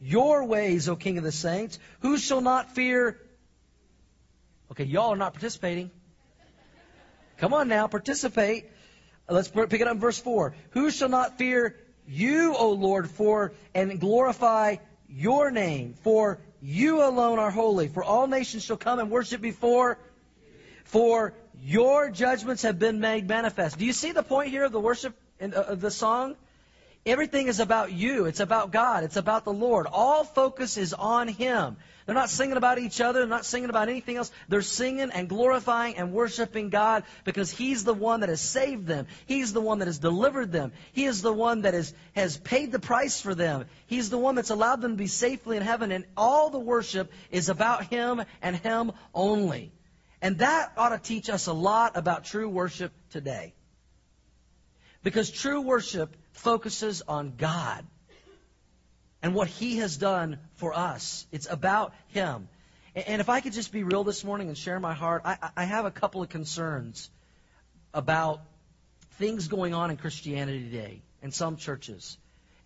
your 0.00 0.44
ways, 0.44 0.88
O 0.88 0.96
King 0.96 1.18
of 1.18 1.24
the 1.24 1.32
saints. 1.32 1.78
Who 2.00 2.16
shall 2.16 2.40
not 2.40 2.74
fear? 2.74 3.20
Okay, 4.70 4.84
y'all 4.84 5.12
are 5.12 5.16
not 5.16 5.34
participating. 5.34 5.90
Come 7.38 7.54
on 7.54 7.68
now, 7.68 7.86
participate. 7.86 8.66
Let's 9.28 9.48
pick 9.48 9.72
it 9.72 9.86
up 9.86 9.94
in 9.94 10.00
verse 10.00 10.18
4. 10.18 10.54
Who 10.70 10.90
shall 10.90 11.08
not 11.08 11.38
fear 11.38 11.76
you, 12.06 12.54
O 12.56 12.70
Lord, 12.72 13.10
for 13.10 13.52
and 13.74 14.00
glorify 14.00 14.76
your 15.08 15.50
name? 15.50 15.94
For 16.02 16.40
you 16.60 17.02
alone 17.02 17.38
are 17.38 17.50
holy. 17.50 17.88
For 17.88 18.02
all 18.02 18.26
nations 18.26 18.64
shall 18.64 18.76
come 18.76 18.98
and 18.98 19.10
worship 19.10 19.40
before. 19.40 19.98
For 20.84 21.34
your 21.62 22.10
judgments 22.10 22.62
have 22.62 22.78
been 22.78 22.98
made 23.00 23.28
manifest. 23.28 23.78
Do 23.78 23.84
you 23.84 23.92
see 23.92 24.12
the 24.12 24.22
point 24.22 24.50
here 24.50 24.64
of 24.64 24.72
the 24.72 24.80
worship 24.80 25.14
in, 25.38 25.54
uh, 25.54 25.74
the 25.74 25.90
song? 25.90 26.34
Everything 27.06 27.46
is 27.46 27.60
about 27.60 27.92
you. 27.92 28.26
It's 28.26 28.40
about 28.40 28.72
God. 28.72 29.04
It's 29.04 29.16
about 29.16 29.44
the 29.44 29.52
Lord. 29.52 29.86
All 29.90 30.24
focus 30.24 30.76
is 30.76 30.92
on 30.92 31.28
Him. 31.28 31.76
They're 32.04 32.14
not 32.14 32.30
singing 32.30 32.56
about 32.56 32.78
each 32.78 33.00
other. 33.02 33.20
They're 33.20 33.28
not 33.28 33.44
singing 33.44 33.68
about 33.68 33.90
anything 33.90 34.16
else. 34.16 34.30
They're 34.48 34.62
singing 34.62 35.10
and 35.10 35.28
glorifying 35.28 35.96
and 35.96 36.12
worshiping 36.12 36.70
God 36.70 37.04
because 37.24 37.50
He's 37.50 37.84
the 37.84 37.94
one 37.94 38.20
that 38.20 38.30
has 38.30 38.40
saved 38.40 38.86
them. 38.86 39.06
He's 39.26 39.52
the 39.52 39.60
one 39.60 39.80
that 39.80 39.88
has 39.88 39.98
delivered 39.98 40.50
them. 40.50 40.72
He 40.92 41.04
is 41.04 41.20
the 41.22 41.32
one 41.32 41.62
that 41.62 41.74
is, 41.74 41.92
has 42.14 42.38
paid 42.38 42.72
the 42.72 42.78
price 42.78 43.20
for 43.20 43.34
them. 43.34 43.66
He's 43.86 44.10
the 44.10 44.18
one 44.18 44.36
that's 44.36 44.50
allowed 44.50 44.80
them 44.80 44.92
to 44.92 44.96
be 44.96 45.06
safely 45.06 45.56
in 45.56 45.62
heaven. 45.62 45.92
And 45.92 46.06
all 46.16 46.50
the 46.50 46.58
worship 46.58 47.12
is 47.30 47.48
about 47.48 47.84
Him 47.84 48.22
and 48.40 48.56
Him 48.56 48.92
only. 49.14 49.70
And 50.20 50.38
that 50.38 50.72
ought 50.76 50.90
to 50.90 50.98
teach 50.98 51.28
us 51.30 51.46
a 51.46 51.52
lot 51.52 51.96
about 51.96 52.24
true 52.24 52.48
worship 52.48 52.92
today. 53.10 53.54
Because 55.02 55.30
true 55.30 55.60
worship 55.60 56.16
focuses 56.38 57.02
on 57.06 57.34
God 57.36 57.84
and 59.22 59.34
what 59.34 59.48
He 59.48 59.78
has 59.78 59.96
done 59.96 60.38
for 60.54 60.74
us. 60.74 61.26
It's 61.32 61.48
about 61.50 61.92
Him. 62.08 62.48
And 62.94 63.20
if 63.20 63.28
I 63.28 63.40
could 63.40 63.52
just 63.52 63.72
be 63.72 63.82
real 63.82 64.04
this 64.04 64.24
morning 64.24 64.48
and 64.48 64.56
share 64.56 64.80
my 64.80 64.94
heart, 64.94 65.22
I, 65.24 65.50
I 65.56 65.64
have 65.64 65.84
a 65.84 65.90
couple 65.90 66.22
of 66.22 66.28
concerns 66.28 67.10
about 67.92 68.40
things 69.12 69.48
going 69.48 69.74
on 69.74 69.90
in 69.90 69.96
Christianity 69.96 70.64
today 70.64 71.02
in 71.22 71.30
some 71.30 71.56
churches 71.56 72.16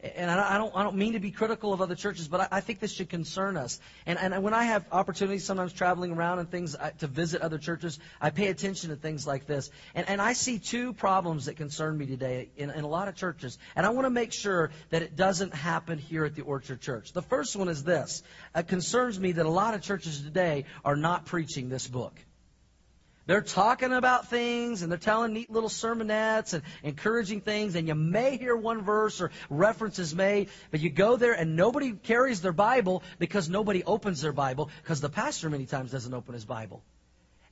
and 0.03 0.31
I 0.31 0.59
don't, 0.59 0.75
I 0.75 0.83
don't 0.83 0.97
mean 0.97 1.13
to 1.13 1.21
be 1.21 1.31
critical 1.31 1.73
of 1.73 1.81
other 1.81 1.95
churches, 1.95 2.27
but 2.27 2.41
I, 2.41 2.49
I 2.53 2.61
think 2.61 2.81
this 2.81 2.93
should 2.93 3.09
concern 3.09 3.57
us. 3.57 3.79
And, 4.05 4.19
and 4.19 4.43
when 4.43 4.53
I 4.53 4.65
have 4.65 4.85
opportunities, 4.91 5.45
sometimes 5.45 5.73
traveling 5.73 6.13
around 6.13 6.41
and 6.41 6.51
things 6.51 6.75
I, 6.75 6.91
to 6.91 7.07
visit 7.07 7.41
other 7.41 7.59
churches, 7.59 8.01
I 8.21 8.31
pay 8.31 8.49
attention 8.49 8.91
to 8.91 8.97
things 8.97 9.27
like 9.27 9.47
this. 9.47 9.71
And, 9.95 10.09
and 10.09 10.21
I 10.21 10.33
see 10.33 10.59
two 10.59 10.93
problems 10.93 11.47
that 11.47 11.57
concern 11.57 11.97
me 11.97 12.07
today 12.07 12.51
in, 12.57 12.71
in 12.71 12.83
a 12.83 12.89
lot 12.89 13.07
of 13.07 13.15
churches. 13.15 13.59
And 13.77 13.87
I 13.87 13.91
want 13.91 14.07
to 14.07 14.11
make 14.11 14.33
sure 14.33 14.71
that 14.91 15.03
it 15.03 15.15
doesn't 15.15 15.55
happen 15.55 15.99
here 15.99 16.25
at 16.25 16.35
the 16.35 16.43
Orchard 16.43 16.81
Church. 16.81 17.13
The 17.13 17.23
first 17.23 17.55
one 17.55 17.69
is 17.69 17.85
this. 17.85 18.25
It 18.57 18.67
concerns 18.67 19.21
me 19.21 19.33
that 19.33 19.47
a 19.47 19.51
lot 19.51 19.75
of 19.75 19.83
churches 19.83 20.21
today 20.21 20.65
are 20.85 20.97
not 20.97 21.27
preaching 21.27 21.69
this 21.69 21.87
book. 21.87 22.19
They're 23.27 23.41
talking 23.41 23.93
about 23.93 24.29
things 24.29 24.83
and 24.83 24.91
they're 24.91 24.99
telling 24.99 25.33
neat 25.33 25.51
little 25.51 25.69
sermonettes 25.69 26.55
and 26.55 26.63
encouraging 26.83 27.41
things, 27.41 27.77
and 27.77 27.87
you 27.87 27.95
may 27.95 28.37
hear 28.37 28.57
one 28.57 28.83
verse 28.83 29.21
or 29.21 29.31
references 29.49 30.15
made, 30.15 30.49
but 30.71 30.81
you 30.81 30.91
go 30.91 31.17
there 31.17 31.33
and 31.33 31.55
nobody 31.55 31.93
carries 31.93 32.41
their 32.41 32.53
Bible 32.53 33.03
because 33.19 33.49
nobody 33.49 33.85
opens 33.85 34.23
their 34.23 34.33
Bible 34.33 34.71
because 34.83 35.01
the 35.01 35.09
pastor 35.09 35.49
many 35.51 35.67
times 35.67 35.93
doesn't 35.93 36.13
open 36.13 36.35
his 36.35 36.45
Bible. 36.45 36.83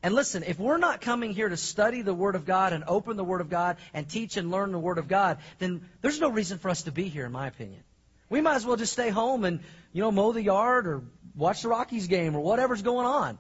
And 0.03 0.15
listen, 0.15 0.43
if 0.45 0.59
we're 0.59 0.79
not 0.79 1.03
coming 1.03 1.35
here 1.35 1.49
to 1.49 1.57
study 1.57 2.03
the 2.03 2.15
Word 2.15 2.35
of 2.35 2.47
God 2.47 2.73
and 2.73 2.85
open 2.89 3.17
the 3.17 3.25
Word 3.25 3.43
of 3.43 3.51
God 3.51 3.77
and 3.93 4.09
teach 4.09 4.37
and 4.37 4.51
learn 4.51 4.73
the 4.73 4.79
Word 4.79 4.99
of 4.99 5.09
God, 5.09 5.39
then 5.59 5.83
there's 6.01 6.19
no 6.19 6.31
reason 6.31 6.59
for 6.59 6.71
us 6.71 6.85
to 6.85 6.93
be 6.93 7.05
here, 7.05 7.27
in 7.27 7.33
my 7.33 7.47
opinion. 7.47 7.83
We 8.31 8.41
might 8.41 8.55
as 8.55 8.65
well 8.65 8.77
just 8.77 8.93
stay 8.93 9.11
home 9.11 9.45
and, 9.45 9.61
you 9.93 10.01
know, 10.01 10.11
mow 10.11 10.33
the 10.33 10.43
yard 10.43 10.87
or 10.87 11.03
watch 11.37 11.63
the 11.63 11.69
Rockies 11.69 12.07
game 12.07 12.35
or 12.35 12.41
whatever's 12.41 12.81
going 12.81 13.07
on. 13.07 13.39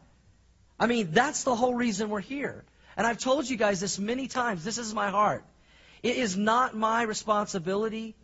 I 0.81 0.87
mean, 0.87 1.11
that's 1.12 1.45
the 1.45 1.55
whole 1.55 1.75
reason 1.75 2.09
we're 2.09 2.21
here. 2.21 2.64
And 2.97 3.07
I've 3.07 3.19
told 3.19 3.49
you 3.49 3.57
guys 3.57 3.81
this 3.81 3.99
many 3.99 4.27
times. 4.27 4.64
This 4.64 4.79
is 4.79 4.95
my 4.95 5.11
heart. 5.11 5.45
It 6.03 6.16
is 6.16 6.37
not 6.37 6.75
my 6.75 7.03
responsibility 7.03 8.16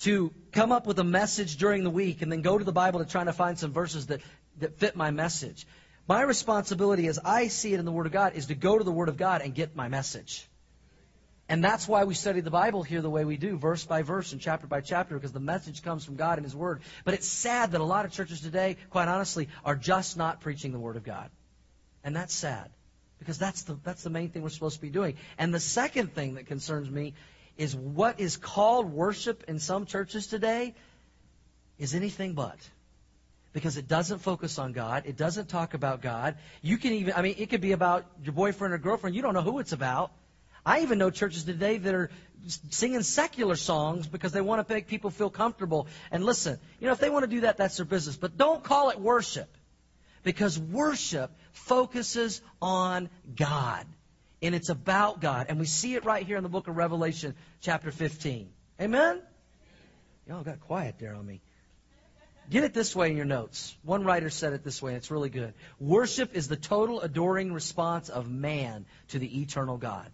to 0.00 0.32
come 0.50 0.72
up 0.72 0.86
with 0.86 0.98
a 0.98 1.04
message 1.04 1.56
during 1.56 1.84
the 1.84 1.90
week 1.90 2.20
and 2.20 2.30
then 2.30 2.42
go 2.42 2.58
to 2.58 2.64
the 2.64 2.72
Bible 2.72 2.98
to 2.98 3.06
try 3.06 3.22
to 3.22 3.32
find 3.32 3.56
some 3.56 3.72
verses 3.72 4.06
that, 4.06 4.20
that 4.58 4.78
fit 4.78 4.96
my 4.96 5.12
message. 5.12 5.66
My 6.08 6.22
responsibility, 6.22 7.06
as 7.06 7.20
I 7.24 7.46
see 7.46 7.72
it 7.72 7.78
in 7.78 7.86
the 7.86 7.92
Word 7.92 8.06
of 8.06 8.12
God, 8.12 8.34
is 8.34 8.46
to 8.46 8.54
go 8.54 8.76
to 8.76 8.84
the 8.84 8.92
Word 8.92 9.08
of 9.08 9.16
God 9.16 9.40
and 9.40 9.54
get 9.54 9.76
my 9.76 9.88
message. 9.88 10.46
And 11.48 11.62
that's 11.62 11.86
why 11.86 12.04
we 12.04 12.14
study 12.14 12.40
the 12.40 12.50
Bible 12.50 12.82
here 12.82 13.02
the 13.02 13.10
way 13.10 13.24
we 13.24 13.36
do, 13.36 13.56
verse 13.56 13.84
by 13.84 14.02
verse 14.02 14.32
and 14.32 14.40
chapter 14.40 14.66
by 14.66 14.80
chapter, 14.80 15.14
because 15.14 15.32
the 15.32 15.40
message 15.40 15.82
comes 15.82 16.04
from 16.04 16.16
God 16.16 16.38
and 16.38 16.44
His 16.44 16.56
Word. 16.56 16.82
But 17.04 17.14
it's 17.14 17.28
sad 17.28 17.72
that 17.72 17.80
a 17.80 17.84
lot 17.84 18.04
of 18.04 18.12
churches 18.12 18.40
today, 18.40 18.78
quite 18.90 19.08
honestly, 19.08 19.48
are 19.64 19.76
just 19.76 20.16
not 20.16 20.40
preaching 20.40 20.72
the 20.72 20.78
Word 20.78 20.96
of 20.96 21.04
God. 21.04 21.30
And 22.04 22.14
that's 22.14 22.34
sad 22.34 22.70
because 23.18 23.38
that's 23.38 23.62
the, 23.62 23.78
that's 23.82 24.02
the 24.02 24.10
main 24.10 24.28
thing 24.28 24.42
we're 24.42 24.50
supposed 24.50 24.76
to 24.76 24.82
be 24.82 24.90
doing. 24.90 25.16
And 25.38 25.52
the 25.52 25.60
second 25.60 26.14
thing 26.14 26.34
that 26.34 26.46
concerns 26.46 26.90
me 26.90 27.14
is 27.56 27.74
what 27.74 28.20
is 28.20 28.36
called 28.36 28.92
worship 28.92 29.44
in 29.48 29.58
some 29.58 29.86
churches 29.86 30.26
today 30.26 30.74
is 31.78 31.94
anything 31.94 32.34
but. 32.34 32.58
Because 33.52 33.76
it 33.76 33.86
doesn't 33.86 34.18
focus 34.18 34.58
on 34.58 34.72
God. 34.72 35.04
It 35.06 35.16
doesn't 35.16 35.48
talk 35.48 35.74
about 35.74 36.02
God. 36.02 36.36
You 36.60 36.76
can 36.76 36.92
even, 36.92 37.14
I 37.16 37.22
mean, 37.22 37.36
it 37.38 37.50
could 37.50 37.60
be 37.60 37.72
about 37.72 38.04
your 38.22 38.32
boyfriend 38.32 38.74
or 38.74 38.78
girlfriend. 38.78 39.14
You 39.14 39.22
don't 39.22 39.32
know 39.32 39.42
who 39.42 39.60
it's 39.60 39.72
about. 39.72 40.10
I 40.66 40.80
even 40.80 40.98
know 40.98 41.10
churches 41.10 41.44
today 41.44 41.78
that 41.78 41.94
are 41.94 42.10
singing 42.70 43.02
secular 43.02 43.54
songs 43.54 44.06
because 44.06 44.32
they 44.32 44.40
want 44.40 44.66
to 44.66 44.74
make 44.74 44.88
people 44.88 45.10
feel 45.10 45.30
comfortable. 45.30 45.86
And 46.10 46.24
listen, 46.24 46.58
you 46.80 46.86
know, 46.88 46.92
if 46.92 46.98
they 46.98 47.10
want 47.10 47.22
to 47.22 47.30
do 47.30 47.42
that, 47.42 47.56
that's 47.56 47.76
their 47.76 47.86
business. 47.86 48.16
But 48.16 48.36
don't 48.36 48.62
call 48.62 48.90
it 48.90 49.00
worship. 49.00 49.48
Because 50.24 50.58
worship 50.58 51.30
focuses 51.52 52.42
on 52.60 53.08
God. 53.36 53.86
And 54.42 54.54
it's 54.54 54.68
about 54.68 55.20
God. 55.20 55.46
And 55.48 55.58
we 55.58 55.66
see 55.66 55.94
it 55.94 56.04
right 56.04 56.26
here 56.26 56.36
in 56.36 56.42
the 56.42 56.48
book 56.48 56.66
of 56.68 56.76
Revelation, 56.76 57.34
chapter 57.60 57.90
15. 57.90 58.48
Amen? 58.80 59.22
Y'all 60.28 60.42
got 60.42 60.60
quiet 60.60 60.96
there 60.98 61.14
on 61.14 61.24
me. 61.24 61.40
Get 62.50 62.64
it 62.64 62.74
this 62.74 62.94
way 62.94 63.10
in 63.10 63.16
your 63.16 63.24
notes. 63.24 63.74
One 63.82 64.04
writer 64.04 64.28
said 64.28 64.52
it 64.52 64.64
this 64.64 64.82
way, 64.82 64.92
and 64.92 64.98
it's 64.98 65.10
really 65.10 65.30
good. 65.30 65.54
Worship 65.78 66.34
is 66.34 66.48
the 66.48 66.56
total 66.56 67.00
adoring 67.00 67.52
response 67.52 68.10
of 68.10 68.30
man 68.30 68.84
to 69.08 69.18
the 69.18 69.40
eternal 69.40 69.78
God. 69.78 70.10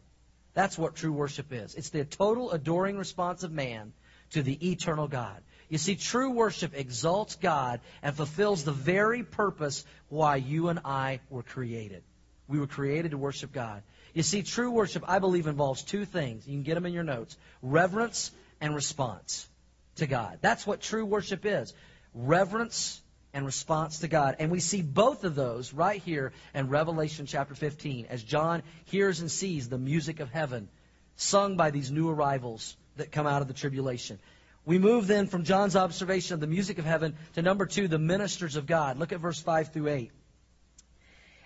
That's 0.54 0.78
what 0.78 0.94
true 0.94 1.12
worship 1.12 1.52
is. 1.52 1.74
It's 1.74 1.90
the 1.90 2.04
total 2.04 2.52
adoring 2.52 2.96
response 2.96 3.42
of 3.42 3.50
man 3.50 3.92
to 4.30 4.42
the 4.42 4.70
eternal 4.70 5.08
God. 5.08 5.42
You 5.70 5.78
see, 5.78 5.94
true 5.94 6.30
worship 6.30 6.72
exalts 6.74 7.36
God 7.36 7.80
and 8.02 8.14
fulfills 8.14 8.64
the 8.64 8.72
very 8.72 9.22
purpose 9.22 9.84
why 10.08 10.36
you 10.36 10.68
and 10.68 10.80
I 10.84 11.20
were 11.30 11.44
created. 11.44 12.02
We 12.48 12.58
were 12.58 12.66
created 12.66 13.12
to 13.12 13.18
worship 13.18 13.52
God. 13.52 13.82
You 14.12 14.24
see, 14.24 14.42
true 14.42 14.72
worship, 14.72 15.04
I 15.06 15.20
believe, 15.20 15.46
involves 15.46 15.82
two 15.82 16.04
things. 16.04 16.46
You 16.46 16.54
can 16.54 16.64
get 16.64 16.74
them 16.74 16.86
in 16.86 16.92
your 16.92 17.04
notes 17.04 17.36
reverence 17.62 18.32
and 18.60 18.74
response 18.74 19.48
to 19.96 20.08
God. 20.08 20.38
That's 20.40 20.66
what 20.66 20.80
true 20.80 21.06
worship 21.06 21.46
is 21.46 21.72
reverence 22.12 23.00
and 23.32 23.46
response 23.46 24.00
to 24.00 24.08
God. 24.08 24.36
And 24.40 24.50
we 24.50 24.58
see 24.58 24.82
both 24.82 25.22
of 25.22 25.36
those 25.36 25.72
right 25.72 26.02
here 26.02 26.32
in 26.52 26.68
Revelation 26.68 27.26
chapter 27.26 27.54
15 27.54 28.06
as 28.10 28.24
John 28.24 28.64
hears 28.86 29.20
and 29.20 29.30
sees 29.30 29.68
the 29.68 29.78
music 29.78 30.18
of 30.18 30.30
heaven 30.30 30.68
sung 31.14 31.56
by 31.56 31.70
these 31.70 31.92
new 31.92 32.08
arrivals 32.08 32.76
that 32.96 33.12
come 33.12 33.28
out 33.28 33.42
of 33.42 33.46
the 33.46 33.54
tribulation. 33.54 34.18
We 34.70 34.78
move 34.78 35.08
then 35.08 35.26
from 35.26 35.42
John's 35.42 35.74
observation 35.74 36.34
of 36.34 36.38
the 36.38 36.46
music 36.46 36.78
of 36.78 36.84
heaven 36.84 37.16
to 37.32 37.42
number 37.42 37.66
two, 37.66 37.88
the 37.88 37.98
ministers 37.98 38.54
of 38.54 38.66
God. 38.66 38.98
Look 38.98 39.10
at 39.10 39.18
verse 39.18 39.40
5 39.40 39.72
through 39.72 39.88
8. 39.88 40.12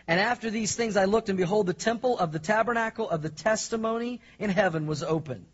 And 0.07 0.21
after 0.21 0.51
these 0.51 0.77
things 0.77 0.95
I 0.99 1.07
looked, 1.07 1.31
and 1.31 1.39
behold, 1.39 1.67
the 1.67 1.73
temple 1.73 2.19
of 2.19 2.33
the 2.33 2.39
tabernacle 2.39 3.09
of 3.09 3.23
the 3.23 3.31
testimony 3.31 4.21
in 4.39 4.51
heaven 4.51 4.87
was 4.87 5.03
open. 5.03 5.47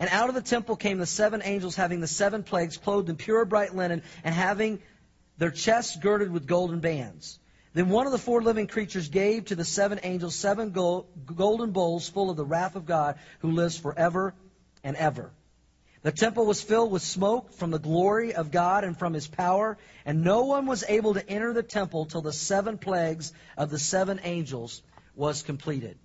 And 0.00 0.10
out 0.10 0.30
of 0.30 0.34
the 0.34 0.42
temple 0.42 0.74
came 0.74 0.98
the 0.98 1.06
seven 1.06 1.42
angels 1.44 1.76
having 1.76 2.00
the 2.00 2.08
seven 2.08 2.42
plagues, 2.42 2.76
clothed 2.76 3.08
in 3.08 3.14
pure 3.14 3.44
bright 3.44 3.72
linen, 3.72 4.02
and 4.24 4.34
having 4.34 4.80
their 5.38 5.52
chests 5.52 5.94
girded 5.94 6.32
with 6.32 6.48
golden 6.48 6.80
bands. 6.80 7.38
Then 7.72 7.88
one 7.88 8.06
of 8.06 8.12
the 8.12 8.18
four 8.18 8.42
living 8.42 8.66
creatures 8.66 9.08
gave 9.08 9.44
to 9.44 9.54
the 9.54 9.64
seven 9.64 10.00
angels 10.02 10.34
seven 10.34 10.72
gold, 10.72 11.06
golden 11.24 11.70
bowls 11.70 12.08
full 12.08 12.30
of 12.30 12.36
the 12.36 12.44
wrath 12.44 12.74
of 12.74 12.84
God, 12.84 13.20
who 13.38 13.52
lives 13.52 13.78
forever 13.78 14.34
and 14.82 14.96
ever. 14.96 15.30
The 16.02 16.12
temple 16.12 16.46
was 16.46 16.60
filled 16.60 16.90
with 16.90 17.02
smoke 17.02 17.52
from 17.52 17.70
the 17.70 17.78
glory 17.78 18.34
of 18.34 18.50
God 18.50 18.82
and 18.82 18.98
from 18.98 19.12
his 19.12 19.28
power, 19.28 19.78
and 20.04 20.24
no 20.24 20.44
one 20.44 20.66
was 20.66 20.84
able 20.88 21.14
to 21.14 21.28
enter 21.28 21.52
the 21.52 21.62
temple 21.62 22.06
till 22.06 22.22
the 22.22 22.32
seven 22.32 22.76
plagues 22.76 23.32
of 23.56 23.70
the 23.70 23.78
seven 23.78 24.20
angels 24.24 24.82
was 25.14 25.42
completed. 25.42 25.96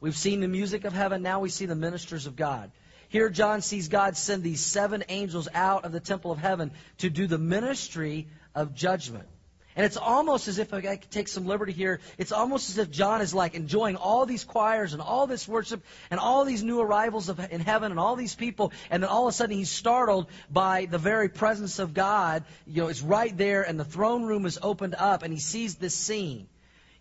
We've 0.00 0.16
seen 0.16 0.40
the 0.40 0.48
music 0.48 0.84
of 0.84 0.94
heaven, 0.94 1.22
now 1.22 1.40
we 1.40 1.50
see 1.50 1.66
the 1.66 1.74
ministers 1.74 2.26
of 2.26 2.34
God. 2.34 2.72
Here, 3.10 3.28
John 3.28 3.60
sees 3.60 3.88
God 3.88 4.16
send 4.16 4.42
these 4.42 4.60
seven 4.60 5.04
angels 5.10 5.48
out 5.52 5.84
of 5.84 5.92
the 5.92 6.00
temple 6.00 6.32
of 6.32 6.38
heaven 6.38 6.72
to 6.98 7.10
do 7.10 7.26
the 7.26 7.36
ministry 7.36 8.28
of 8.54 8.74
judgment. 8.74 9.28
And 9.74 9.86
it's 9.86 9.96
almost 9.96 10.48
as 10.48 10.58
if 10.58 10.74
I 10.74 10.80
could 10.80 11.10
take 11.10 11.28
some 11.28 11.46
liberty 11.46 11.72
here. 11.72 12.00
It's 12.18 12.32
almost 12.32 12.70
as 12.70 12.78
if 12.78 12.90
John 12.90 13.22
is 13.22 13.32
like 13.32 13.54
enjoying 13.54 13.96
all 13.96 14.26
these 14.26 14.44
choirs 14.44 14.92
and 14.92 15.00
all 15.00 15.26
this 15.26 15.48
worship 15.48 15.82
and 16.10 16.20
all 16.20 16.44
these 16.44 16.62
new 16.62 16.80
arrivals 16.80 17.28
of, 17.28 17.40
in 17.50 17.60
heaven 17.60 17.90
and 17.90 17.98
all 17.98 18.16
these 18.16 18.34
people. 18.34 18.72
And 18.90 19.02
then 19.02 19.10
all 19.10 19.26
of 19.26 19.32
a 19.32 19.36
sudden 19.36 19.56
he's 19.56 19.70
startled 19.70 20.28
by 20.50 20.86
the 20.86 20.98
very 20.98 21.28
presence 21.28 21.78
of 21.78 21.94
God. 21.94 22.44
You 22.66 22.82
know, 22.82 22.88
it's 22.88 23.02
right 23.02 23.36
there 23.36 23.62
and 23.62 23.80
the 23.80 23.84
throne 23.84 24.24
room 24.24 24.44
is 24.44 24.58
opened 24.60 24.94
up 24.96 25.22
and 25.22 25.32
he 25.32 25.40
sees 25.40 25.76
this 25.76 25.94
scene. 25.94 26.48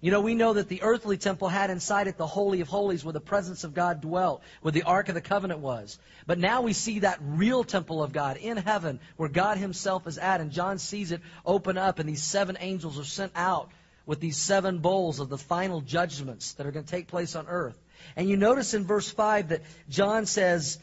You 0.01 0.09
know, 0.09 0.21
we 0.21 0.33
know 0.33 0.53
that 0.53 0.67
the 0.67 0.81
earthly 0.81 1.17
temple 1.17 1.47
had 1.47 1.69
inside 1.69 2.07
it 2.07 2.17
the 2.17 2.25
Holy 2.25 2.61
of 2.61 2.67
Holies 2.67 3.05
where 3.05 3.13
the 3.13 3.19
presence 3.19 3.63
of 3.63 3.75
God 3.75 4.01
dwelt, 4.01 4.41
where 4.61 4.71
the 4.71 4.81
Ark 4.83 5.09
of 5.09 5.15
the 5.15 5.21
Covenant 5.21 5.59
was. 5.59 5.99
But 6.25 6.39
now 6.39 6.63
we 6.63 6.73
see 6.73 6.99
that 6.99 7.19
real 7.21 7.63
temple 7.63 8.01
of 8.01 8.11
God 8.11 8.37
in 8.37 8.57
heaven 8.57 8.99
where 9.17 9.29
God 9.29 9.57
Himself 9.57 10.07
is 10.07 10.17
at. 10.17 10.41
And 10.41 10.51
John 10.51 10.79
sees 10.79 11.11
it 11.11 11.21
open 11.45 11.77
up, 11.77 11.99
and 11.99 12.09
these 12.09 12.23
seven 12.23 12.57
angels 12.59 12.99
are 12.99 13.03
sent 13.03 13.31
out 13.35 13.69
with 14.07 14.19
these 14.19 14.37
seven 14.37 14.79
bowls 14.79 15.19
of 15.19 15.29
the 15.29 15.37
final 15.37 15.81
judgments 15.81 16.53
that 16.53 16.65
are 16.65 16.71
going 16.71 16.85
to 16.85 16.91
take 16.91 17.07
place 17.07 17.35
on 17.35 17.47
earth. 17.47 17.77
And 18.15 18.27
you 18.27 18.37
notice 18.37 18.73
in 18.73 18.85
verse 18.85 19.09
5 19.09 19.49
that 19.49 19.61
John 19.87 20.25
says 20.25 20.79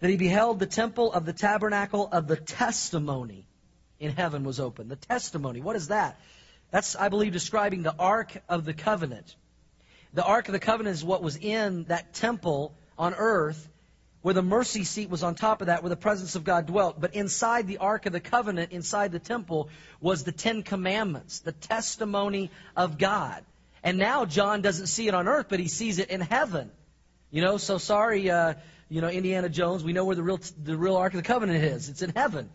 that 0.00 0.10
he 0.10 0.18
beheld 0.18 0.58
the 0.58 0.66
temple 0.66 1.10
of 1.14 1.24
the 1.24 1.32
tabernacle 1.32 2.06
of 2.12 2.26
the 2.26 2.36
testimony 2.36 3.46
in 3.98 4.10
heaven 4.10 4.44
was 4.44 4.60
open. 4.60 4.88
The 4.88 4.96
testimony, 4.96 5.62
what 5.62 5.76
is 5.76 5.88
that? 5.88 6.20
That's, 6.74 6.96
I 6.96 7.08
believe, 7.08 7.32
describing 7.32 7.84
the 7.84 7.94
Ark 7.96 8.36
of 8.48 8.64
the 8.64 8.74
Covenant. 8.74 9.36
The 10.12 10.24
Ark 10.24 10.48
of 10.48 10.54
the 10.54 10.58
Covenant 10.58 10.96
is 10.96 11.04
what 11.04 11.22
was 11.22 11.36
in 11.36 11.84
that 11.84 12.14
temple 12.14 12.74
on 12.98 13.14
earth, 13.14 13.68
where 14.22 14.34
the 14.34 14.42
mercy 14.42 14.82
seat 14.82 15.08
was 15.08 15.22
on 15.22 15.36
top 15.36 15.60
of 15.60 15.68
that, 15.68 15.84
where 15.84 15.90
the 15.90 15.94
presence 15.94 16.34
of 16.34 16.42
God 16.42 16.66
dwelt. 16.66 17.00
But 17.00 17.14
inside 17.14 17.68
the 17.68 17.78
Ark 17.78 18.06
of 18.06 18.12
the 18.12 18.18
Covenant, 18.18 18.72
inside 18.72 19.12
the 19.12 19.20
temple, 19.20 19.68
was 20.00 20.24
the 20.24 20.32
Ten 20.32 20.64
Commandments, 20.64 21.38
the 21.38 21.52
testimony 21.52 22.50
of 22.76 22.98
God. 22.98 23.44
And 23.84 23.96
now 23.96 24.24
John 24.24 24.60
doesn't 24.60 24.88
see 24.88 25.06
it 25.06 25.14
on 25.14 25.28
earth, 25.28 25.46
but 25.48 25.60
he 25.60 25.68
sees 25.68 26.00
it 26.00 26.10
in 26.10 26.20
heaven. 26.20 26.72
You 27.30 27.42
know, 27.42 27.56
so 27.56 27.78
sorry, 27.78 28.28
uh, 28.32 28.54
you 28.88 29.00
know, 29.00 29.08
Indiana 29.08 29.48
Jones, 29.48 29.84
we 29.84 29.92
know 29.92 30.06
where 30.06 30.16
the 30.16 30.24
real, 30.24 30.40
the 30.60 30.76
real 30.76 30.96
Ark 30.96 31.14
of 31.14 31.18
the 31.18 31.28
Covenant 31.28 31.62
is. 31.62 31.88
It's 31.88 32.02
in 32.02 32.10
heaven. 32.16 32.50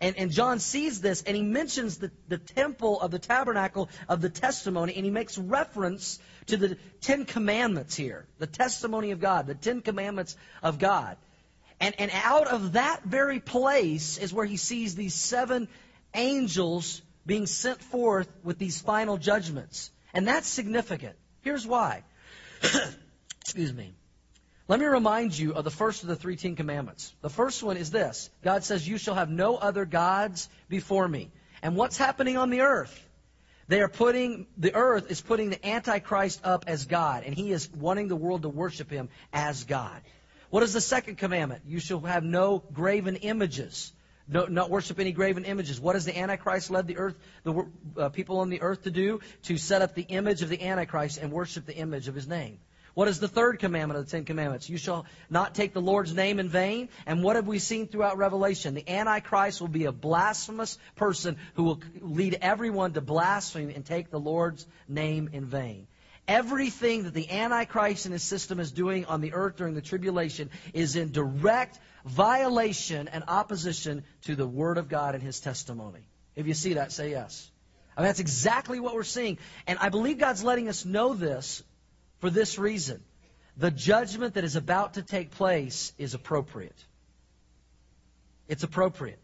And, 0.00 0.16
and 0.16 0.30
John 0.30 0.60
sees 0.60 1.00
this, 1.02 1.22
and 1.22 1.36
he 1.36 1.42
mentions 1.42 1.98
the, 1.98 2.10
the 2.28 2.38
temple 2.38 3.00
of 3.00 3.10
the 3.10 3.18
tabernacle 3.18 3.90
of 4.08 4.22
the 4.22 4.30
testimony, 4.30 4.94
and 4.96 5.04
he 5.04 5.10
makes 5.10 5.36
reference 5.36 6.18
to 6.46 6.56
the 6.56 6.78
Ten 7.02 7.26
Commandments 7.26 7.96
here, 7.96 8.26
the 8.38 8.46
testimony 8.46 9.10
of 9.10 9.20
God, 9.20 9.46
the 9.46 9.54
Ten 9.54 9.82
Commandments 9.82 10.36
of 10.62 10.78
God. 10.78 11.18
And, 11.80 11.94
and 11.98 12.10
out 12.14 12.46
of 12.46 12.72
that 12.72 13.04
very 13.04 13.40
place 13.40 14.16
is 14.16 14.32
where 14.32 14.46
he 14.46 14.56
sees 14.56 14.94
these 14.94 15.14
seven 15.14 15.68
angels 16.14 17.02
being 17.26 17.46
sent 17.46 17.82
forth 17.82 18.28
with 18.42 18.58
these 18.58 18.80
final 18.80 19.18
judgments. 19.18 19.90
And 20.14 20.26
that's 20.26 20.48
significant. 20.48 21.16
Here's 21.42 21.66
why. 21.66 22.04
Excuse 23.42 23.72
me. 23.72 23.94
Let 24.70 24.78
me 24.78 24.86
remind 24.86 25.36
you 25.36 25.54
of 25.54 25.64
the 25.64 25.70
first 25.72 26.04
of 26.04 26.08
the 26.08 26.14
three 26.14 26.36
Ten 26.36 26.54
Commandments. 26.54 27.12
The 27.22 27.28
first 27.28 27.60
one 27.60 27.76
is 27.76 27.90
this 27.90 28.30
God 28.44 28.62
says, 28.62 28.86
You 28.86 28.98
shall 28.98 29.16
have 29.16 29.28
no 29.28 29.56
other 29.56 29.84
gods 29.84 30.48
before 30.68 31.08
me. 31.08 31.32
And 31.60 31.74
what's 31.74 31.96
happening 31.96 32.36
on 32.36 32.50
the 32.50 32.60
earth? 32.60 32.96
They 33.66 33.80
are 33.80 33.88
putting, 33.88 34.46
the 34.56 34.72
earth 34.72 35.10
is 35.10 35.20
putting 35.20 35.50
the 35.50 35.66
Antichrist 35.66 36.42
up 36.44 36.66
as 36.68 36.86
God, 36.86 37.24
and 37.26 37.34
he 37.34 37.50
is 37.50 37.68
wanting 37.68 38.06
the 38.06 38.14
world 38.14 38.42
to 38.42 38.48
worship 38.48 38.92
him 38.92 39.08
as 39.32 39.64
God. 39.64 40.02
What 40.50 40.62
is 40.62 40.72
the 40.72 40.80
second 40.80 41.18
commandment? 41.18 41.62
You 41.66 41.80
shall 41.80 41.98
have 42.02 42.22
no 42.22 42.62
graven 42.72 43.16
images. 43.16 43.92
No, 44.28 44.46
not 44.46 44.70
worship 44.70 45.00
any 45.00 45.10
graven 45.10 45.46
images. 45.46 45.80
What 45.80 45.96
has 45.96 46.04
the 46.04 46.16
Antichrist 46.16 46.70
led 46.70 46.86
the 46.86 46.98
earth, 46.98 47.16
the 47.42 47.66
uh, 47.96 48.08
people 48.10 48.38
on 48.38 48.50
the 48.50 48.62
earth 48.62 48.84
to 48.84 48.92
do? 48.92 49.18
To 49.44 49.56
set 49.56 49.82
up 49.82 49.96
the 49.96 50.02
image 50.02 50.42
of 50.42 50.48
the 50.48 50.62
Antichrist 50.62 51.18
and 51.18 51.32
worship 51.32 51.66
the 51.66 51.74
image 51.74 52.06
of 52.06 52.14
his 52.14 52.28
name. 52.28 52.60
What 52.94 53.08
is 53.08 53.20
the 53.20 53.28
third 53.28 53.58
commandment 53.58 53.98
of 53.98 54.06
the 54.06 54.10
Ten 54.10 54.24
Commandments? 54.24 54.68
You 54.68 54.76
shall 54.76 55.06
not 55.28 55.54
take 55.54 55.72
the 55.72 55.80
Lord's 55.80 56.12
name 56.12 56.38
in 56.38 56.48
vain. 56.48 56.88
And 57.06 57.22
what 57.22 57.36
have 57.36 57.46
we 57.46 57.58
seen 57.58 57.86
throughout 57.86 58.18
Revelation? 58.18 58.74
The 58.74 58.88
Antichrist 58.88 59.60
will 59.60 59.68
be 59.68 59.84
a 59.84 59.92
blasphemous 59.92 60.78
person 60.96 61.36
who 61.54 61.64
will 61.64 61.80
lead 62.00 62.38
everyone 62.40 62.92
to 62.94 63.00
blaspheme 63.00 63.70
and 63.70 63.84
take 63.84 64.10
the 64.10 64.20
Lord's 64.20 64.66
name 64.88 65.30
in 65.32 65.46
vain. 65.46 65.86
Everything 66.28 67.04
that 67.04 67.14
the 67.14 67.30
Antichrist 67.30 68.06
and 68.06 68.12
his 68.12 68.22
system 68.22 68.60
is 68.60 68.70
doing 68.70 69.04
on 69.06 69.20
the 69.20 69.32
earth 69.32 69.56
during 69.56 69.74
the 69.74 69.80
tribulation 69.80 70.50
is 70.72 70.94
in 70.94 71.10
direct 71.12 71.78
violation 72.04 73.08
and 73.08 73.24
opposition 73.26 74.04
to 74.22 74.36
the 74.36 74.46
Word 74.46 74.78
of 74.78 74.88
God 74.88 75.14
and 75.14 75.22
His 75.22 75.40
testimony. 75.40 76.00
If 76.36 76.46
you 76.46 76.54
see 76.54 76.74
that, 76.74 76.92
say 76.92 77.10
yes. 77.10 77.50
I 77.96 78.02
mean, 78.02 78.08
that's 78.08 78.20
exactly 78.20 78.80
what 78.80 78.94
we're 78.94 79.02
seeing. 79.02 79.38
And 79.66 79.78
I 79.78 79.88
believe 79.88 80.18
God's 80.18 80.44
letting 80.44 80.68
us 80.68 80.84
know 80.84 81.14
this 81.14 81.62
for 82.20 82.30
this 82.30 82.58
reason 82.58 83.02
the 83.56 83.70
judgment 83.70 84.34
that 84.34 84.44
is 84.44 84.56
about 84.56 84.94
to 84.94 85.02
take 85.02 85.32
place 85.32 85.92
is 85.98 86.14
appropriate. 86.14 86.84
It's 88.48 88.62
appropriate. 88.62 89.18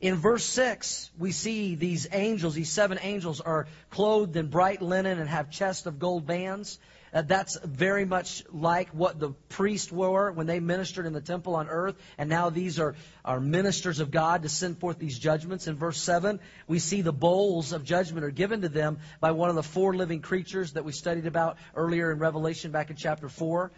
In 0.00 0.14
verse 0.14 0.44
6, 0.44 1.10
we 1.18 1.32
see 1.32 1.74
these 1.74 2.06
angels, 2.12 2.54
these 2.54 2.70
seven 2.70 2.98
angels, 3.02 3.40
are 3.40 3.66
clothed 3.90 4.36
in 4.36 4.46
bright 4.46 4.80
linen 4.80 5.18
and 5.18 5.28
have 5.28 5.50
chests 5.50 5.86
of 5.86 5.98
gold 5.98 6.26
bands. 6.26 6.78
Uh, 7.12 7.22
that's 7.22 7.58
very 7.64 8.04
much 8.04 8.44
like 8.52 8.90
what 8.90 9.18
the 9.18 9.30
priests 9.48 9.90
were 9.90 10.30
when 10.32 10.46
they 10.46 10.60
ministered 10.60 11.06
in 11.06 11.12
the 11.12 11.20
temple 11.20 11.56
on 11.56 11.68
earth. 11.68 11.96
And 12.16 12.28
now 12.28 12.50
these 12.50 12.78
are, 12.78 12.94
are 13.24 13.40
ministers 13.40 14.00
of 14.00 14.10
God 14.10 14.42
to 14.42 14.48
send 14.48 14.78
forth 14.78 14.98
these 14.98 15.18
judgments. 15.18 15.66
In 15.66 15.76
verse 15.76 16.00
7, 16.00 16.40
we 16.66 16.78
see 16.78 17.02
the 17.02 17.12
bowls 17.12 17.72
of 17.72 17.84
judgment 17.84 18.24
are 18.24 18.30
given 18.30 18.62
to 18.62 18.68
them 18.68 18.98
by 19.20 19.32
one 19.32 19.48
of 19.50 19.56
the 19.56 19.62
four 19.62 19.94
living 19.94 20.20
creatures 20.20 20.72
that 20.72 20.84
we 20.84 20.92
studied 20.92 21.26
about 21.26 21.56
earlier 21.74 22.12
in 22.12 22.18
Revelation 22.18 22.70
back 22.70 22.90
in 22.90 22.96
chapter 22.96 23.28
4 23.28 23.70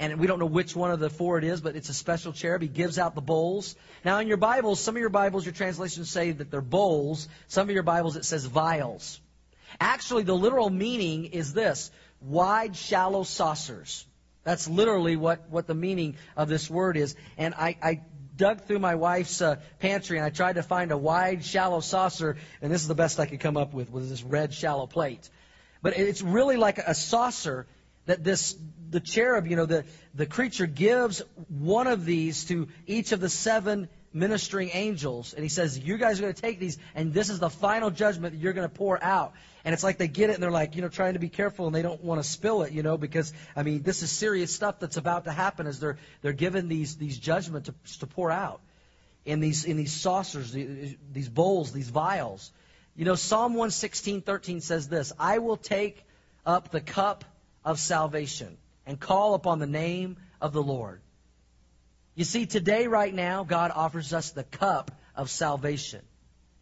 and 0.00 0.18
we 0.18 0.26
don't 0.26 0.38
know 0.38 0.46
which 0.46 0.74
one 0.74 0.90
of 0.90 0.98
the 0.98 1.10
four 1.10 1.36
it 1.36 1.44
is, 1.44 1.60
but 1.60 1.76
it's 1.76 1.90
a 1.90 1.94
special 1.94 2.32
cherub. 2.32 2.62
He 2.62 2.68
gives 2.68 2.98
out 2.98 3.14
the 3.14 3.20
bowls. 3.20 3.76
Now, 4.02 4.18
in 4.18 4.28
your 4.28 4.38
Bibles, 4.38 4.80
some 4.80 4.96
of 4.96 5.00
your 5.00 5.10
Bibles, 5.10 5.44
your 5.44 5.52
translations 5.52 6.10
say 6.10 6.32
that 6.32 6.50
they're 6.50 6.62
bowls. 6.62 7.28
Some 7.48 7.68
of 7.68 7.74
your 7.74 7.82
Bibles, 7.82 8.16
it 8.16 8.24
says 8.24 8.46
vials. 8.46 9.20
Actually, 9.78 10.22
the 10.22 10.34
literal 10.34 10.70
meaning 10.70 11.26
is 11.26 11.52
this 11.52 11.90
wide, 12.20 12.76
shallow 12.76 13.22
saucers. 13.22 14.06
That's 14.44 14.68
literally 14.68 15.16
what, 15.16 15.50
what 15.50 15.66
the 15.66 15.74
meaning 15.74 16.16
of 16.36 16.48
this 16.48 16.70
word 16.70 16.96
is. 16.96 17.14
And 17.36 17.54
I, 17.54 17.76
I 17.82 18.00
dug 18.36 18.62
through 18.62 18.78
my 18.78 18.94
wife's 18.94 19.42
uh, 19.42 19.56
pantry 19.80 20.16
and 20.16 20.24
I 20.24 20.30
tried 20.30 20.54
to 20.54 20.62
find 20.62 20.92
a 20.92 20.96
wide, 20.96 21.44
shallow 21.44 21.80
saucer, 21.80 22.36
and 22.62 22.72
this 22.72 22.80
is 22.82 22.88
the 22.88 22.94
best 22.94 23.20
I 23.20 23.26
could 23.26 23.40
come 23.40 23.56
up 23.56 23.74
with, 23.74 23.90
was 23.90 24.08
this 24.08 24.22
red, 24.22 24.54
shallow 24.54 24.86
plate. 24.86 25.28
But 25.82 25.98
it's 25.98 26.22
really 26.22 26.56
like 26.56 26.78
a 26.78 26.94
saucer 26.94 27.66
that 28.06 28.24
this 28.24 28.56
the 28.90 29.00
cherub, 29.00 29.46
you 29.46 29.56
know, 29.56 29.66
the, 29.66 29.84
the 30.14 30.26
creature 30.26 30.66
gives 30.66 31.22
one 31.48 31.86
of 31.86 32.04
these 32.04 32.46
to 32.46 32.68
each 32.86 33.12
of 33.12 33.20
the 33.20 33.28
seven 33.28 33.88
ministering 34.12 34.70
angels, 34.72 35.34
and 35.34 35.42
he 35.42 35.48
says, 35.48 35.78
You 35.78 35.96
guys 35.98 36.18
are 36.18 36.22
going 36.22 36.34
to 36.34 36.42
take 36.42 36.58
these, 36.58 36.78
and 36.94 37.14
this 37.14 37.30
is 37.30 37.38
the 37.38 37.50
final 37.50 37.90
judgment 37.90 38.34
that 38.34 38.40
you're 38.40 38.52
going 38.52 38.68
to 38.68 38.74
pour 38.74 39.02
out. 39.02 39.32
And 39.64 39.74
it's 39.74 39.84
like 39.84 39.98
they 39.98 40.08
get 40.08 40.30
it 40.30 40.34
and 40.34 40.42
they're 40.42 40.50
like, 40.50 40.74
you 40.74 40.82
know, 40.82 40.88
trying 40.88 41.14
to 41.14 41.18
be 41.18 41.28
careful 41.28 41.66
and 41.66 41.74
they 41.74 41.82
don't 41.82 42.02
want 42.02 42.22
to 42.22 42.28
spill 42.28 42.62
it, 42.62 42.72
you 42.72 42.82
know, 42.82 42.96
because 42.96 43.32
I 43.54 43.62
mean, 43.62 43.82
this 43.82 44.02
is 44.02 44.10
serious 44.10 44.54
stuff 44.54 44.80
that's 44.80 44.96
about 44.96 45.24
to 45.24 45.32
happen 45.32 45.66
as 45.66 45.80
they're 45.80 45.98
they're 46.22 46.32
given 46.32 46.68
these 46.68 46.96
these 46.96 47.18
judgments 47.18 47.68
to, 47.68 47.98
to 48.00 48.06
pour 48.06 48.30
out 48.30 48.60
in 49.24 49.40
these 49.40 49.64
in 49.64 49.76
these 49.76 49.92
saucers, 49.92 50.52
these 50.52 51.28
bowls, 51.28 51.72
these 51.72 51.90
vials. 51.90 52.52
You 52.96 53.04
know, 53.04 53.14
Psalm 53.14 53.54
116:13 53.54 54.62
says 54.62 54.88
this, 54.88 55.12
"I 55.18 55.38
will 55.38 55.56
take 55.56 56.04
up 56.46 56.70
the 56.70 56.80
cup 56.80 57.24
of 57.64 57.78
salvation 57.78 58.56
and 58.86 58.98
call 58.98 59.34
upon 59.34 59.58
the 59.58 59.66
name 59.66 60.16
of 60.40 60.52
the 60.52 60.62
Lord." 60.62 61.02
You 62.20 62.26
see, 62.26 62.44
today, 62.44 62.86
right 62.86 63.14
now, 63.14 63.44
God 63.44 63.72
offers 63.74 64.12
us 64.12 64.32
the 64.32 64.44
cup 64.44 64.90
of 65.16 65.30
salvation 65.30 66.02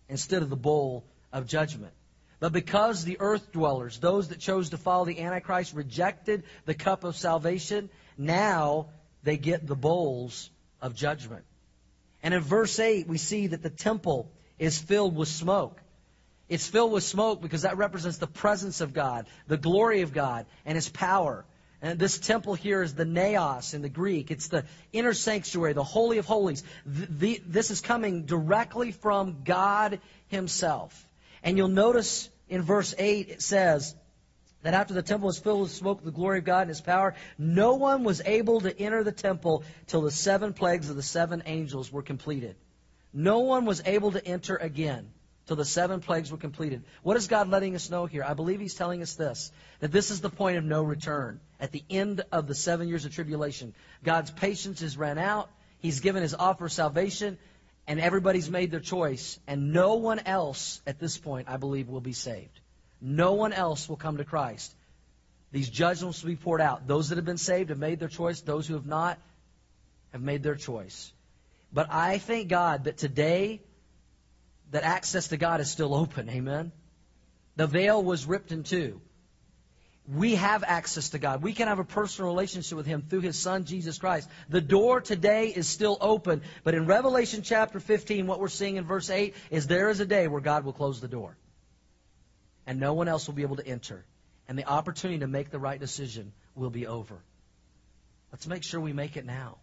instead 0.09 0.43
of 0.43 0.51
the 0.51 0.57
bowl 0.57 1.05
of 1.33 1.49
judgment. 1.49 1.93
But 2.39 2.53
because 2.53 3.05
the 3.05 3.17
earth 3.19 3.51
dwellers, 3.51 3.99
those 3.99 4.29
that 4.29 4.39
chose 4.39 4.71
to 4.71 4.77
follow 4.79 5.05
the 5.05 5.19
Antichrist, 5.19 5.75
rejected 5.75 6.45
the 6.65 6.75
cup 6.75 7.03
of 7.03 7.17
salvation, 7.17 7.91
now 8.17 8.91
they 9.25 9.37
get 9.37 9.67
the 9.67 9.75
bowls 9.75 10.49
of 10.81 10.95
judgment. 10.95 11.45
And 12.23 12.33
in 12.35 12.41
verse 12.41 12.79
8, 12.79 13.09
we 13.09 13.19
see 13.19 13.49
that 13.49 13.61
the 13.61 13.69
temple 13.69 14.31
is 14.61 14.79
filled 14.79 15.17
with 15.17 15.27
smoke. 15.27 15.81
It's 16.49 16.69
filled 16.69 16.93
with 16.93 17.03
smoke 17.03 17.43
because 17.43 17.63
that 17.63 17.79
represents 17.79 18.19
the 18.19 18.29
presence 18.29 18.81
of 18.81 18.95
God, 18.95 19.27
the 19.49 19.57
glory 19.57 20.03
of 20.03 20.13
God, 20.13 20.47
and 20.65 20.77
His 20.77 20.89
power. 20.89 21.45
And 21.81 21.99
this 21.99 22.19
temple 22.19 22.55
here 22.55 22.83
is 22.83 22.95
the 22.95 23.05
naos 23.05 23.73
in 23.73 23.83
the 23.83 23.89
Greek. 23.89 24.31
It's 24.31 24.49
the 24.49 24.65
inner 24.93 25.15
sanctuary, 25.15 25.75
the 25.75 25.85
Holy 25.85 26.19
of 26.19 26.27
Holies. 26.27 26.65
The, 26.85 27.07
the, 27.07 27.43
this 27.47 27.71
is 27.71 27.81
coming 27.81 28.25
directly 28.25 28.91
from 28.91 29.43
God 29.45 30.01
Himself. 30.27 31.09
And 31.43 31.57
you'll 31.57 31.69
notice 31.69 32.29
in 32.49 32.63
verse 32.63 32.95
8 32.99 33.29
it 33.29 33.43
says 33.43 33.95
that 34.63 34.75
after 34.75 34.93
the 34.93 35.03
temple 35.03 35.27
was 35.27 35.39
filled 35.39 35.61
with 35.61 35.71
smoke, 35.71 36.03
the 36.03 36.11
glory 36.11 36.39
of 36.39 36.45
God 36.45 36.63
and 36.63 36.71
His 36.71 36.81
power, 36.81 37.15
no 37.39 37.75
one 37.75 38.03
was 38.03 38.21
able 38.25 38.61
to 38.63 38.77
enter 38.77 39.05
the 39.05 39.13
temple 39.13 39.63
till 39.87 40.01
the 40.01 40.11
seven 40.11 40.55
plagues 40.55 40.91
of 40.91 40.97
the 40.97 41.03
seven 41.03 41.45
angels 41.47 41.93
were 41.93 42.03
completed. 42.03 42.57
No 43.13 43.41
one 43.41 43.65
was 43.65 43.83
able 43.87 44.13
to 44.13 44.27
enter 44.27 44.57
again 44.57 45.11
till 45.49 45.57
the 45.57 45.65
seven 45.65 46.01
plagues 46.01 46.31
were 46.31 46.37
completed. 46.37 46.85
What 47.03 47.17
is 47.17 47.27
God 47.27 47.49
letting 47.49 47.75
us 47.75 47.91
know 47.91 48.05
here? 48.05 48.23
I 48.23 48.35
believe 48.35 48.61
He's 48.61 48.75
telling 48.75 49.03
us 49.03 49.15
this 49.15 49.51
that 49.81 49.91
this 49.91 50.11
is 50.11 50.21
the 50.21 50.29
point 50.29 50.59
of 50.59 50.65
no 50.65 50.83
return. 50.83 51.41
At 51.59 51.73
the 51.73 51.83
end 51.89 52.23
of 52.31 52.47
the 52.47 52.55
seven 52.55 52.87
years 52.87 53.07
of 53.07 53.15
tribulation, 53.15 53.75
God's 54.05 54.31
patience 54.31 54.83
has 54.83 54.99
ran 54.99 55.17
out. 55.19 55.51
He's 55.81 56.01
given 56.01 56.23
His 56.23 56.35
offer 56.35 56.67
of 56.67 56.73
salvation, 56.73 57.39
and 57.87 57.99
everybody's 57.99 58.51
made 58.51 58.71
their 58.71 58.81
choice. 58.81 59.41
And 59.47 59.73
no 59.73 59.95
one 59.95 60.21
else 60.21 60.83
at 60.87 61.01
this 61.01 61.17
point, 61.17 61.49
I 61.49 61.57
believe, 61.57 61.89
will 61.89 62.03
be 62.03 62.13
saved. 62.13 62.61
No 63.01 63.33
one 63.33 63.55
else 63.55 63.89
will 63.89 63.97
come 63.97 64.19
to 64.19 64.25
Christ. 64.25 64.75
These 65.51 65.71
judgments 65.71 66.23
will 66.23 66.31
be 66.31 66.37
poured 66.37 66.61
out. 66.61 66.87
Those 66.87 67.09
that 67.09 67.17
have 67.17 67.25
been 67.25 67.39
saved 67.39 67.71
have 67.71 67.79
made 67.79 68.01
their 68.01 68.09
choice. 68.09 68.43
Those 68.43 68.67
who 68.67 68.75
have 68.75 68.87
not 68.87 69.19
have 70.13 70.21
made 70.21 70.43
their 70.43 70.57
choice. 70.57 71.11
But 71.73 71.91
I 71.91 72.19
thank 72.19 72.49
God 72.49 72.85
that 72.85 72.99
today 72.99 73.63
that 74.71 74.85
access 74.85 75.29
to 75.29 75.37
God 75.37 75.61
is 75.61 75.71
still 75.71 75.95
open. 75.95 76.29
Amen. 76.29 76.73
The 77.57 77.67
veil 77.67 78.03
was 78.03 78.27
ripped 78.27 78.53
in 78.53 78.63
two. 78.63 79.01
We 80.11 80.37
have 80.37 80.65
access 80.65 81.11
to 81.11 81.19
God. 81.19 81.43
We 81.43 81.53
can 81.53 81.69
have 81.69 81.81
a 81.81 81.85
personal 81.85 82.31
relationship 82.31 82.77
with 82.77 82.87
Him 82.87 83.03
through 83.03 83.21
His 83.21 83.39
Son, 83.39 83.65
Jesus 83.65 83.99
Christ. 83.99 84.29
The 84.49 84.61
door 84.61 85.03
today 85.03 85.49
is 85.49 85.69
still 85.69 85.99
open. 86.01 86.43
But 86.65 86.75
in 86.75 86.87
Revelation 86.87 87.43
chapter 87.43 87.79
15, 87.79 88.27
what 88.27 88.41
we're 88.41 88.49
seeing 88.49 88.77
in 88.77 88.85
verse 88.85 89.11
8 89.11 89.35
is 89.51 89.67
there 89.67 89.91
is 89.91 90.01
a 90.01 90.07
day 90.07 90.27
where 90.27 90.41
God 90.41 90.65
will 90.65 90.73
close 90.73 91.01
the 91.01 91.09
door. 91.09 91.37
And 92.67 92.81
no 92.81 92.95
one 92.95 93.09
else 93.09 93.27
will 93.27 93.35
be 93.35 93.43
able 93.43 93.57
to 93.57 93.67
enter. 93.67 94.07
And 94.49 94.59
the 94.59 94.65
opportunity 94.65 95.21
to 95.21 95.27
make 95.27 95.51
the 95.51 95.59
right 95.59 95.79
decision 95.79 96.33
will 96.55 96.71
be 96.71 96.87
over. 96.87 97.19
Let's 98.33 98.47
make 98.47 98.63
sure 98.63 98.81
we 98.81 98.95
make 98.95 99.19
it 99.19 99.27
now. 99.27 99.59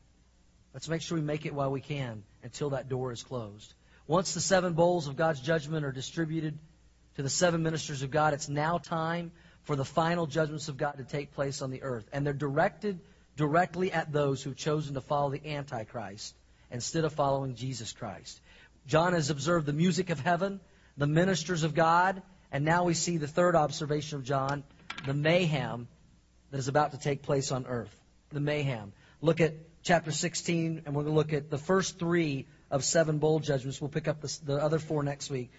Let's 0.75 0.89
make 0.89 1.01
sure 1.01 1.17
we 1.17 1.23
make 1.23 1.45
it 1.45 1.53
while 1.53 1.71
we 1.71 1.81
can 1.81 2.23
until 2.43 2.71
that 2.71 2.89
door 2.89 3.11
is 3.11 3.23
closed. 3.23 3.73
Once 4.07 4.33
the 4.33 4.41
seven 4.41 4.73
bowls 4.73 5.07
of 5.07 5.15
God's 5.15 5.39
judgment 5.39 5.85
are 5.85 5.91
distributed 5.91 6.57
to 7.15 7.23
the 7.23 7.29
seven 7.29 7.63
ministers 7.63 8.03
of 8.03 8.11
God, 8.11 8.33
it's 8.33 8.49
now 8.49 8.77
time 8.77 9.31
for 9.63 9.75
the 9.75 9.85
final 9.85 10.27
judgments 10.27 10.67
of 10.67 10.77
God 10.77 10.97
to 10.97 11.03
take 11.03 11.33
place 11.33 11.61
on 11.61 11.71
the 11.71 11.81
earth. 11.81 12.07
And 12.13 12.25
they're 12.25 12.33
directed 12.33 12.99
directly 13.35 13.91
at 13.91 14.11
those 14.11 14.43
who've 14.43 14.55
chosen 14.55 14.93
to 14.93 15.01
follow 15.01 15.31
the 15.31 15.53
Antichrist 15.55 16.35
instead 16.71 17.03
of 17.03 17.13
following 17.13 17.55
Jesus 17.55 17.91
Christ. 17.93 18.39
John 18.85 19.13
has 19.13 19.31
observed 19.31 19.65
the 19.65 19.73
music 19.73 20.11
of 20.11 20.19
heaven, 20.19 20.59
the 20.97 21.07
ministers 21.07 21.63
of 21.63 21.73
God, 21.73 22.21
and 22.51 22.63
now 22.63 22.83
we 22.83 22.93
see 22.93 23.17
the 23.17 23.27
third 23.27 23.55
observation 23.55 24.19
of 24.19 24.23
John, 24.23 24.63
the 25.05 25.13
mayhem 25.13 25.87
that 26.51 26.57
is 26.57 26.67
about 26.67 26.91
to 26.91 26.99
take 26.99 27.23
place 27.23 27.51
on 27.51 27.65
earth. 27.65 27.93
The 28.31 28.39
mayhem. 28.39 28.93
Look 29.21 29.41
at 29.41 29.55
chapter 29.81 30.11
16, 30.11 30.83
and 30.85 30.95
we're 30.95 31.03
going 31.03 31.13
to 31.13 31.17
look 31.17 31.33
at 31.33 31.49
the 31.49 31.57
first 31.57 31.97
three 31.97 32.45
of 32.75 32.83
seven 32.83 33.19
bowl 33.19 33.39
judgments. 33.39 33.79
We'll 33.79 33.89
pick 33.89 34.09
up 34.09 34.19
the, 34.19 34.37
the 34.43 34.55
other 34.55 34.79
four 34.79 35.01
next 35.01 35.29
week. 35.29 35.49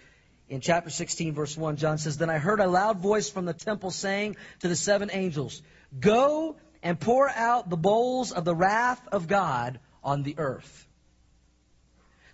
In 0.49 0.61
chapter 0.61 0.91
16, 0.91 1.33
verse 1.33 1.57
1, 1.57 1.75
John 1.77 1.97
says, 1.97 2.17
Then 2.17 2.29
I 2.29 2.37
heard 2.37 2.59
a 2.59 2.67
loud 2.67 2.99
voice 2.99 3.27
from 3.27 3.45
the 3.45 3.53
temple 3.53 3.89
saying 3.89 4.37
to 4.59 4.67
the 4.67 4.75
seven 4.75 5.09
angels, 5.11 5.63
Go 5.99 6.57
and 6.83 6.99
pour 6.99 7.27
out 7.27 7.69
the 7.69 7.75
bowls 7.75 8.31
of 8.31 8.45
the 8.45 8.55
wrath 8.55 9.01
of 9.11 9.27
God 9.27 9.79
on 10.03 10.21
the 10.21 10.35
earth. 10.37 10.87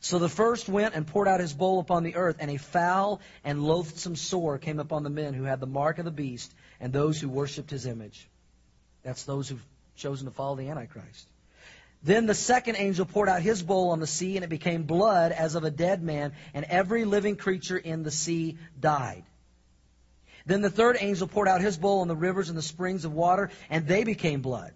So 0.01 0.19
the 0.19 0.27
first 0.27 0.67
went 0.67 0.95
and 0.95 1.07
poured 1.07 1.29
out 1.29 1.39
his 1.39 1.53
bowl 1.53 1.79
upon 1.79 2.03
the 2.03 2.17
earth, 2.17 2.35
and 2.39 2.51
a 2.51 2.57
foul 2.57 3.21
and 3.45 3.63
loathsome 3.63 4.17
sore 4.17 4.57
came 4.57 4.79
upon 4.79 5.03
the 5.03 5.09
men 5.09 5.33
who 5.33 5.45
had 5.45 5.61
the 5.61 5.65
mark 5.65 5.97
of 5.97 6.03
the 6.03 6.11
beast 6.11 6.53
and 6.81 6.91
those 6.91 7.21
who 7.21 7.29
worshipped 7.29 7.71
his 7.71 7.85
image. 7.85 8.27
That's 9.01 9.23
those 9.23 9.47
who've 9.47 9.65
chosen 9.95 10.25
to 10.25 10.33
follow 10.33 10.57
the 10.57 10.67
Antichrist. 10.67 11.25
Then 12.03 12.25
the 12.25 12.35
second 12.35 12.75
angel 12.75 13.05
poured 13.05 13.29
out 13.29 13.41
his 13.41 13.63
bowl 13.63 13.91
on 13.91 14.01
the 14.01 14.07
sea, 14.07 14.35
and 14.35 14.43
it 14.43 14.49
became 14.49 14.83
blood 14.83 15.31
as 15.31 15.55
of 15.55 15.63
a 15.63 15.71
dead 15.71 16.03
man, 16.03 16.33
and 16.53 16.65
every 16.65 17.05
living 17.05 17.37
creature 17.37 17.77
in 17.77 18.03
the 18.03 18.11
sea 18.11 18.57
died. 18.77 19.23
Then 20.45 20.61
the 20.61 20.69
third 20.69 20.97
angel 20.99 21.27
poured 21.27 21.47
out 21.47 21.61
his 21.61 21.77
bowl 21.77 22.01
on 22.01 22.09
the 22.09 22.15
rivers 22.15 22.49
and 22.49 22.57
the 22.57 22.61
springs 22.61 23.05
of 23.05 23.13
water, 23.13 23.51
and 23.69 23.87
they 23.87 24.03
became 24.03 24.41
blood. 24.41 24.73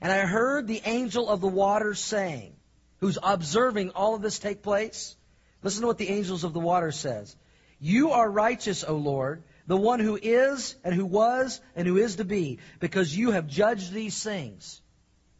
And 0.00 0.10
I 0.10 0.26
heard 0.26 0.66
the 0.66 0.82
angel 0.84 1.28
of 1.28 1.40
the 1.40 1.46
waters 1.46 2.00
saying, 2.00 2.56
who's 2.98 3.18
observing 3.22 3.90
all 3.90 4.16
of 4.16 4.22
this 4.22 4.40
take 4.40 4.62
place, 4.62 5.14
listen 5.62 5.82
to 5.82 5.86
what 5.86 5.98
the 5.98 6.08
angels 6.08 6.42
of 6.42 6.52
the 6.52 6.60
water 6.60 6.90
says. 6.90 7.36
You 7.78 8.10
are 8.10 8.28
righteous, 8.28 8.82
O 8.82 8.96
Lord, 8.96 9.44
the 9.68 9.76
one 9.76 10.00
who 10.00 10.18
is 10.20 10.74
and 10.82 10.92
who 10.92 11.06
was 11.06 11.60
and 11.76 11.86
who 11.86 11.98
is 11.98 12.16
to 12.16 12.24
be, 12.24 12.58
because 12.80 13.16
you 13.16 13.30
have 13.30 13.46
judged 13.46 13.92
these 13.92 14.20
things. 14.20 14.81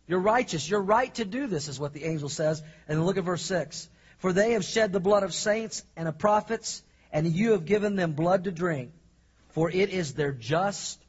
You're 0.06 0.20
righteous. 0.20 0.68
You're 0.68 0.80
right 0.80 1.14
to 1.14 1.24
do 1.24 1.46
this, 1.46 1.68
is 1.68 1.78
what 1.78 1.92
the 1.92 2.04
angel 2.04 2.28
says. 2.28 2.62
And 2.88 3.04
look 3.04 3.16
at 3.16 3.24
verse 3.24 3.42
6. 3.42 3.88
For 4.18 4.32
they 4.32 4.52
have 4.52 4.64
shed 4.64 4.92
the 4.92 5.00
blood 5.00 5.22
of 5.22 5.34
saints 5.34 5.82
and 5.96 6.08
of 6.08 6.18
prophets, 6.18 6.82
and 7.12 7.26
you 7.26 7.52
have 7.52 7.64
given 7.64 7.96
them 7.96 8.12
blood 8.12 8.44
to 8.44 8.52
drink, 8.52 8.92
for 9.50 9.70
it 9.70 9.90
is 9.90 10.14
their 10.14 10.32
just 10.32 11.02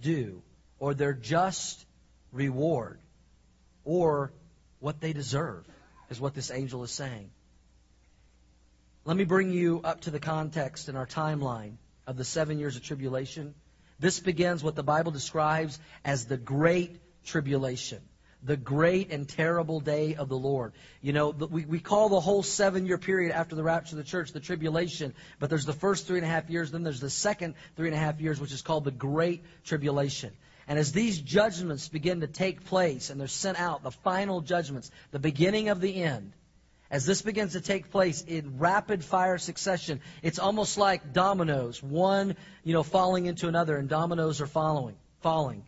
due, 0.00 0.42
or 0.78 0.94
their 0.94 1.14
just 1.14 1.84
reward, 2.30 3.00
or 3.84 4.32
what 4.80 5.00
they 5.00 5.12
deserve, 5.12 5.66
is 6.10 6.20
what 6.20 6.34
this 6.34 6.50
angel 6.50 6.84
is 6.84 6.90
saying. 6.90 7.30
Let 9.04 9.16
me 9.16 9.24
bring 9.24 9.50
you 9.50 9.80
up 9.82 10.02
to 10.02 10.10
the 10.10 10.20
context 10.20 10.90
in 10.90 10.96
our 10.96 11.06
timeline 11.06 11.76
of 12.06 12.18
the 12.18 12.24
seven 12.24 12.58
years 12.58 12.76
of 12.76 12.82
tribulation. 12.82 13.54
This 13.98 14.20
begins 14.20 14.62
what 14.62 14.76
the 14.76 14.82
Bible 14.82 15.10
describes 15.10 15.78
as 16.04 16.26
the 16.26 16.36
Great 16.36 17.00
Tribulation 17.24 18.02
the 18.42 18.56
great 18.56 19.10
and 19.10 19.28
terrible 19.28 19.80
day 19.80 20.14
of 20.14 20.28
the 20.28 20.36
Lord. 20.36 20.72
You 21.00 21.12
know, 21.12 21.30
we, 21.30 21.64
we 21.64 21.80
call 21.80 22.08
the 22.08 22.20
whole 22.20 22.42
seven 22.42 22.86
year 22.86 22.98
period 22.98 23.32
after 23.32 23.56
the 23.56 23.62
rapture 23.62 23.96
of 23.96 24.04
the 24.04 24.08
church 24.08 24.32
the 24.32 24.40
tribulation, 24.40 25.14
but 25.38 25.50
there's 25.50 25.64
the 25.64 25.72
first 25.72 26.06
three 26.06 26.18
and 26.18 26.26
a 26.26 26.30
half 26.30 26.48
years, 26.48 26.70
then 26.70 26.82
there's 26.82 27.00
the 27.00 27.10
second 27.10 27.54
three 27.76 27.88
and 27.88 27.96
a 27.96 28.00
half 28.00 28.20
years, 28.20 28.40
which 28.40 28.52
is 28.52 28.62
called 28.62 28.84
the 28.84 28.90
great 28.90 29.42
tribulation. 29.64 30.32
And 30.68 30.78
as 30.78 30.92
these 30.92 31.18
judgments 31.18 31.88
begin 31.88 32.20
to 32.20 32.26
take 32.26 32.66
place 32.66 33.10
and 33.10 33.20
they're 33.20 33.26
sent 33.26 33.58
out, 33.58 33.82
the 33.82 33.90
final 33.90 34.40
judgments, 34.42 34.90
the 35.10 35.18
beginning 35.18 35.70
of 35.70 35.80
the 35.80 36.02
end, 36.02 36.32
as 36.90 37.04
this 37.04 37.22
begins 37.22 37.52
to 37.52 37.60
take 37.60 37.90
place 37.90 38.22
in 38.22 38.58
rapid 38.58 39.04
fire 39.04 39.38
succession, 39.38 40.00
it's 40.22 40.38
almost 40.38 40.78
like 40.78 41.12
dominoes, 41.12 41.82
one, 41.82 42.36
you 42.64 42.72
know, 42.72 42.82
falling 42.82 43.26
into 43.26 43.48
another, 43.48 43.76
and 43.76 43.88
dominoes 43.88 44.40
are 44.40 44.46
following, 44.46 44.96
falling. 45.20 45.64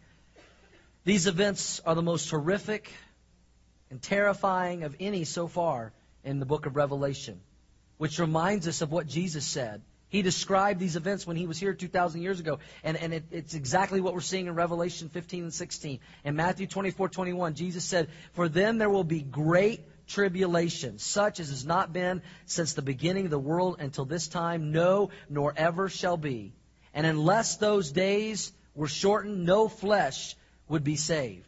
These 1.10 1.26
events 1.26 1.80
are 1.84 1.96
the 1.96 2.02
most 2.02 2.30
horrific 2.30 2.88
and 3.90 4.00
terrifying 4.00 4.84
of 4.84 4.94
any 5.00 5.24
so 5.24 5.48
far 5.48 5.92
in 6.22 6.38
the 6.38 6.46
book 6.46 6.66
of 6.66 6.76
Revelation, 6.76 7.40
which 7.98 8.20
reminds 8.20 8.68
us 8.68 8.80
of 8.80 8.92
what 8.92 9.08
Jesus 9.08 9.44
said. 9.44 9.82
He 10.08 10.22
described 10.22 10.78
these 10.78 10.94
events 10.94 11.26
when 11.26 11.36
he 11.36 11.48
was 11.48 11.58
here 11.58 11.74
2,000 11.74 12.22
years 12.22 12.38
ago, 12.38 12.60
and, 12.84 12.96
and 12.96 13.12
it, 13.12 13.24
it's 13.32 13.54
exactly 13.54 14.00
what 14.00 14.14
we're 14.14 14.20
seeing 14.20 14.46
in 14.46 14.54
Revelation 14.54 15.08
15 15.08 15.42
and 15.42 15.52
16. 15.52 15.98
In 16.22 16.36
Matthew 16.36 16.68
24, 16.68 17.08
21, 17.08 17.54
Jesus 17.54 17.84
said, 17.84 18.08
For 18.34 18.48
then 18.48 18.78
there 18.78 18.88
will 18.88 19.02
be 19.02 19.20
great 19.20 19.80
tribulation, 20.06 21.00
such 21.00 21.40
as 21.40 21.48
has 21.48 21.66
not 21.66 21.92
been 21.92 22.22
since 22.46 22.74
the 22.74 22.82
beginning 22.82 23.24
of 23.24 23.32
the 23.32 23.38
world 23.40 23.78
until 23.80 24.04
this 24.04 24.28
time, 24.28 24.70
no, 24.70 25.10
nor 25.28 25.52
ever 25.56 25.88
shall 25.88 26.16
be. 26.16 26.52
And 26.94 27.04
unless 27.04 27.56
those 27.56 27.90
days 27.90 28.52
were 28.76 28.86
shortened, 28.86 29.44
no 29.44 29.66
flesh 29.66 30.36
would 30.70 30.84
be 30.84 30.96
saved. 30.96 31.46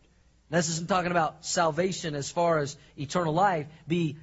This 0.50 0.68
isn't 0.68 0.88
talking 0.88 1.10
about 1.10 1.46
salvation 1.46 2.14
as 2.14 2.30
far 2.30 2.58
as 2.58 2.76
eternal 2.98 3.32
life. 3.32 3.66
Be 3.88 4.18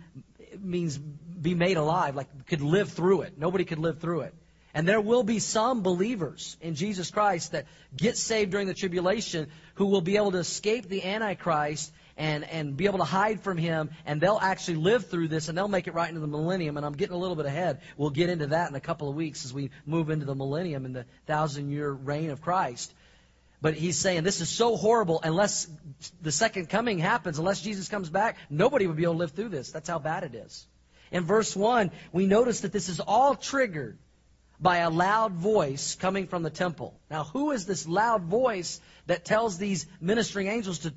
means 0.60 0.98
be 0.98 1.56
made 1.56 1.78
alive, 1.78 2.16
like 2.16 2.46
could 2.46 2.62
live 2.62 2.92
through 2.92 3.22
it. 3.22 3.34
Nobody 3.38 3.66
could 3.66 3.80
live 3.80 4.00
through 4.00 4.22
it. 4.22 4.36
And 4.74 4.88
there 4.88 5.02
will 5.02 5.24
be 5.24 5.40
some 5.40 5.82
believers 5.82 6.56
in 6.62 6.76
Jesus 6.76 7.10
Christ 7.10 7.54
that 7.54 7.66
get 7.96 8.18
saved 8.18 8.52
during 8.52 8.68
the 8.68 8.76
tribulation 8.76 9.48
who 9.76 9.88
will 9.88 10.02
be 10.02 10.18
able 10.18 10.32
to 10.32 10.38
escape 10.38 10.88
the 10.88 11.04
Antichrist 11.04 11.92
and, 12.16 12.44
and 12.44 12.78
be 12.78 12.86
able 12.86 13.00
to 13.00 13.06
hide 13.06 13.42
from 13.42 13.58
him, 13.58 13.90
and 14.06 14.20
they'll 14.22 14.40
actually 14.40 14.76
live 14.76 15.08
through 15.08 15.30
this, 15.30 15.48
and 15.48 15.58
they'll 15.58 15.70
make 15.70 15.88
it 15.88 15.94
right 15.94 16.10
into 16.10 16.20
the 16.20 16.28
millennium. 16.28 16.76
And 16.76 16.86
I'm 16.86 16.94
getting 16.94 17.16
a 17.16 17.18
little 17.18 17.38
bit 17.38 17.46
ahead. 17.46 17.80
We'll 17.98 18.10
get 18.10 18.30
into 18.30 18.48
that 18.48 18.70
in 18.70 18.76
a 18.76 18.82
couple 18.82 19.10
of 19.10 19.16
weeks 19.16 19.46
as 19.46 19.54
we 19.54 19.72
move 19.86 20.10
into 20.10 20.26
the 20.26 20.36
millennium 20.36 20.86
and 20.86 20.94
the 20.94 21.06
thousand 21.26 21.72
year 21.72 21.90
reign 21.90 22.30
of 22.30 22.42
Christ. 22.42 22.94
But 23.62 23.74
he's 23.74 23.98
saying 23.98 24.24
this 24.24 24.40
is 24.40 24.50
so 24.50 24.78
horrible 24.78 25.20
unless 25.22 25.68
the 26.22 26.32
second 26.32 26.70
coming 26.70 26.98
happens, 26.98 27.40
unless 27.40 27.62
Jesus 27.62 27.90
comes 27.90 28.10
back, 28.10 28.38
nobody 28.50 28.88
would 28.88 28.96
be 28.96 29.04
able 29.04 29.14
to 29.14 29.20
live 29.20 29.32
through 29.32 29.50
this. 29.50 29.72
That's 29.72 29.90
how 29.90 30.00
bad 30.00 30.24
it 30.24 30.34
is. 30.34 30.66
In 31.12 31.26
verse 31.26 31.56
1, 31.56 31.92
we 32.14 32.26
notice 32.26 32.62
that 32.62 32.72
this 32.72 32.88
is 32.88 33.00
all 33.00 33.36
triggered 33.36 33.98
by 34.60 34.78
a 34.78 34.90
loud 34.90 35.34
voice 35.34 35.96
coming 35.96 36.28
from 36.28 36.44
the 36.44 36.50
temple. 36.50 37.00
Now, 37.10 37.24
who 37.24 37.52
is 37.52 37.66
this 37.66 37.88
loud 37.88 38.24
voice 38.24 38.80
that 39.08 39.26
tells 39.26 39.58
these 39.58 39.86
ministering 40.00 40.48
angels 40.48 40.80
to, 40.80 40.94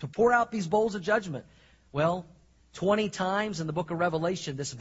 to 0.00 0.08
pour 0.08 0.32
out 0.32 0.50
these 0.50 0.66
bowls 0.66 0.94
of 0.94 1.02
judgment? 1.02 1.44
Well, 1.92 2.26
20 2.74 3.10
times 3.10 3.60
in 3.60 3.66
the 3.66 3.72
book 3.72 3.90
of 3.90 3.98
Revelation, 3.98 4.56
this 4.56 4.74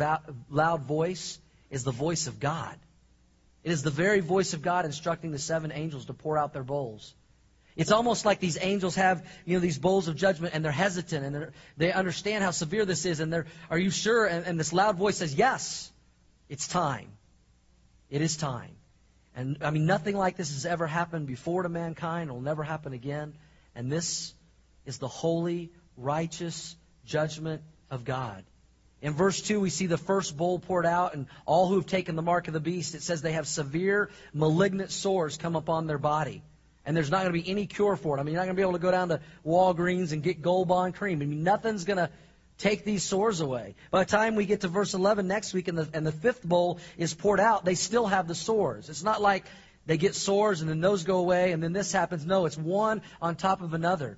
loud 0.50 0.84
voice 0.84 1.40
is 1.70 1.84
the 1.84 1.92
voice 1.92 2.28
of 2.28 2.40
God. 2.40 2.78
It 3.64 3.72
is 3.72 3.84
the 3.84 3.92
very 3.92 4.22
voice 4.22 4.54
of 4.54 4.62
God 4.62 4.86
instructing 4.86 5.32
the 5.32 5.40
seven 5.40 5.72
angels 5.72 6.06
to 6.06 6.14
pour 6.14 6.38
out 6.38 6.54
their 6.54 6.64
bowls. 6.64 7.14
It's 7.82 7.92
almost 7.92 8.26
like 8.26 8.40
these 8.40 8.60
angels 8.62 8.94
have, 8.94 9.26
you 9.44 9.56
know, 9.56 9.60
these 9.60 9.80
bowls 9.80 10.08
of 10.08 10.16
judgment 10.16 10.54
and 10.54 10.64
they're 10.64 10.72
hesitant 10.72 11.26
and 11.26 11.34
they're, 11.34 11.52
they 11.78 11.92
understand 11.92 12.44
how 12.44 12.52
severe 12.52 12.86
this 12.86 13.08
is 13.08 13.20
and 13.20 13.34
they're, 13.34 13.48
are 13.72 13.78
you 13.80 13.90
sure? 13.90 14.28
And, 14.28 14.46
and 14.46 14.60
this 14.60 14.72
loud 14.72 14.98
voice 14.98 15.18
says, 15.18 15.34
yes, 15.34 15.92
it's 16.48 16.68
time. 16.68 17.08
It 18.12 18.22
is 18.22 18.38
time. 18.38 18.76
And 19.36 19.58
I 19.62 19.72
mean, 19.72 19.88
nothing 19.88 20.16
like 20.16 20.38
this 20.38 20.54
has 20.54 20.64
ever 20.64 20.86
happened 20.86 21.26
before 21.26 21.64
to 21.64 21.70
mankind. 21.70 22.30
It 22.30 22.34
will 22.34 22.42
never 22.42 22.62
happen 22.62 22.94
again. 22.94 23.34
And 23.74 23.92
this 23.92 24.36
is 24.86 25.00
the 25.00 25.08
holy, 25.08 25.72
righteous 25.98 26.76
judgment 27.04 27.64
of 27.90 28.06
God. 28.06 28.44
In 29.02 29.14
verse 29.14 29.42
2, 29.42 29.60
we 29.60 29.72
see 29.72 29.88
the 29.88 29.98
first 29.98 30.38
bowl 30.38 30.60
poured 30.60 30.86
out, 30.86 31.16
and 31.16 31.26
all 31.48 31.68
who 31.68 31.78
have 31.78 31.88
taken 31.88 32.16
the 32.16 32.22
mark 32.22 32.48
of 32.48 32.54
the 32.54 32.60
beast, 32.60 32.94
it 32.94 33.02
says 33.02 33.24
they 33.24 33.32
have 33.32 33.48
severe, 33.48 34.12
malignant 34.36 34.92
sores 34.92 35.38
come 35.38 35.56
upon 35.56 35.88
their 35.88 35.98
body. 35.98 36.44
And 36.86 36.98
there's 36.98 37.12
not 37.12 37.24
going 37.24 37.34
to 37.34 37.44
be 37.44 37.50
any 37.50 37.68
cure 37.68 37.96
for 37.96 38.18
it. 38.18 38.20
I 38.20 38.24
mean, 38.24 38.34
you're 38.34 38.42
not 38.42 38.46
going 38.46 38.56
to 38.56 38.60
be 38.60 38.64
able 38.64 38.74
to 38.74 38.80
go 38.80 38.92
down 38.92 39.10
to 39.10 39.20
Walgreens 39.46 40.14
and 40.14 40.24
get 40.24 40.42
Gold 40.42 40.68
Bond 40.68 40.96
cream. 40.96 41.22
I 41.22 41.26
mean, 41.26 41.44
nothing's 41.44 41.84
going 41.84 41.98
to 41.98 42.10
take 42.58 42.84
these 42.86 43.04
sores 43.04 43.40
away. 43.40 43.76
By 43.92 44.04
the 44.04 44.10
time 44.10 44.36
we 44.36 44.46
get 44.46 44.62
to 44.62 44.68
verse 44.68 44.94
11 44.94 45.28
next 45.28 45.54
week 45.54 45.68
and 45.68 45.78
the, 45.78 45.90
and 45.94 46.06
the 46.06 46.12
fifth 46.12 46.44
bowl 46.44 46.80
is 46.98 47.14
poured 47.14 47.40
out, 47.40 47.66
they 47.66 47.76
still 47.76 48.08
have 48.08 48.28
the 48.28 48.36
sores. 48.36 48.90
It's 48.90 49.04
not 49.04 49.22
like 49.22 49.46
they 49.86 49.98
get 49.98 50.16
sores 50.16 50.62
and 50.62 50.70
then 50.70 50.82
those 50.82 51.04
go 51.04 51.18
away 51.18 51.52
and 51.52 51.62
then 51.62 51.74
this 51.74 51.92
happens. 51.92 52.26
No, 52.26 52.46
it's 52.46 52.58
one 52.58 53.02
on 53.22 53.36
top 53.36 53.62
of 53.62 53.74
another. 53.74 54.18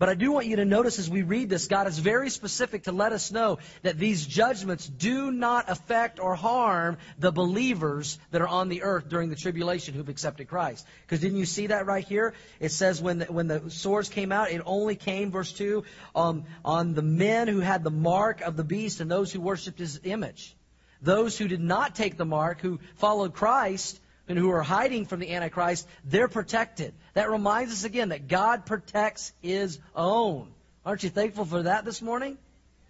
But 0.00 0.08
I 0.08 0.14
do 0.14 0.32
want 0.32 0.46
you 0.46 0.56
to 0.56 0.64
notice 0.64 0.98
as 0.98 1.10
we 1.10 1.20
read 1.20 1.50
this, 1.50 1.66
God 1.66 1.86
is 1.86 1.98
very 1.98 2.30
specific 2.30 2.84
to 2.84 2.92
let 2.92 3.12
us 3.12 3.30
know 3.30 3.58
that 3.82 3.98
these 3.98 4.24
judgments 4.26 4.86
do 4.86 5.30
not 5.30 5.68
affect 5.68 6.18
or 6.18 6.34
harm 6.34 6.96
the 7.18 7.30
believers 7.30 8.18
that 8.30 8.40
are 8.40 8.48
on 8.48 8.70
the 8.70 8.82
earth 8.82 9.10
during 9.10 9.28
the 9.28 9.36
tribulation 9.36 9.92
who've 9.92 10.08
accepted 10.08 10.48
Christ. 10.48 10.86
Because 11.02 11.20
didn't 11.20 11.36
you 11.36 11.44
see 11.44 11.66
that 11.66 11.84
right 11.84 12.02
here? 12.02 12.32
It 12.60 12.72
says 12.72 13.02
when 13.02 13.18
the, 13.18 13.26
when 13.26 13.46
the 13.46 13.70
swords 13.70 14.08
came 14.08 14.32
out, 14.32 14.50
it 14.50 14.62
only 14.64 14.96
came, 14.96 15.30
verse 15.30 15.52
2, 15.52 15.84
um, 16.14 16.44
on 16.64 16.94
the 16.94 17.02
men 17.02 17.46
who 17.46 17.60
had 17.60 17.84
the 17.84 17.90
mark 17.90 18.40
of 18.40 18.56
the 18.56 18.64
beast 18.64 19.00
and 19.00 19.10
those 19.10 19.30
who 19.30 19.42
worshipped 19.42 19.78
his 19.78 20.00
image. 20.04 20.56
Those 21.02 21.36
who 21.36 21.46
did 21.46 21.60
not 21.60 21.94
take 21.94 22.16
the 22.16 22.24
mark, 22.24 22.62
who 22.62 22.80
followed 22.94 23.34
Christ, 23.34 24.00
and 24.30 24.38
who 24.38 24.50
are 24.52 24.62
hiding 24.62 25.06
from 25.06 25.18
the 25.18 25.34
Antichrist, 25.34 25.88
they're 26.04 26.28
protected. 26.28 26.94
That 27.14 27.30
reminds 27.30 27.72
us 27.72 27.82
again 27.82 28.10
that 28.10 28.28
God 28.28 28.64
protects 28.64 29.32
His 29.42 29.80
own. 29.94 30.52
Aren't 30.86 31.02
you 31.02 31.10
thankful 31.10 31.44
for 31.44 31.64
that 31.64 31.84
this 31.84 32.00
morning? 32.00 32.38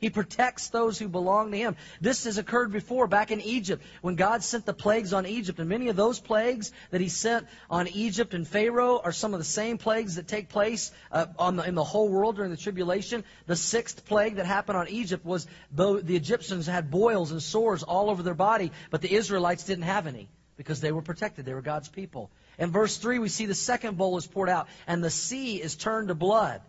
He 0.00 0.10
protects 0.10 0.68
those 0.68 0.98
who 0.98 1.08
belong 1.08 1.50
to 1.50 1.56
Him. 1.56 1.76
This 1.98 2.24
has 2.24 2.36
occurred 2.36 2.72
before 2.72 3.06
back 3.06 3.30
in 3.30 3.40
Egypt 3.40 3.82
when 4.02 4.16
God 4.16 4.42
sent 4.42 4.66
the 4.66 4.74
plagues 4.74 5.14
on 5.14 5.24
Egypt. 5.24 5.58
And 5.58 5.68
many 5.68 5.88
of 5.88 5.96
those 5.96 6.20
plagues 6.20 6.72
that 6.90 7.00
He 7.00 7.08
sent 7.08 7.46
on 7.70 7.88
Egypt 7.88 8.34
and 8.34 8.46
Pharaoh 8.46 9.00
are 9.02 9.12
some 9.12 9.32
of 9.32 9.40
the 9.40 9.44
same 9.44 9.78
plagues 9.78 10.16
that 10.16 10.28
take 10.28 10.50
place 10.50 10.92
uh, 11.10 11.24
the, 11.24 11.62
in 11.66 11.74
the 11.74 11.84
whole 11.84 12.10
world 12.10 12.36
during 12.36 12.50
the 12.50 12.56
tribulation. 12.58 13.24
The 13.46 13.56
sixth 13.56 14.04
plague 14.04 14.36
that 14.36 14.44
happened 14.44 14.76
on 14.76 14.88
Egypt 14.88 15.24
was 15.24 15.46
the 15.72 16.02
Egyptians 16.06 16.66
had 16.66 16.90
boils 16.90 17.32
and 17.32 17.42
sores 17.42 17.82
all 17.82 18.10
over 18.10 18.22
their 18.22 18.34
body, 18.34 18.72
but 18.90 19.00
the 19.00 19.14
Israelites 19.14 19.64
didn't 19.64 19.84
have 19.84 20.06
any 20.06 20.28
because 20.60 20.82
they 20.82 20.92
were 20.92 21.00
protected. 21.00 21.46
They 21.46 21.54
were 21.54 21.62
God's 21.62 21.88
people. 21.88 22.30
In 22.58 22.70
verse 22.70 22.98
3, 22.98 23.18
we 23.18 23.30
see 23.30 23.46
the 23.46 23.54
second 23.54 23.96
bowl 23.96 24.18
is 24.18 24.26
poured 24.26 24.50
out, 24.50 24.68
and 24.86 25.02
the 25.02 25.08
sea 25.08 25.56
is 25.56 25.74
turned 25.74 26.08
to 26.08 26.14
blood. 26.14 26.60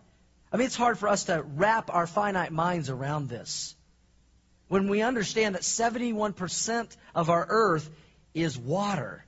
I 0.50 0.56
mean, 0.56 0.64
it's 0.64 0.76
hard 0.76 0.98
for 0.98 1.08
us 1.08 1.24
to 1.24 1.42
wrap 1.42 1.90
our 1.92 2.06
finite 2.06 2.52
minds 2.52 2.88
around 2.88 3.28
this. 3.28 3.76
When 4.68 4.88
we 4.88 5.02
understand 5.02 5.56
that 5.56 5.60
71% 5.60 6.96
of 7.14 7.28
our 7.28 7.44
earth 7.46 7.90
is 8.32 8.58
water, 8.58 9.26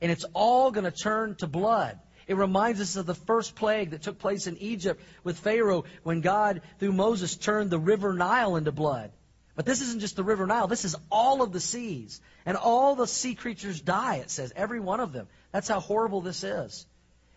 and 0.00 0.10
it's 0.10 0.24
all 0.32 0.70
going 0.70 0.90
to 0.90 0.90
turn 0.90 1.34
to 1.40 1.46
blood. 1.46 1.98
It 2.26 2.38
reminds 2.38 2.80
us 2.80 2.96
of 2.96 3.04
the 3.04 3.14
first 3.14 3.54
plague 3.54 3.90
that 3.90 4.00
took 4.00 4.18
place 4.18 4.46
in 4.46 4.56
Egypt 4.56 5.02
with 5.24 5.38
Pharaoh 5.38 5.84
when 6.04 6.22
God, 6.22 6.62
through 6.78 6.94
Moses, 6.94 7.36
turned 7.36 7.68
the 7.68 7.78
river 7.78 8.14
Nile 8.14 8.56
into 8.56 8.72
blood. 8.72 9.12
But 9.60 9.66
this 9.66 9.82
isn't 9.82 10.00
just 10.00 10.16
the 10.16 10.24
river 10.24 10.46
Nile. 10.46 10.68
This 10.68 10.86
is 10.86 10.96
all 11.10 11.42
of 11.42 11.52
the 11.52 11.60
seas. 11.60 12.22
And 12.46 12.56
all 12.56 12.94
the 12.94 13.06
sea 13.06 13.34
creatures 13.34 13.78
die, 13.78 14.16
it 14.16 14.30
says. 14.30 14.54
Every 14.56 14.80
one 14.80 15.00
of 15.00 15.12
them. 15.12 15.28
That's 15.52 15.68
how 15.68 15.80
horrible 15.80 16.22
this 16.22 16.44
is. 16.44 16.86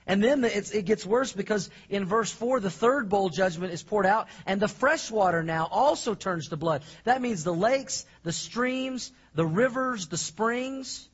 And 0.07 0.23
then 0.23 0.41
it 0.45 0.85
gets 0.85 1.05
worse 1.05 1.33
because 1.33 1.69
in 1.89 2.05
verse 2.05 2.31
4, 2.31 2.61
the 2.61 2.69
third 2.69 3.09
bowl 3.09 3.27
judgment 3.27 3.73
is 3.73 3.83
poured 3.83 4.05
out, 4.05 4.29
and 4.45 4.61
the 4.61 4.69
fresh 4.69 5.11
water 5.11 5.43
now 5.43 5.67
also 5.69 6.15
turns 6.15 6.47
to 6.47 6.55
blood. 6.55 6.83
That 7.03 7.21
means 7.21 7.43
the 7.43 7.53
lakes, 7.53 8.05
the 8.23 8.31
streams, 8.31 9.11
the 9.35 9.45
rivers, 9.45 10.07
the 10.07 10.15
springs. 10.15 11.09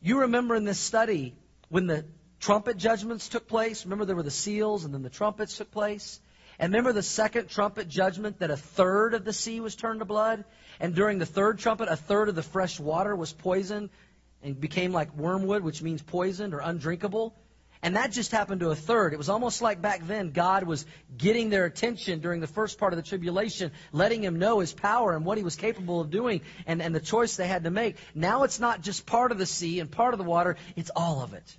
You 0.00 0.20
remember 0.20 0.54
in 0.54 0.64
this 0.64 0.78
study 0.78 1.34
when 1.68 1.88
the 1.88 2.04
trumpet 2.38 2.76
judgments 2.76 3.28
took 3.28 3.48
place? 3.48 3.84
Remember 3.84 4.04
there 4.04 4.14
were 4.14 4.22
the 4.22 4.30
seals 4.30 4.84
and 4.84 4.94
then 4.94 5.02
the 5.02 5.10
trumpets 5.10 5.56
took 5.56 5.72
place? 5.72 6.20
And 6.60 6.74
remember 6.74 6.92
the 6.92 7.02
second 7.02 7.48
trumpet 7.48 7.88
judgment 7.88 8.40
that 8.40 8.50
a 8.50 8.56
third 8.56 9.14
of 9.14 9.24
the 9.24 9.32
sea 9.32 9.60
was 9.60 9.74
turned 9.74 10.00
to 10.00 10.04
blood? 10.04 10.44
And 10.78 10.94
during 10.94 11.18
the 11.18 11.24
third 11.24 11.58
trumpet, 11.58 11.88
a 11.88 11.96
third 11.96 12.28
of 12.28 12.34
the 12.34 12.42
fresh 12.42 12.78
water 12.78 13.16
was 13.16 13.32
poisoned 13.32 13.88
and 14.42 14.60
became 14.60 14.92
like 14.92 15.16
wormwood, 15.16 15.62
which 15.62 15.80
means 15.80 16.02
poisoned 16.02 16.52
or 16.52 16.58
undrinkable. 16.58 17.34
And 17.82 17.96
that 17.96 18.12
just 18.12 18.30
happened 18.30 18.60
to 18.60 18.68
a 18.68 18.76
third. 18.76 19.14
It 19.14 19.16
was 19.16 19.30
almost 19.30 19.62
like 19.62 19.80
back 19.80 20.06
then 20.06 20.32
God 20.32 20.64
was 20.64 20.84
getting 21.16 21.48
their 21.48 21.64
attention 21.64 22.20
during 22.20 22.42
the 22.42 22.46
first 22.46 22.76
part 22.76 22.92
of 22.92 22.98
the 22.98 23.08
tribulation, 23.08 23.72
letting 23.90 24.20
them 24.20 24.38
know 24.38 24.58
his 24.58 24.74
power 24.74 25.16
and 25.16 25.24
what 25.24 25.38
he 25.38 25.44
was 25.44 25.56
capable 25.56 25.98
of 25.98 26.10
doing 26.10 26.42
and, 26.66 26.82
and 26.82 26.94
the 26.94 27.00
choice 27.00 27.36
they 27.36 27.48
had 27.48 27.64
to 27.64 27.70
make. 27.70 27.96
Now 28.14 28.42
it's 28.42 28.60
not 28.60 28.82
just 28.82 29.06
part 29.06 29.32
of 29.32 29.38
the 29.38 29.46
sea 29.46 29.80
and 29.80 29.90
part 29.90 30.12
of 30.12 30.18
the 30.18 30.24
water, 30.24 30.58
it's 30.76 30.90
all 30.94 31.22
of 31.22 31.32
it. 31.32 31.56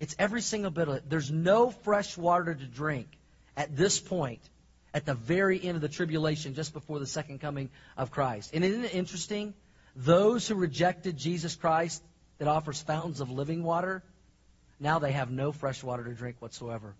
It's 0.00 0.16
every 0.18 0.42
single 0.42 0.72
bit 0.72 0.88
of 0.88 0.94
it. 0.96 1.08
There's 1.08 1.30
no 1.30 1.70
fresh 1.70 2.18
water 2.18 2.52
to 2.52 2.66
drink 2.66 3.06
at 3.56 3.76
this 3.76 3.98
point, 3.98 4.40
at 4.92 5.06
the 5.06 5.14
very 5.14 5.62
end 5.62 5.76
of 5.76 5.82
the 5.82 5.88
tribulation, 5.88 6.54
just 6.54 6.72
before 6.72 6.98
the 6.98 7.06
second 7.06 7.40
coming 7.40 7.70
of 7.96 8.10
Christ. 8.10 8.50
And 8.54 8.64
isn't 8.64 8.84
it 8.84 8.94
interesting? 8.94 9.54
Those 9.94 10.46
who 10.48 10.54
rejected 10.54 11.16
Jesus 11.16 11.54
Christ 11.54 12.02
that 12.38 12.48
offers 12.48 12.80
fountains 12.82 13.20
of 13.20 13.30
living 13.30 13.62
water, 13.62 14.02
now 14.78 14.98
they 14.98 15.12
have 15.12 15.30
no 15.30 15.52
fresh 15.52 15.82
water 15.82 16.04
to 16.04 16.12
drink 16.12 16.36
whatsoever. 16.40 16.94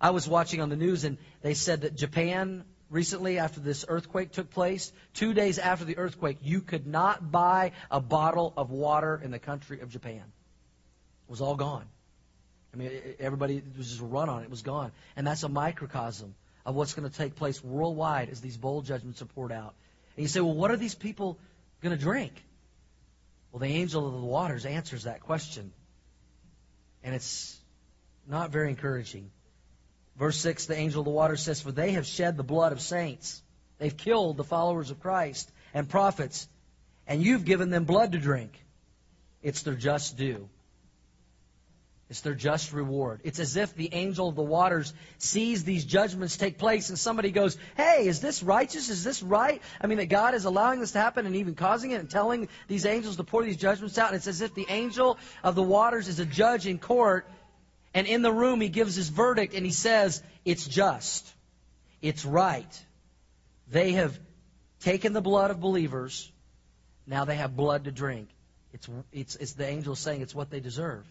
I 0.00 0.10
was 0.10 0.28
watching 0.28 0.60
on 0.60 0.68
the 0.68 0.76
news 0.76 1.04
and 1.04 1.18
they 1.42 1.54
said 1.54 1.82
that 1.82 1.96
Japan 1.96 2.64
recently, 2.90 3.38
after 3.38 3.60
this 3.60 3.84
earthquake 3.88 4.32
took 4.32 4.50
place, 4.50 4.92
two 5.14 5.34
days 5.34 5.58
after 5.58 5.84
the 5.84 5.98
earthquake, 5.98 6.38
you 6.42 6.60
could 6.60 6.86
not 6.86 7.32
buy 7.32 7.72
a 7.90 8.00
bottle 8.00 8.52
of 8.56 8.70
water 8.70 9.20
in 9.22 9.30
the 9.30 9.38
country 9.38 9.80
of 9.80 9.90
Japan. 9.90 10.22
It 10.22 11.30
was 11.30 11.40
all 11.40 11.56
gone. 11.56 11.86
I 12.74 12.76
mean, 12.76 12.90
everybody 13.20 13.62
was 13.76 13.88
just 13.88 14.00
run 14.00 14.28
on 14.28 14.42
it. 14.42 14.44
It 14.44 14.50
was 14.50 14.62
gone. 14.62 14.90
And 15.16 15.26
that's 15.26 15.44
a 15.44 15.48
microcosm 15.48 16.34
of 16.66 16.74
what's 16.74 16.94
going 16.94 17.08
to 17.08 17.16
take 17.16 17.36
place 17.36 17.62
worldwide 17.62 18.30
as 18.30 18.40
these 18.40 18.56
bowl 18.56 18.82
judgments 18.82 19.22
are 19.22 19.26
poured 19.26 19.52
out. 19.52 19.74
And 20.16 20.22
you 20.22 20.28
say, 20.28 20.40
well, 20.40 20.54
what 20.54 20.70
are 20.70 20.76
these 20.76 20.94
people 20.94 21.38
going 21.82 21.96
to 21.96 22.02
drink? 22.02 22.32
Well, 23.52 23.60
the 23.60 23.66
angel 23.66 24.06
of 24.06 24.12
the 24.12 24.26
waters 24.26 24.66
answers 24.66 25.04
that 25.04 25.20
question. 25.20 25.72
And 27.04 27.14
it's 27.14 27.56
not 28.26 28.50
very 28.50 28.70
encouraging. 28.70 29.30
Verse 30.16 30.36
6, 30.38 30.66
the 30.66 30.76
angel 30.76 31.02
of 31.02 31.04
the 31.04 31.10
waters 31.10 31.42
says, 31.42 31.60
For 31.60 31.70
they 31.70 31.92
have 31.92 32.06
shed 32.06 32.36
the 32.36 32.42
blood 32.44 32.72
of 32.72 32.80
saints. 32.80 33.42
They've 33.78 33.96
killed 33.96 34.36
the 34.36 34.44
followers 34.44 34.90
of 34.90 35.00
Christ 35.00 35.50
and 35.72 35.88
prophets, 35.88 36.48
and 37.06 37.22
you've 37.22 37.44
given 37.44 37.70
them 37.70 37.84
blood 37.84 38.12
to 38.12 38.18
drink. 38.18 38.52
It's 39.42 39.62
their 39.62 39.74
just 39.74 40.16
due. 40.16 40.48
It's 42.14 42.20
their 42.20 42.32
just 42.32 42.72
reward. 42.72 43.22
It's 43.24 43.40
as 43.40 43.56
if 43.56 43.74
the 43.74 43.92
angel 43.92 44.28
of 44.28 44.36
the 44.36 44.42
waters 44.42 44.94
sees 45.18 45.64
these 45.64 45.84
judgments 45.84 46.36
take 46.36 46.58
place 46.58 46.88
and 46.88 46.96
somebody 46.96 47.32
goes, 47.32 47.58
Hey, 47.76 48.06
is 48.06 48.20
this 48.20 48.40
righteous? 48.40 48.88
Is 48.88 49.02
this 49.02 49.20
right? 49.20 49.60
I 49.80 49.88
mean, 49.88 49.98
that 49.98 50.10
God 50.10 50.34
is 50.34 50.44
allowing 50.44 50.78
this 50.78 50.92
to 50.92 51.00
happen 51.00 51.26
and 51.26 51.34
even 51.34 51.56
causing 51.56 51.90
it 51.90 51.98
and 51.98 52.08
telling 52.08 52.46
these 52.68 52.86
angels 52.86 53.16
to 53.16 53.24
pour 53.24 53.42
these 53.42 53.56
judgments 53.56 53.98
out. 53.98 54.10
And 54.10 54.16
it's 54.16 54.28
as 54.28 54.42
if 54.42 54.54
the 54.54 54.64
angel 54.68 55.18
of 55.42 55.56
the 55.56 55.62
waters 55.64 56.06
is 56.06 56.20
a 56.20 56.24
judge 56.24 56.68
in 56.68 56.78
court 56.78 57.28
and 57.94 58.06
in 58.06 58.22
the 58.22 58.32
room 58.32 58.60
he 58.60 58.68
gives 58.68 58.94
his 58.94 59.08
verdict 59.08 59.52
and 59.52 59.66
he 59.66 59.72
says, 59.72 60.22
It's 60.44 60.68
just. 60.68 61.28
It's 62.00 62.24
right. 62.24 62.84
They 63.72 63.90
have 63.94 64.16
taken 64.78 65.14
the 65.14 65.20
blood 65.20 65.50
of 65.50 65.58
believers. 65.58 66.30
Now 67.08 67.24
they 67.24 67.34
have 67.34 67.56
blood 67.56 67.86
to 67.86 67.90
drink. 67.90 68.28
It's, 68.72 68.88
it's, 69.12 69.34
it's 69.34 69.52
the 69.54 69.66
angel 69.66 69.96
saying 69.96 70.20
it's 70.20 70.34
what 70.34 70.50
they 70.50 70.60
deserve. 70.60 71.04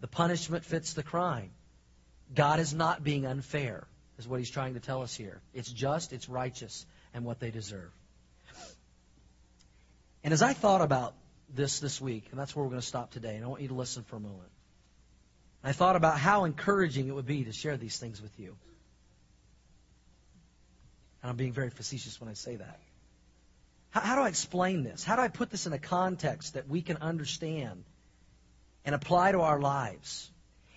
The 0.00 0.08
punishment 0.08 0.64
fits 0.64 0.94
the 0.94 1.02
crime. 1.02 1.50
God 2.34 2.60
is 2.60 2.72
not 2.72 3.02
being 3.02 3.26
unfair, 3.26 3.86
is 4.18 4.26
what 4.26 4.38
he's 4.38 4.50
trying 4.50 4.74
to 4.74 4.80
tell 4.80 5.02
us 5.02 5.14
here. 5.14 5.40
It's 5.52 5.70
just, 5.70 6.12
it's 6.12 6.28
righteous, 6.28 6.86
and 7.12 7.24
what 7.24 7.40
they 7.40 7.50
deserve. 7.50 7.90
And 10.22 10.32
as 10.32 10.42
I 10.42 10.52
thought 10.52 10.80
about 10.80 11.14
this 11.54 11.80
this 11.80 12.00
week, 12.00 12.28
and 12.30 12.38
that's 12.38 12.54
where 12.54 12.64
we're 12.64 12.70
going 12.70 12.80
to 12.80 12.86
stop 12.86 13.10
today, 13.10 13.36
and 13.36 13.44
I 13.44 13.48
want 13.48 13.62
you 13.62 13.68
to 13.68 13.74
listen 13.74 14.04
for 14.04 14.16
a 14.16 14.20
moment. 14.20 14.50
I 15.62 15.72
thought 15.72 15.96
about 15.96 16.18
how 16.18 16.44
encouraging 16.44 17.08
it 17.08 17.14
would 17.14 17.26
be 17.26 17.44
to 17.44 17.52
share 17.52 17.76
these 17.76 17.98
things 17.98 18.22
with 18.22 18.38
you. 18.38 18.56
And 21.22 21.30
I'm 21.30 21.36
being 21.36 21.52
very 21.52 21.70
facetious 21.70 22.18
when 22.20 22.30
I 22.30 22.34
say 22.34 22.56
that. 22.56 22.80
How, 23.90 24.00
how 24.00 24.14
do 24.16 24.22
I 24.22 24.28
explain 24.28 24.84
this? 24.84 25.04
How 25.04 25.16
do 25.16 25.22
I 25.22 25.28
put 25.28 25.50
this 25.50 25.66
in 25.66 25.72
a 25.72 25.78
context 25.78 26.54
that 26.54 26.68
we 26.68 26.80
can 26.80 26.98
understand 26.98 27.84
and 28.84 28.94
apply 28.94 29.32
to 29.32 29.40
our 29.40 29.60
lives? 29.60 30.30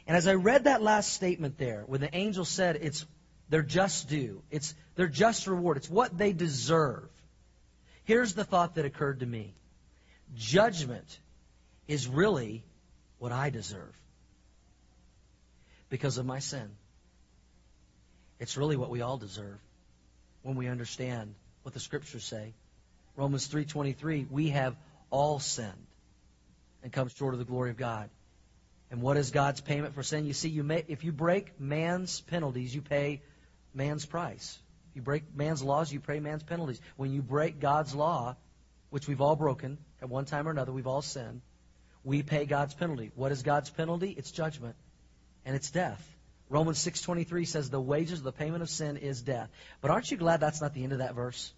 And 0.05 0.17
as 0.17 0.27
I 0.27 0.33
read 0.33 0.65
that 0.65 0.81
last 0.81 1.13
statement 1.13 1.57
there, 1.57 1.83
when 1.87 2.01
the 2.01 2.13
angel 2.15 2.45
said 2.45 2.77
it's 2.81 3.05
their 3.49 3.61
just 3.61 4.09
due, 4.09 4.41
it's 4.51 4.73
their 4.95 5.07
just 5.07 5.47
reward, 5.47 5.77
it's 5.77 5.89
what 5.89 6.17
they 6.17 6.33
deserve. 6.33 7.09
Here's 8.03 8.33
the 8.33 8.43
thought 8.43 8.75
that 8.75 8.85
occurred 8.85 9.21
to 9.21 9.25
me 9.25 9.53
judgment 10.35 11.19
is 11.87 12.07
really 12.07 12.63
what 13.19 13.31
I 13.31 13.49
deserve 13.49 13.95
because 15.89 16.17
of 16.17 16.25
my 16.25 16.39
sin. 16.39 16.69
It's 18.39 18.57
really 18.57 18.75
what 18.75 18.89
we 18.89 19.01
all 19.01 19.17
deserve 19.17 19.59
when 20.41 20.55
we 20.55 20.67
understand 20.67 21.35
what 21.61 21.73
the 21.73 21.79
scriptures 21.79 22.25
say. 22.25 22.53
Romans 23.15 23.47
3:23, 23.47 24.27
we 24.29 24.49
have 24.49 24.75
all 25.11 25.39
sinned 25.39 25.87
and 26.83 26.91
comes 26.91 27.13
short 27.13 27.33
of 27.33 27.39
the 27.39 27.45
glory 27.45 27.71
of 27.71 27.77
God. 27.77 28.09
And 28.91 29.01
what 29.01 29.17
is 29.17 29.31
God's 29.31 29.61
payment 29.61 29.95
for 29.95 30.03
sin? 30.03 30.25
You 30.25 30.33
see, 30.33 30.49
you 30.49 30.63
may, 30.63 30.83
if 30.87 31.03
you 31.03 31.11
break 31.11 31.59
man's 31.59 32.21
penalties, 32.21 32.75
you 32.75 32.81
pay 32.81 33.23
man's 33.73 34.05
price. 34.05 34.59
You 34.93 35.01
break 35.01 35.35
man's 35.35 35.63
laws, 35.63 35.91
you 35.91 35.99
pay 35.99 36.19
man's 36.19 36.43
penalties. 36.43 36.79
When 36.95 37.11
you 37.11 37.23
break 37.23 37.59
God's 37.59 37.95
law, 37.95 38.35
which 38.91 39.07
we've 39.07 39.21
all 39.21 39.35
broken 39.35 39.79
at 40.01 40.09
one 40.09 40.25
time 40.25 40.47
or 40.47 40.51
another, 40.51 40.71
we've 40.71 40.85
all 40.85 41.01
sinned, 41.01 41.41
we 42.03 42.21
pay 42.21 42.45
God's 42.45 42.75
penalty. 42.75 43.11
What 43.15 43.31
is 43.31 43.41
God's 43.41 43.71
penalty? 43.71 44.11
It's 44.11 44.29
judgment 44.29 44.75
and 45.45 45.55
it's 45.55 45.71
death. 45.71 46.07
Romans 46.49 46.77
6:23 46.77 47.45
says 47.47 47.69
the 47.69 47.81
wages 47.81 48.19
of 48.19 48.25
the 48.25 48.31
payment 48.31 48.61
of 48.61 48.69
sin 48.69 48.97
is 48.97 49.21
death. 49.21 49.49
But 49.81 49.89
aren't 49.89 50.11
you 50.11 50.17
glad 50.17 50.39
that's 50.39 50.61
not 50.61 50.73
the 50.73 50.83
end 50.83 50.91
of 50.91 50.99
that 50.99 51.15
verse? 51.15 51.53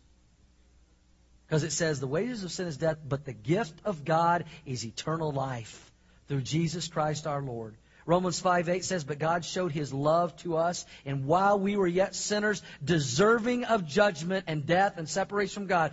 Because 1.48 1.64
it 1.64 1.72
says 1.72 2.00
the 2.00 2.08
wages 2.08 2.43
of 2.43 2.52
sin 2.52 2.68
is 2.68 2.78
death, 2.78 2.98
but 3.08 3.26
the 3.26 3.34
gift 3.34 3.80
of 3.86 4.04
God 4.04 4.46
is 4.66 4.86
eternal 4.86 5.32
life 5.32 5.91
through 6.28 6.41
Jesus 6.41 6.88
Christ 6.88 7.28
our 7.28 7.41
Lord. 7.41 7.76
Romans 8.08 8.39
5 8.39 8.70
8 8.70 8.86
says, 8.86 9.04
But 9.04 9.20
God 9.20 9.46
showed 9.46 9.72
his 9.72 9.93
love 9.93 10.36
to 10.38 10.58
us, 10.58 10.86
and 11.06 11.26
while 11.26 11.60
we 11.60 11.76
were 11.76 11.88
yet 11.88 12.16
sinners, 12.16 12.62
deserving 12.84 13.66
of 13.66 13.86
judgment 13.86 14.46
and 14.48 14.66
death 14.66 14.98
and 14.98 15.10
separation 15.10 15.54
from 15.54 15.68
God, 15.68 15.91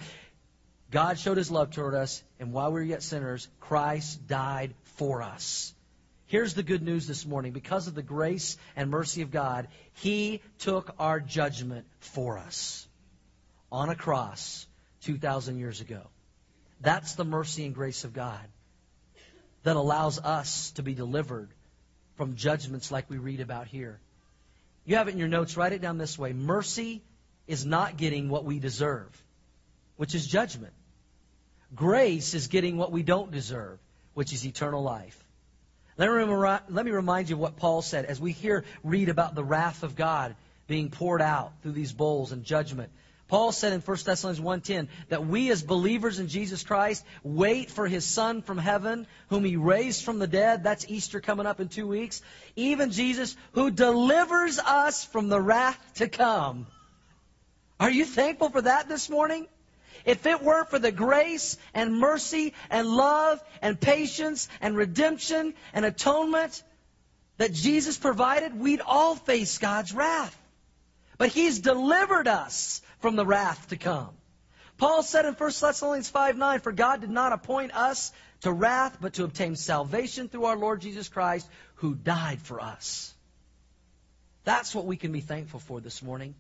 God 0.90 1.18
showed 1.18 1.38
his 1.38 1.50
love 1.50 1.70
toward 1.70 1.94
us, 1.94 2.22
and 2.38 2.53
while 2.53 2.70
we 2.70 2.80
were 2.80 2.86
yet 2.86 3.03
sinners, 3.03 3.48
Christ 3.61 4.26
died 4.26 4.74
for 4.96 5.22
us. 5.22 5.74
Here's 6.26 6.55
the 6.55 6.62
good 6.62 6.82
news 6.82 7.07
this 7.07 7.26
morning. 7.26 7.53
Because 7.53 7.88
of 7.88 7.94
the 7.94 8.03
grace 8.03 8.57
and 8.74 8.90
mercy 8.90 9.20
of 9.20 9.30
God, 9.30 9.68
He 9.94 10.40
took 10.59 10.94
our 10.98 11.20
judgment 11.20 11.86
for 12.00 12.38
us 12.38 12.86
on 13.70 13.90
a 13.90 13.94
cross 13.94 14.66
2,000 15.03 15.59
years 15.59 15.80
ago. 15.80 16.03
That's 16.80 17.14
the 17.14 17.24
mercy 17.24 17.64
and 17.64 17.74
grace 17.74 18.05
of 18.05 18.12
God 18.12 18.40
that 19.62 19.76
allows 19.76 20.18
us 20.18 20.72
to 20.72 20.82
be 20.82 20.94
delivered 20.94 21.48
from 22.16 22.34
judgments 22.34 22.90
like 22.90 23.09
we 23.09 23.18
read 23.18 23.40
about 23.40 23.68
here. 23.68 24.00
You 24.84 24.96
have 24.96 25.09
it 25.09 25.12
in 25.12 25.18
your 25.18 25.28
notes, 25.28 25.57
write 25.57 25.72
it 25.72 25.80
down 25.80 25.98
this 25.98 26.18
way. 26.18 26.32
Mercy 26.32 27.03
is 27.46 27.64
not 27.64 27.96
getting 27.96 28.28
what 28.28 28.44
we 28.44 28.59
deserve, 28.59 29.11
which 29.96 30.14
is 30.14 30.26
judgment. 30.26 30.72
Grace 31.74 32.34
is 32.34 32.48
getting 32.48 32.76
what 32.76 32.90
we 32.90 33.03
don't 33.03 33.30
deserve, 33.30 33.78
which 34.14 34.32
is 34.32 34.44
eternal 34.44 34.82
life. 34.82 35.18
Let 35.96 36.11
me, 36.11 36.90
remind 36.90 37.28
you 37.28 37.36
of 37.36 37.40
what 37.40 37.57
Paul 37.57 37.82
said 37.82 38.07
as 38.07 38.20
we 38.20 38.32
hear 38.32 38.64
read 38.82 39.09
about 39.09 39.34
the 39.34 39.44
wrath 39.44 39.82
of 39.82 39.94
God 39.94 40.34
being 40.66 40.90
poured 40.90 41.22
out 41.22 41.53
through 41.62 41.72
these 41.72 41.92
bowls 41.92 42.32
and 42.32 42.44
judgment. 42.44 42.90
Paul 43.28 43.52
said 43.52 43.72
in 43.72 43.80
1 43.80 43.96
Thessalonians 44.04 44.44
1:10 44.44 44.88
that 45.08 45.26
we 45.26 45.50
as 45.50 45.62
believers 45.62 46.18
in 46.18 46.28
Jesus 46.28 46.62
Christ 46.62 47.02
wait 47.22 47.70
for 47.70 47.88
his 47.88 48.04
son 48.04 48.42
from 48.42 48.58
heaven 48.58 49.06
whom 49.28 49.44
he 49.44 49.56
raised 49.56 50.04
from 50.04 50.18
the 50.18 50.26
dead. 50.26 50.64
That's 50.64 50.84
Easter 50.86 51.20
coming 51.20 51.46
up 51.46 51.58
in 51.58 51.68
2 51.68 51.86
weeks. 51.86 52.20
Even 52.56 52.90
Jesus 52.90 53.34
who 53.52 53.70
delivers 53.70 54.58
us 54.58 55.04
from 55.04 55.28
the 55.28 55.40
wrath 55.40 55.78
to 55.94 56.08
come. 56.08 56.66
Are 57.80 57.90
you 57.90 58.04
thankful 58.04 58.50
for 58.50 58.60
that 58.60 58.88
this 58.88 59.08
morning? 59.08 59.46
If 60.04 60.26
it 60.26 60.42
weren't 60.42 60.68
for 60.68 60.78
the 60.78 60.92
grace 60.92 61.56
and 61.72 61.98
mercy 61.98 62.54
and 62.70 62.88
love 62.88 63.42
and 63.62 63.80
patience 63.80 64.48
and 64.60 64.76
redemption 64.76 65.54
and 65.72 65.84
atonement 65.84 66.62
that 67.38 67.52
Jesus 67.52 67.96
provided, 67.96 68.58
we'd 68.58 68.82
all 68.82 69.14
face 69.14 69.58
God's 69.58 69.94
wrath. 69.94 70.36
But 71.22 71.30
He's 71.30 71.60
delivered 71.60 72.26
us 72.26 72.82
from 72.98 73.14
the 73.14 73.24
wrath 73.24 73.68
to 73.68 73.76
come. 73.76 74.10
Paul 74.76 75.04
said 75.04 75.24
in 75.24 75.34
1 75.34 75.52
Thessalonians 75.60 76.10
5 76.10 76.36
9, 76.36 76.58
For 76.58 76.72
God 76.72 77.00
did 77.00 77.10
not 77.10 77.32
appoint 77.32 77.72
us 77.76 78.10
to 78.40 78.52
wrath, 78.52 78.98
but 79.00 79.12
to 79.12 79.22
obtain 79.22 79.54
salvation 79.54 80.28
through 80.28 80.46
our 80.46 80.56
Lord 80.56 80.80
Jesus 80.80 81.08
Christ, 81.08 81.48
who 81.76 81.94
died 81.94 82.40
for 82.42 82.60
us. 82.60 83.14
That's 84.42 84.74
what 84.74 84.84
we 84.84 84.96
can 84.96 85.12
be 85.12 85.20
thankful 85.20 85.60
for 85.60 85.80
this 85.80 86.02
morning. 86.02 86.34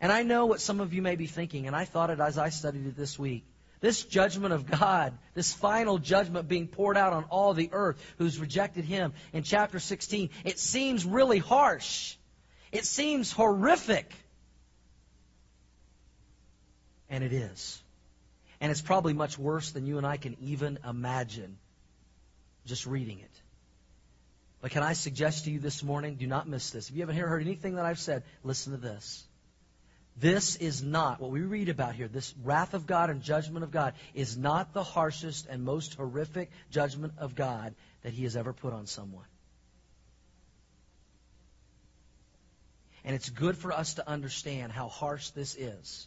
And 0.00 0.10
I 0.10 0.22
know 0.22 0.46
what 0.46 0.62
some 0.62 0.80
of 0.80 0.94
you 0.94 1.02
may 1.02 1.16
be 1.16 1.26
thinking, 1.26 1.66
and 1.66 1.76
I 1.76 1.84
thought 1.84 2.08
it 2.08 2.18
as 2.18 2.38
I 2.38 2.48
studied 2.48 2.86
it 2.86 2.96
this 2.96 3.18
week. 3.18 3.44
This 3.80 4.02
judgment 4.02 4.54
of 4.54 4.64
God, 4.64 5.12
this 5.34 5.52
final 5.52 5.98
judgment 5.98 6.48
being 6.48 6.66
poured 6.66 6.96
out 6.96 7.12
on 7.12 7.24
all 7.24 7.52
the 7.52 7.68
earth 7.72 8.02
who's 8.16 8.38
rejected 8.38 8.86
Him 8.86 9.12
in 9.34 9.42
chapter 9.42 9.78
16, 9.78 10.30
it 10.46 10.58
seems 10.58 11.04
really 11.04 11.40
harsh. 11.40 12.16
It 12.72 12.84
seems 12.84 13.32
horrific. 13.32 14.12
And 17.08 17.24
it 17.24 17.32
is. 17.32 17.82
And 18.60 18.70
it's 18.70 18.82
probably 18.82 19.14
much 19.14 19.38
worse 19.38 19.70
than 19.70 19.86
you 19.86 19.98
and 19.98 20.06
I 20.06 20.16
can 20.16 20.36
even 20.40 20.78
imagine 20.86 21.58
just 22.66 22.86
reading 22.86 23.20
it. 23.20 23.30
But 24.60 24.72
can 24.72 24.82
I 24.82 24.92
suggest 24.92 25.44
to 25.44 25.50
you 25.50 25.60
this 25.60 25.82
morning, 25.82 26.16
do 26.16 26.26
not 26.26 26.48
miss 26.48 26.70
this. 26.70 26.90
If 26.90 26.96
you 26.96 27.02
haven't 27.02 27.16
heard 27.16 27.42
anything 27.42 27.76
that 27.76 27.84
I've 27.84 28.00
said, 28.00 28.24
listen 28.42 28.72
to 28.72 28.78
this. 28.78 29.24
This 30.16 30.56
is 30.56 30.82
not, 30.82 31.20
what 31.20 31.30
we 31.30 31.42
read 31.42 31.68
about 31.68 31.94
here, 31.94 32.08
this 32.08 32.34
wrath 32.42 32.74
of 32.74 32.86
God 32.88 33.08
and 33.08 33.22
judgment 33.22 33.62
of 33.62 33.70
God, 33.70 33.94
is 34.14 34.36
not 34.36 34.74
the 34.74 34.82
harshest 34.82 35.46
and 35.48 35.64
most 35.64 35.94
horrific 35.94 36.50
judgment 36.70 37.12
of 37.18 37.36
God 37.36 37.76
that 38.02 38.12
He 38.12 38.24
has 38.24 38.36
ever 38.36 38.52
put 38.52 38.72
on 38.72 38.86
someone. 38.86 39.26
And 43.08 43.14
it's 43.14 43.30
good 43.30 43.56
for 43.56 43.72
us 43.72 43.94
to 43.94 44.06
understand 44.06 44.70
how 44.70 44.88
harsh 44.88 45.30
this 45.30 45.54
is. 45.54 46.06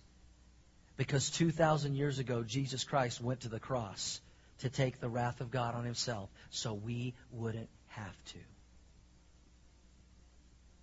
Because 0.98 1.32
2,000 1.32 1.96
years 1.96 2.20
ago, 2.20 2.44
Jesus 2.44 2.84
Christ 2.84 3.20
went 3.20 3.40
to 3.40 3.50
the 3.50 3.60
cross 3.60 4.22
to 4.60 4.70
take 4.70 5.00
the 5.00 5.10
wrath 5.10 5.42
of 5.42 5.50
God 5.50 5.74
on 5.74 5.84
himself 5.84 6.30
so 6.52 6.76
we 6.76 7.16
wouldn't 7.32 7.70
have 7.88 8.26
to. 8.26 8.38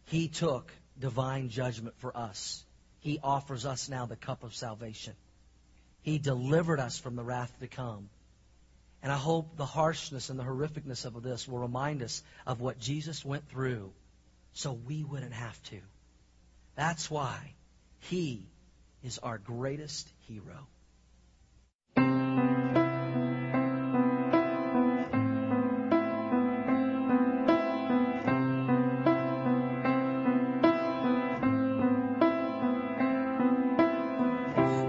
He 0.06 0.26
took 0.26 0.72
divine 0.98 1.50
judgment 1.50 1.94
for 1.98 2.16
us. 2.16 2.64
He 2.98 3.20
offers 3.22 3.64
us 3.64 3.88
now 3.88 4.06
the 4.06 4.16
cup 4.16 4.42
of 4.42 4.56
salvation. 4.56 5.14
He 6.02 6.18
delivered 6.18 6.80
us 6.80 6.98
from 6.98 7.14
the 7.14 7.22
wrath 7.22 7.52
to 7.60 7.68
come. 7.68 8.08
And 9.04 9.12
I 9.12 9.16
hope 9.16 9.56
the 9.56 9.64
harshness 9.64 10.30
and 10.30 10.38
the 10.40 10.42
horrificness 10.42 11.04
of 11.04 11.22
this 11.22 11.46
will 11.46 11.60
remind 11.60 12.02
us 12.02 12.24
of 12.44 12.60
what 12.60 12.80
Jesus 12.80 13.24
went 13.24 13.48
through 13.50 13.92
so 14.52 14.72
we 14.72 15.04
wouldn't 15.04 15.34
have 15.34 15.62
to. 15.62 15.78
That's 16.78 17.10
why 17.10 17.54
He 17.98 18.44
is 19.02 19.18
our 19.18 19.38
greatest 19.38 20.08
hero. 20.28 20.68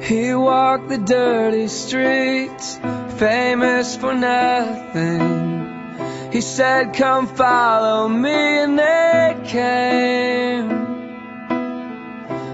He 0.04 0.36
walked 0.36 0.90
the 0.90 1.00
dirty 1.00 1.68
streets, 1.70 2.78
famous 3.18 3.96
for 3.96 4.14
nothing. 4.14 5.50
He 6.32 6.42
said, 6.42 6.94
Come 6.94 7.26
follow 7.26 8.08
me, 8.08 8.30
and 8.30 8.78
they 8.78 9.42
came. 9.48 10.78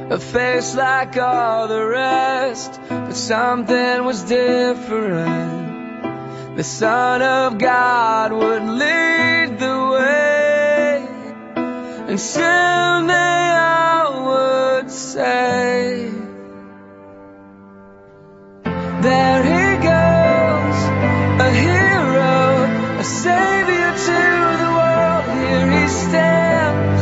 A 0.08 0.20
face 0.20 0.76
like 0.76 1.18
all 1.18 1.68
the 1.68 1.84
rest, 1.84 2.80
but 2.90 3.16
something 3.16 4.06
was 4.06 4.22
different. 4.22 5.66
The 6.58 6.64
Son 6.64 7.22
of 7.24 7.58
God 7.58 8.32
would 8.32 8.64
lead 8.64 9.58
the 9.58 9.90
way, 9.94 11.08
and 12.08 12.20
soon 12.20 13.08
they 13.08 13.50
all 13.52 14.26
would 14.28 14.92
say, 14.92 16.12
there 19.02 19.44
he 19.44 19.76
goes, 19.92 20.78
a 21.42 21.50
hero, 21.52 23.00
a 23.00 23.04
savior 23.04 23.92
to 24.08 24.22
the 24.62 24.70
world. 24.80 25.26
Here 25.40 25.68
he 25.80 25.88
stands 25.88 27.02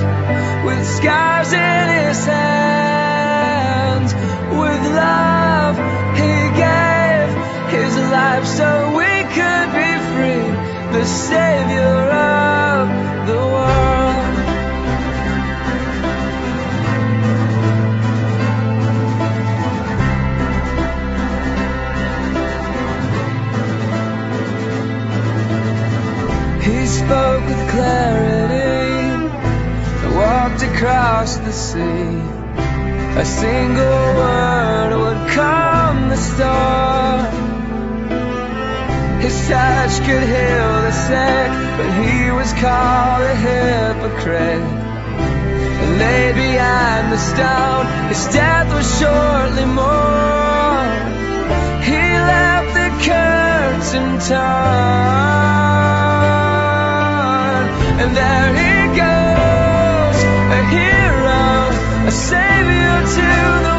with 0.65 0.87
scars 0.87 1.51
in 1.51 1.89
his 2.07 2.25
hands, 2.25 2.72
Savior 11.29 12.11
of 12.11 12.87
the 13.27 13.41
world. 13.53 14.33
He 26.61 26.85
spoke 26.87 27.45
with 27.45 27.69
clarity 27.71 28.83
and 30.03 30.15
walked 30.15 30.61
across 30.63 31.37
the 31.37 31.53
sea. 31.53 32.21
A 33.17 33.25
single 33.25 34.15
word 34.19 34.91
would 34.97 35.31
calm 35.31 36.09
the 36.09 36.17
storm. 36.17 37.42
Touch 39.47 39.99
could 40.05 40.23
heal 40.23 40.81
the 40.87 40.91
sick, 40.91 41.51
but 41.77 41.89
he 42.01 42.31
was 42.31 42.53
called 42.53 43.23
a 43.23 43.35
hypocrite. 43.35 44.63
And 45.81 45.99
laid 45.99 46.35
behind 46.35 47.11
the 47.11 47.17
stone, 47.17 47.85
his 48.07 48.25
death 48.27 48.73
was 48.73 48.87
shortly 48.99 49.65
mourned. 49.65 51.13
He 51.83 52.03
left 52.31 52.73
the 52.79 52.89
curtain 53.03 54.19
torn, 54.27 54.39
and 58.01 58.11
there 58.15 58.53
he 58.63 58.73
goes, 59.03 60.17
a 60.57 60.61
hero, 60.77 61.43
a 62.07 62.11
savior 62.11 62.97
to 63.17 63.27
the 63.67 63.72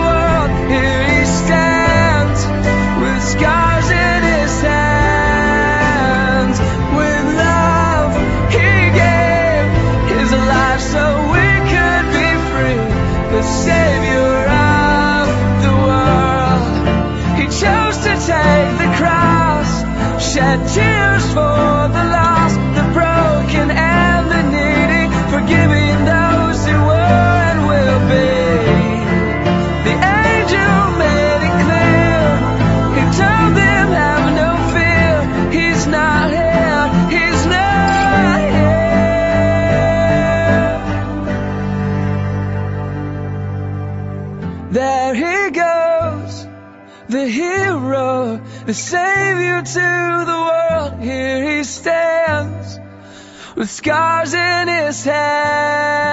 scars 53.85 54.32
in 54.32 54.68
his 54.68 55.05
hands. 55.05 56.04